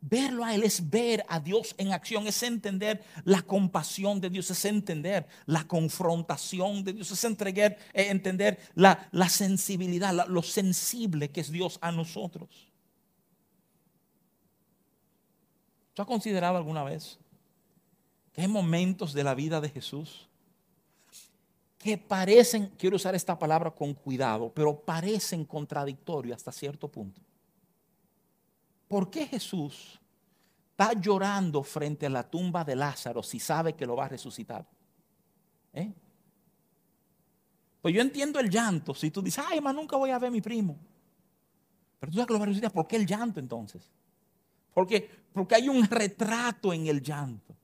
Verlo 0.00 0.44
a 0.44 0.54
Él 0.54 0.62
es 0.62 0.88
ver 0.88 1.24
a 1.28 1.40
Dios 1.40 1.74
en 1.76 1.92
acción, 1.92 2.28
es 2.28 2.40
entender 2.44 3.02
la 3.24 3.42
compasión 3.42 4.20
de 4.20 4.30
Dios, 4.30 4.48
es 4.48 4.64
entender 4.64 5.26
la 5.46 5.66
confrontación 5.66 6.84
de 6.84 6.92
Dios, 6.92 7.10
es 7.10 7.24
entregar, 7.24 7.76
eh, 7.92 8.06
entender 8.08 8.60
la, 8.76 9.08
la 9.10 9.28
sensibilidad, 9.28 10.28
lo 10.28 10.42
sensible 10.44 11.32
que 11.32 11.40
es 11.40 11.50
Dios 11.50 11.78
a 11.82 11.90
nosotros. 11.90 12.70
¿Tú 15.94 16.02
has 16.02 16.06
considerado 16.06 16.56
alguna 16.56 16.84
vez 16.84 17.18
hay 18.40 18.48
momentos 18.48 19.12
de 19.12 19.24
la 19.24 19.34
vida 19.34 19.60
de 19.60 19.68
Jesús 19.68 20.28
que 21.76 21.98
parecen, 21.98 22.72
quiero 22.78 22.96
usar 22.96 23.14
esta 23.14 23.38
palabra 23.38 23.70
con 23.70 23.94
cuidado, 23.94 24.52
pero 24.54 24.80
parecen 24.80 25.44
contradictorios 25.44 26.36
hasta 26.36 26.52
cierto 26.52 26.88
punto. 26.88 27.20
¿Por 28.86 29.10
qué 29.10 29.26
Jesús 29.26 30.00
está 30.70 30.92
llorando 30.92 31.62
frente 31.62 32.06
a 32.06 32.10
la 32.10 32.28
tumba 32.28 32.64
de 32.64 32.76
Lázaro 32.76 33.22
si 33.22 33.40
sabe 33.40 33.74
que 33.74 33.86
lo 33.86 33.96
va 33.96 34.06
a 34.06 34.08
resucitar? 34.08 34.66
¿Eh? 35.72 35.92
Pues 37.82 37.94
yo 37.94 38.00
entiendo 38.00 38.40
el 38.40 38.50
llanto. 38.50 38.94
Si 38.94 39.10
tú 39.10 39.20
dices, 39.20 39.44
ay, 39.46 39.60
más 39.60 39.74
nunca 39.74 39.96
voy 39.96 40.10
a 40.10 40.18
ver 40.18 40.28
a 40.28 40.32
mi 40.32 40.40
primo. 40.40 40.78
Pero 42.00 42.10
tú 42.10 42.16
sabes 42.16 42.26
que 42.26 42.32
lo 42.32 42.38
va 42.38 42.44
a 42.44 42.46
resucitar. 42.46 42.72
¿Por 42.72 42.86
qué 42.86 42.96
el 42.96 43.06
llanto 43.06 43.40
entonces? 43.40 43.88
Porque, 44.72 45.08
porque 45.32 45.54
hay 45.54 45.68
un 45.68 45.84
retrato 45.84 46.72
en 46.72 46.86
el 46.86 47.02
llanto 47.02 47.57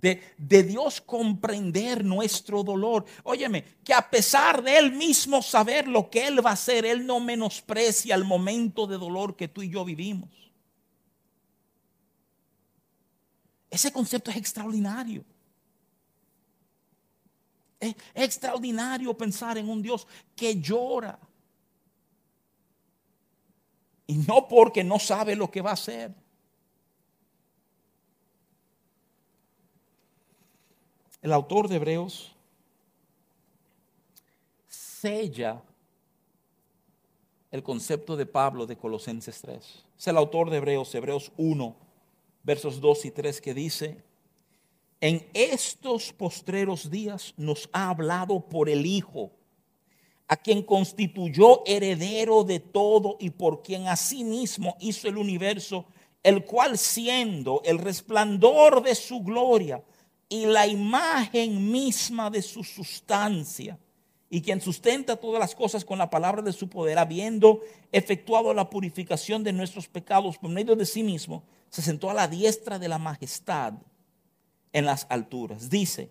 de, 0.00 0.62
Dios 0.62 1.00
comprender 1.00 2.04
nuestro 2.04 2.62
dolor. 2.62 3.04
Óyeme, 3.24 3.64
que 3.84 3.92
a 3.92 4.08
pesar 4.08 4.62
de 4.62 4.78
Él 4.78 4.92
mismo 4.92 5.42
saber 5.42 5.88
lo 5.88 6.08
que 6.08 6.26
Él 6.26 6.44
va 6.44 6.50
a 6.50 6.54
hacer, 6.54 6.84
Él 6.84 7.06
no 7.06 7.20
menosprecia 7.20 8.14
el 8.14 8.24
momento 8.24 8.86
de 8.86 8.98
dolor 8.98 9.36
que 9.36 9.48
tú 9.48 9.62
y 9.62 9.70
yo 9.70 9.84
vivimos. 9.84 10.30
Ese 13.70 13.92
concepto 13.92 14.30
es 14.30 14.36
extraordinario. 14.36 15.24
Es 17.80 17.94
extraordinario 18.14 19.16
pensar 19.16 19.58
en 19.58 19.68
un 19.68 19.82
Dios 19.82 20.06
que 20.34 20.60
llora. 20.60 21.18
Y 24.06 24.14
no 24.14 24.48
porque 24.48 24.82
no 24.82 24.98
sabe 24.98 25.36
lo 25.36 25.50
que 25.50 25.60
va 25.60 25.70
a 25.70 25.74
hacer 25.74 26.27
el 31.22 31.32
autor 31.32 31.68
de 31.68 31.76
Hebreos 31.76 32.32
sella 34.68 35.62
el 37.50 37.62
concepto 37.62 38.16
de 38.16 38.26
Pablo 38.26 38.66
de 38.66 38.76
Colosenses 38.76 39.40
3. 39.40 39.84
Es 39.98 40.06
el 40.06 40.16
autor 40.16 40.50
de 40.50 40.58
Hebreos, 40.58 40.94
Hebreos 40.94 41.32
1, 41.36 41.76
versos 42.42 42.80
2 42.80 43.06
y 43.06 43.10
3, 43.10 43.40
que 43.40 43.54
dice, 43.54 44.02
en 45.00 45.26
estos 45.32 46.12
postreros 46.12 46.90
días 46.90 47.32
nos 47.36 47.70
ha 47.72 47.88
hablado 47.88 48.40
por 48.40 48.68
el 48.68 48.84
Hijo, 48.84 49.30
a 50.26 50.36
quien 50.36 50.62
constituyó 50.62 51.62
heredero 51.64 52.44
de 52.44 52.60
todo 52.60 53.16
y 53.18 53.30
por 53.30 53.62
quien 53.62 53.88
asimismo 53.88 54.76
hizo 54.78 55.08
el 55.08 55.16
universo, 55.16 55.86
el 56.22 56.44
cual 56.44 56.76
siendo 56.76 57.62
el 57.64 57.78
resplandor 57.78 58.82
de 58.82 58.94
su 58.94 59.20
gloria 59.22 59.82
y 60.28 60.46
la 60.46 60.66
imagen 60.66 61.70
misma 61.70 62.30
de 62.30 62.42
su 62.42 62.62
sustancia, 62.62 63.78
y 64.30 64.42
quien 64.42 64.60
sustenta 64.60 65.16
todas 65.16 65.40
las 65.40 65.54
cosas 65.54 65.84
con 65.84 65.98
la 65.98 66.10
palabra 66.10 66.42
de 66.42 66.52
su 66.52 66.68
poder, 66.68 66.98
habiendo 66.98 67.60
efectuado 67.92 68.52
la 68.52 68.68
purificación 68.68 69.42
de 69.42 69.52
nuestros 69.52 69.88
pecados 69.88 70.36
por 70.36 70.50
medio 70.50 70.76
de 70.76 70.84
sí 70.84 71.02
mismo, 71.02 71.42
se 71.70 71.80
sentó 71.80 72.10
a 72.10 72.14
la 72.14 72.28
diestra 72.28 72.78
de 72.78 72.88
la 72.88 72.98
majestad 72.98 73.74
en 74.72 74.84
las 74.84 75.06
alturas. 75.08 75.70
Dice, 75.70 76.10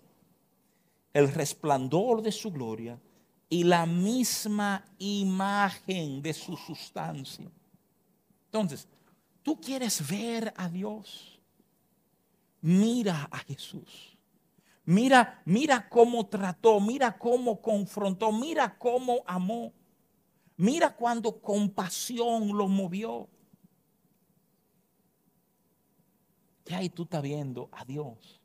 el 1.12 1.32
resplandor 1.32 2.22
de 2.22 2.32
su 2.32 2.50
gloria 2.50 2.98
y 3.48 3.64
la 3.64 3.86
misma 3.86 4.84
imagen 4.98 6.20
de 6.22 6.34
su 6.34 6.56
sustancia. 6.56 7.50
Entonces, 8.46 8.88
tú 9.42 9.60
quieres 9.60 10.06
ver 10.08 10.52
a 10.56 10.68
Dios, 10.68 11.37
mira 12.60 13.28
a 13.30 13.38
Jesús. 13.38 14.16
Mira, 14.84 15.42
mira 15.44 15.88
cómo 15.88 16.26
trató, 16.26 16.80
mira 16.80 17.18
cómo 17.18 17.60
confrontó, 17.60 18.32
mira 18.32 18.78
cómo 18.78 19.22
amó. 19.26 19.72
Mira 20.56 20.96
cuando 20.96 21.40
compasión 21.40 22.56
lo 22.56 22.68
movió. 22.68 23.28
Y 26.66 26.74
ahí 26.74 26.88
tú 26.88 27.04
estás 27.04 27.22
viendo 27.22 27.68
a 27.72 27.84
Dios. 27.84 28.40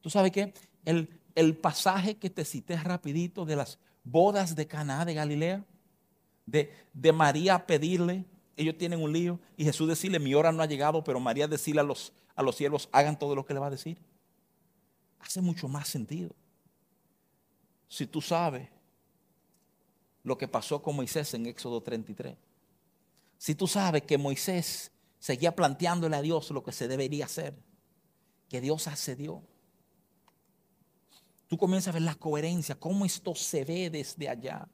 ¿Tú 0.00 0.10
sabes 0.10 0.30
qué? 0.30 0.52
El, 0.84 1.08
el 1.34 1.56
pasaje 1.56 2.16
que 2.16 2.30
te 2.30 2.44
cité 2.44 2.76
rapidito 2.76 3.44
de 3.44 3.56
las 3.56 3.78
bodas 4.04 4.54
de 4.54 4.66
Caná 4.66 5.04
de 5.04 5.14
Galilea, 5.14 5.64
de, 6.46 6.72
de 6.92 7.12
María 7.12 7.66
pedirle, 7.66 8.24
ellos 8.56 8.78
tienen 8.78 9.02
un 9.02 9.12
lío, 9.12 9.38
y 9.56 9.64
Jesús 9.64 9.88
decirle, 9.88 10.18
mi 10.18 10.34
hora 10.34 10.52
no 10.52 10.62
ha 10.62 10.66
llegado, 10.66 11.04
pero 11.04 11.20
María 11.20 11.46
decirle 11.48 11.80
a 11.80 11.84
los, 11.84 12.12
a 12.36 12.42
los 12.42 12.54
siervos, 12.54 12.88
hagan 12.92 13.18
todo 13.18 13.34
lo 13.34 13.44
que 13.44 13.54
le 13.54 13.60
va 13.60 13.66
a 13.66 13.70
decir 13.70 13.98
hace 15.18 15.40
mucho 15.40 15.66
más 15.66 15.88
sentido. 15.88 16.34
Si 17.88 18.06
tú 18.06 18.20
sabes 18.20 18.68
lo 20.26 20.36
que 20.36 20.48
pasó 20.48 20.82
con 20.82 20.96
Moisés 20.96 21.34
en 21.34 21.46
Éxodo 21.46 21.80
33. 21.80 22.36
Si 23.38 23.54
tú 23.54 23.68
sabes 23.68 24.02
que 24.02 24.18
Moisés 24.18 24.90
seguía 25.20 25.54
planteándole 25.54 26.16
a 26.16 26.20
Dios 26.20 26.50
lo 26.50 26.64
que 26.64 26.72
se 26.72 26.88
debería 26.88 27.26
hacer, 27.26 27.54
que 28.48 28.60
Dios 28.60 28.88
accedió. 28.88 29.40
Tú 31.46 31.56
comienzas 31.56 31.88
a 31.88 31.92
ver 31.92 32.02
la 32.02 32.16
coherencia, 32.16 32.74
cómo 32.74 33.04
esto 33.04 33.36
se 33.36 33.64
ve 33.64 33.88
desde 33.88 34.28
allá. 34.28 34.68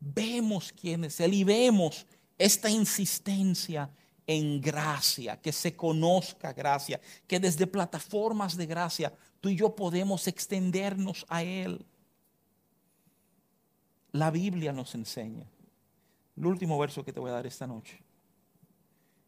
Vemos 0.00 0.72
quién 0.72 1.04
es 1.04 1.20
Él 1.20 1.34
y 1.34 1.44
vemos 1.44 2.04
esta 2.36 2.68
insistencia 2.68 3.88
en 4.28 4.60
gracia, 4.60 5.40
que 5.40 5.52
se 5.52 5.74
conozca 5.74 6.52
gracia, 6.52 7.00
que 7.26 7.40
desde 7.40 7.66
plataformas 7.66 8.58
de 8.58 8.66
gracia 8.66 9.12
tú 9.40 9.48
y 9.48 9.56
yo 9.56 9.74
podemos 9.74 10.28
extendernos 10.28 11.24
a 11.30 11.42
Él. 11.42 11.84
La 14.12 14.30
Biblia 14.30 14.70
nos 14.70 14.94
enseña. 14.94 15.46
El 16.36 16.44
último 16.44 16.78
verso 16.78 17.02
que 17.02 17.12
te 17.12 17.18
voy 17.18 17.30
a 17.30 17.34
dar 17.34 17.46
esta 17.46 17.66
noche. 17.66 18.02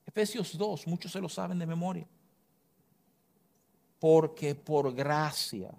Efesios 0.05 0.57
2, 0.59 0.87
muchos 0.87 1.11
se 1.11 1.21
lo 1.21 1.31
saben 1.31 1.59
de 1.59 1.67
memoria. 1.67 2.07
Porque 3.99 4.55
por 4.55 4.95
gracia 4.95 5.73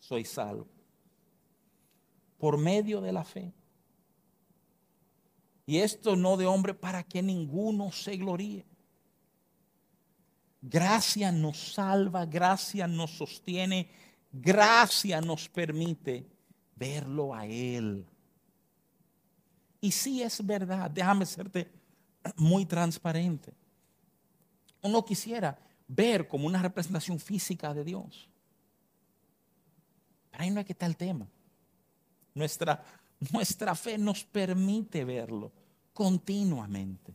soy 0.00 0.24
salvo. 0.24 0.66
Por 2.36 2.58
medio 2.58 3.00
de 3.00 3.12
la 3.12 3.22
fe. 3.22 3.52
Y 5.72 5.78
esto 5.78 6.16
no 6.16 6.36
de 6.36 6.44
hombre 6.44 6.74
para 6.74 7.02
que 7.02 7.22
ninguno 7.22 7.90
se 7.92 8.18
gloríe. 8.18 8.66
Gracia 10.60 11.32
nos 11.32 11.72
salva, 11.72 12.26
gracia 12.26 12.86
nos 12.86 13.12
sostiene, 13.12 13.88
gracia 14.30 15.22
nos 15.22 15.48
permite 15.48 16.26
verlo 16.76 17.32
a 17.32 17.46
Él. 17.46 18.04
Y 19.80 19.90
si 19.92 20.20
es 20.22 20.44
verdad, 20.44 20.90
déjame 20.90 21.24
serte 21.24 21.72
muy 22.36 22.66
transparente. 22.66 23.54
Uno 24.82 25.02
quisiera 25.02 25.58
ver 25.88 26.28
como 26.28 26.48
una 26.48 26.60
representación 26.60 27.18
física 27.18 27.72
de 27.72 27.82
Dios. 27.82 28.28
Pero 30.32 30.44
ahí 30.44 30.50
no 30.50 30.58
hay 30.58 30.66
que 30.66 30.74
estar 30.74 30.90
el 30.90 30.98
tema. 30.98 31.26
Nuestra 32.34 32.84
nuestra 33.30 33.74
fe 33.74 33.98
nos 33.98 34.24
permite 34.24 35.04
verlo 35.04 35.52
continuamente. 35.92 37.14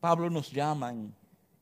Pablo 0.00 0.30
nos 0.30 0.50
llama 0.50 0.90
en 0.90 1.14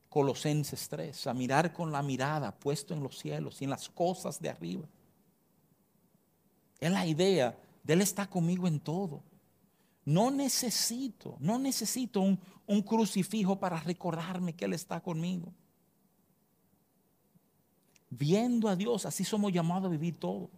Colosenses 0.09 0.87
3 0.89 1.27
a 1.27 1.33
mirar 1.33 1.73
con 1.73 1.91
la 1.91 2.01
mirada 2.01 2.51
puesto 2.51 2.93
en 2.93 3.03
los 3.03 3.17
cielos 3.17 3.61
y 3.61 3.65
en 3.65 3.71
las 3.71 3.89
cosas 3.89 4.39
de 4.41 4.49
arriba. 4.49 4.87
Es 6.79 6.91
la 6.91 7.05
idea 7.05 7.57
de 7.83 7.93
Él 7.93 8.01
está 8.01 8.27
conmigo 8.27 8.67
en 8.67 8.79
todo. 8.79 9.23
No 10.05 10.31
necesito, 10.31 11.35
no 11.39 11.59
necesito 11.59 12.21
un, 12.21 12.39
un 12.65 12.81
crucifijo 12.81 13.59
para 13.59 13.79
recordarme 13.79 14.53
que 14.53 14.65
Él 14.65 14.73
está 14.73 15.01
conmigo. 15.01 15.51
Viendo 18.09 18.69
a 18.69 18.75
Dios, 18.75 19.05
así 19.05 19.25
somos 19.25 19.51
llamados 19.51 19.87
a 19.87 19.91
vivir 19.91 20.17
todo. 20.17 20.49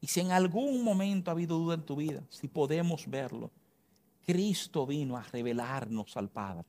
Y 0.00 0.06
si 0.08 0.20
en 0.20 0.32
algún 0.32 0.84
momento 0.84 1.30
ha 1.30 1.32
habido 1.32 1.56
duda 1.56 1.76
en 1.76 1.86
tu 1.86 1.96
vida, 1.96 2.22
si 2.28 2.46
podemos 2.46 3.08
verlo, 3.08 3.50
Cristo 4.24 4.86
vino 4.86 5.16
a 5.16 5.22
revelarnos 5.22 6.16
al 6.16 6.28
Padre. 6.28 6.64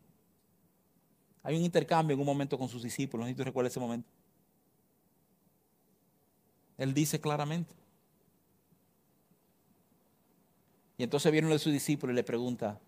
Hay 1.44 1.56
un 1.56 1.64
intercambio 1.64 2.16
en 2.16 2.20
un 2.20 2.26
momento 2.26 2.58
con 2.58 2.68
sus 2.68 2.82
discípulos, 2.82 3.24
no 3.24 3.28
sé 3.28 3.34
si 3.34 3.38
tú 3.38 3.44
recuerdas 3.44 3.72
ese 3.72 3.80
momento. 3.80 4.10
Él 6.78 6.94
dice 6.94 7.20
claramente. 7.20 7.74
Y 10.98 11.04
entonces 11.04 11.32
viene 11.32 11.48
uno 11.48 11.56
de 11.56 11.60
sus 11.60 11.74
discípulos 11.74 12.14
y 12.14 12.16
le 12.16 12.24
pregunta, 12.24 12.80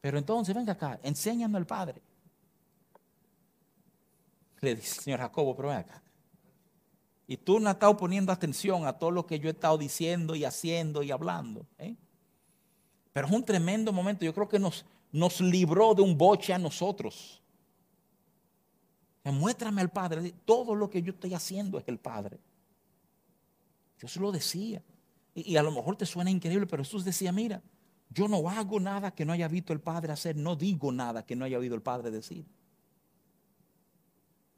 pero 0.00 0.18
entonces 0.18 0.54
venga 0.54 0.72
acá, 0.72 0.98
enséñame 1.02 1.56
al 1.58 1.66
Padre. 1.66 2.02
Le 4.60 4.74
dice, 4.74 5.02
señor 5.02 5.20
Jacobo, 5.20 5.54
pero 5.54 5.68
ven 5.68 5.78
acá. 5.78 6.02
Y 7.26 7.36
tú 7.36 7.58
no 7.58 7.68
has 7.68 7.76
estado 7.76 7.96
poniendo 7.96 8.32
atención 8.32 8.86
a 8.86 8.98
todo 8.98 9.10
lo 9.10 9.26
que 9.26 9.38
yo 9.38 9.48
he 9.48 9.52
estado 9.52 9.78
diciendo 9.78 10.34
y 10.34 10.44
haciendo 10.44 11.02
y 11.02 11.10
hablando. 11.10 11.66
¿eh? 11.78 11.96
Pero 13.14 13.28
es 13.28 13.32
un 13.32 13.44
tremendo 13.44 13.92
momento. 13.92 14.24
Yo 14.24 14.34
creo 14.34 14.48
que 14.48 14.58
nos, 14.58 14.84
nos 15.12 15.40
libró 15.40 15.94
de 15.94 16.02
un 16.02 16.18
boche 16.18 16.52
a 16.52 16.58
nosotros. 16.58 17.40
Muéstrame 19.22 19.80
al 19.80 19.90
Padre. 19.90 20.34
Todo 20.44 20.74
lo 20.74 20.90
que 20.90 21.00
yo 21.00 21.12
estoy 21.12 21.32
haciendo 21.32 21.78
es 21.78 21.84
el 21.86 21.98
Padre. 21.98 22.40
Dios 24.00 24.16
lo 24.16 24.32
decía. 24.32 24.82
Y, 25.32 25.52
y, 25.52 25.56
a 25.56 25.62
lo 25.62 25.70
mejor 25.70 25.96
te 25.96 26.04
suena 26.04 26.28
increíble, 26.28 26.66
pero 26.66 26.82
Jesús 26.82 27.04
decía, 27.04 27.30
mira, 27.30 27.62
yo 28.10 28.26
no 28.26 28.50
hago 28.50 28.80
nada 28.80 29.12
que 29.12 29.24
no 29.24 29.32
haya 29.32 29.46
visto 29.46 29.72
el 29.72 29.80
Padre 29.80 30.12
hacer, 30.12 30.36
no 30.36 30.56
digo 30.56 30.90
nada 30.90 31.24
que 31.24 31.36
no 31.36 31.44
haya 31.44 31.58
oído 31.58 31.76
el 31.76 31.82
Padre 31.82 32.10
decir. 32.10 32.44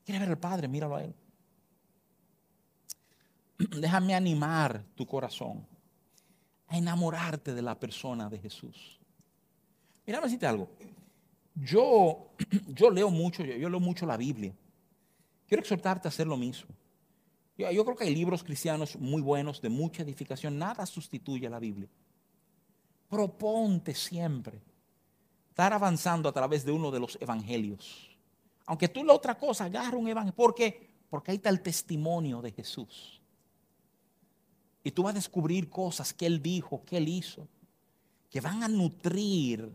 ¿Quiere 0.05 0.21
ver 0.21 0.31
al 0.31 0.39
Padre? 0.39 0.67
Míralo 0.67 0.97
a 0.97 1.05
Él. 1.05 1.15
déjame 3.81 4.15
animar 4.15 4.83
tu 4.95 5.07
corazón 5.07 5.76
a 6.69 6.77
enamorarte 6.77 7.55
de 7.55 7.63
la 7.63 7.79
persona 7.79 8.29
de 8.29 8.39
Jesús. 8.39 8.99
Mira, 10.07 10.21
decirte 10.21 10.47
algo. 10.47 10.69
Yo, 11.55 12.31
yo 12.69 12.91
leo 12.91 13.11
mucho, 13.11 13.45
yo, 13.45 13.69
leo 13.69 13.81
mucho 13.81 14.07
la 14.07 14.17
Biblia. 14.17 14.55
Quiero 15.47 15.63
exhortarte 15.63 16.09
a 16.09 16.11
hacer 16.11 16.27
lo 16.27 16.37
mismo. 16.37 16.69
Yo, 17.57 17.71
yo, 17.71 17.85
creo 17.85 17.97
que 17.97 18.05
hay 18.05 18.15
libros 18.15 18.43
cristianos 18.43 18.97
muy 18.97 19.23
buenos, 19.23 19.61
de 19.61 19.69
mucha 19.69 20.03
edificación. 20.03 20.59
Nada 20.59 20.87
sustituye 20.87 21.47
a 21.47 21.51
la 21.51 21.59
Biblia. 21.59 21.89
Proponte 23.09 23.95
siempre 23.95 24.61
estar 25.49 25.73
avanzando 25.73 26.29
a 26.29 26.33
través 26.33 26.65
de 26.65 26.73
uno 26.73 26.91
de 26.91 27.01
los 27.01 27.17
evangelios. 27.21 28.11
Aunque 28.67 28.89
tú 28.89 29.05
la 29.05 29.15
otra 29.15 29.39
cosa, 29.39 29.65
agarra 29.65 29.97
un 29.97 30.09
evangelio. 30.09 30.35
¿Por 30.35 30.55
qué? 30.55 30.91
Porque 31.09 31.31
ahí 31.31 31.37
está 31.37 31.49
el 31.49 31.63
testimonio 31.63 32.43
de 32.43 32.51
Jesús. 32.51 33.23
Y 34.87 34.93
tú 34.93 35.03
vas 35.03 35.11
a 35.11 35.15
descubrir 35.15 35.69
cosas 35.69 36.15
que 36.15 36.27
Él 36.27 36.41
dijo, 36.41 36.85
que 36.85 36.99
Él 36.99 37.09
hizo, 37.09 37.49
que 38.31 38.41
van 38.41 38.63
a 38.63 38.69
nutrir 38.69 39.69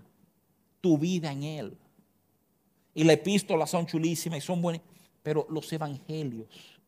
tu 0.80 0.98
vida 0.98 1.34
en 1.34 1.44
Él. 1.44 1.78
Y 2.94 3.04
las 3.04 3.16
epístolas 3.16 3.70
son 3.70 3.86
chulísimas 3.86 4.38
y 4.38 4.42
son 4.42 4.62
buenas, 4.62 4.82
pero 5.22 5.46
los 5.50 5.70
evangelios 5.74 6.80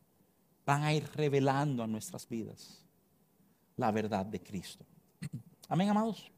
van 0.66 0.84
a 0.84 0.94
ir 0.94 1.06
revelando 1.16 1.84
a 1.84 1.88
nuestras 1.88 2.26
vidas 2.30 2.86
la 3.76 3.92
verdad 3.92 4.26
de 4.26 4.42
Cristo. 4.42 4.86
Amén, 5.68 5.90
amados. 5.90 6.32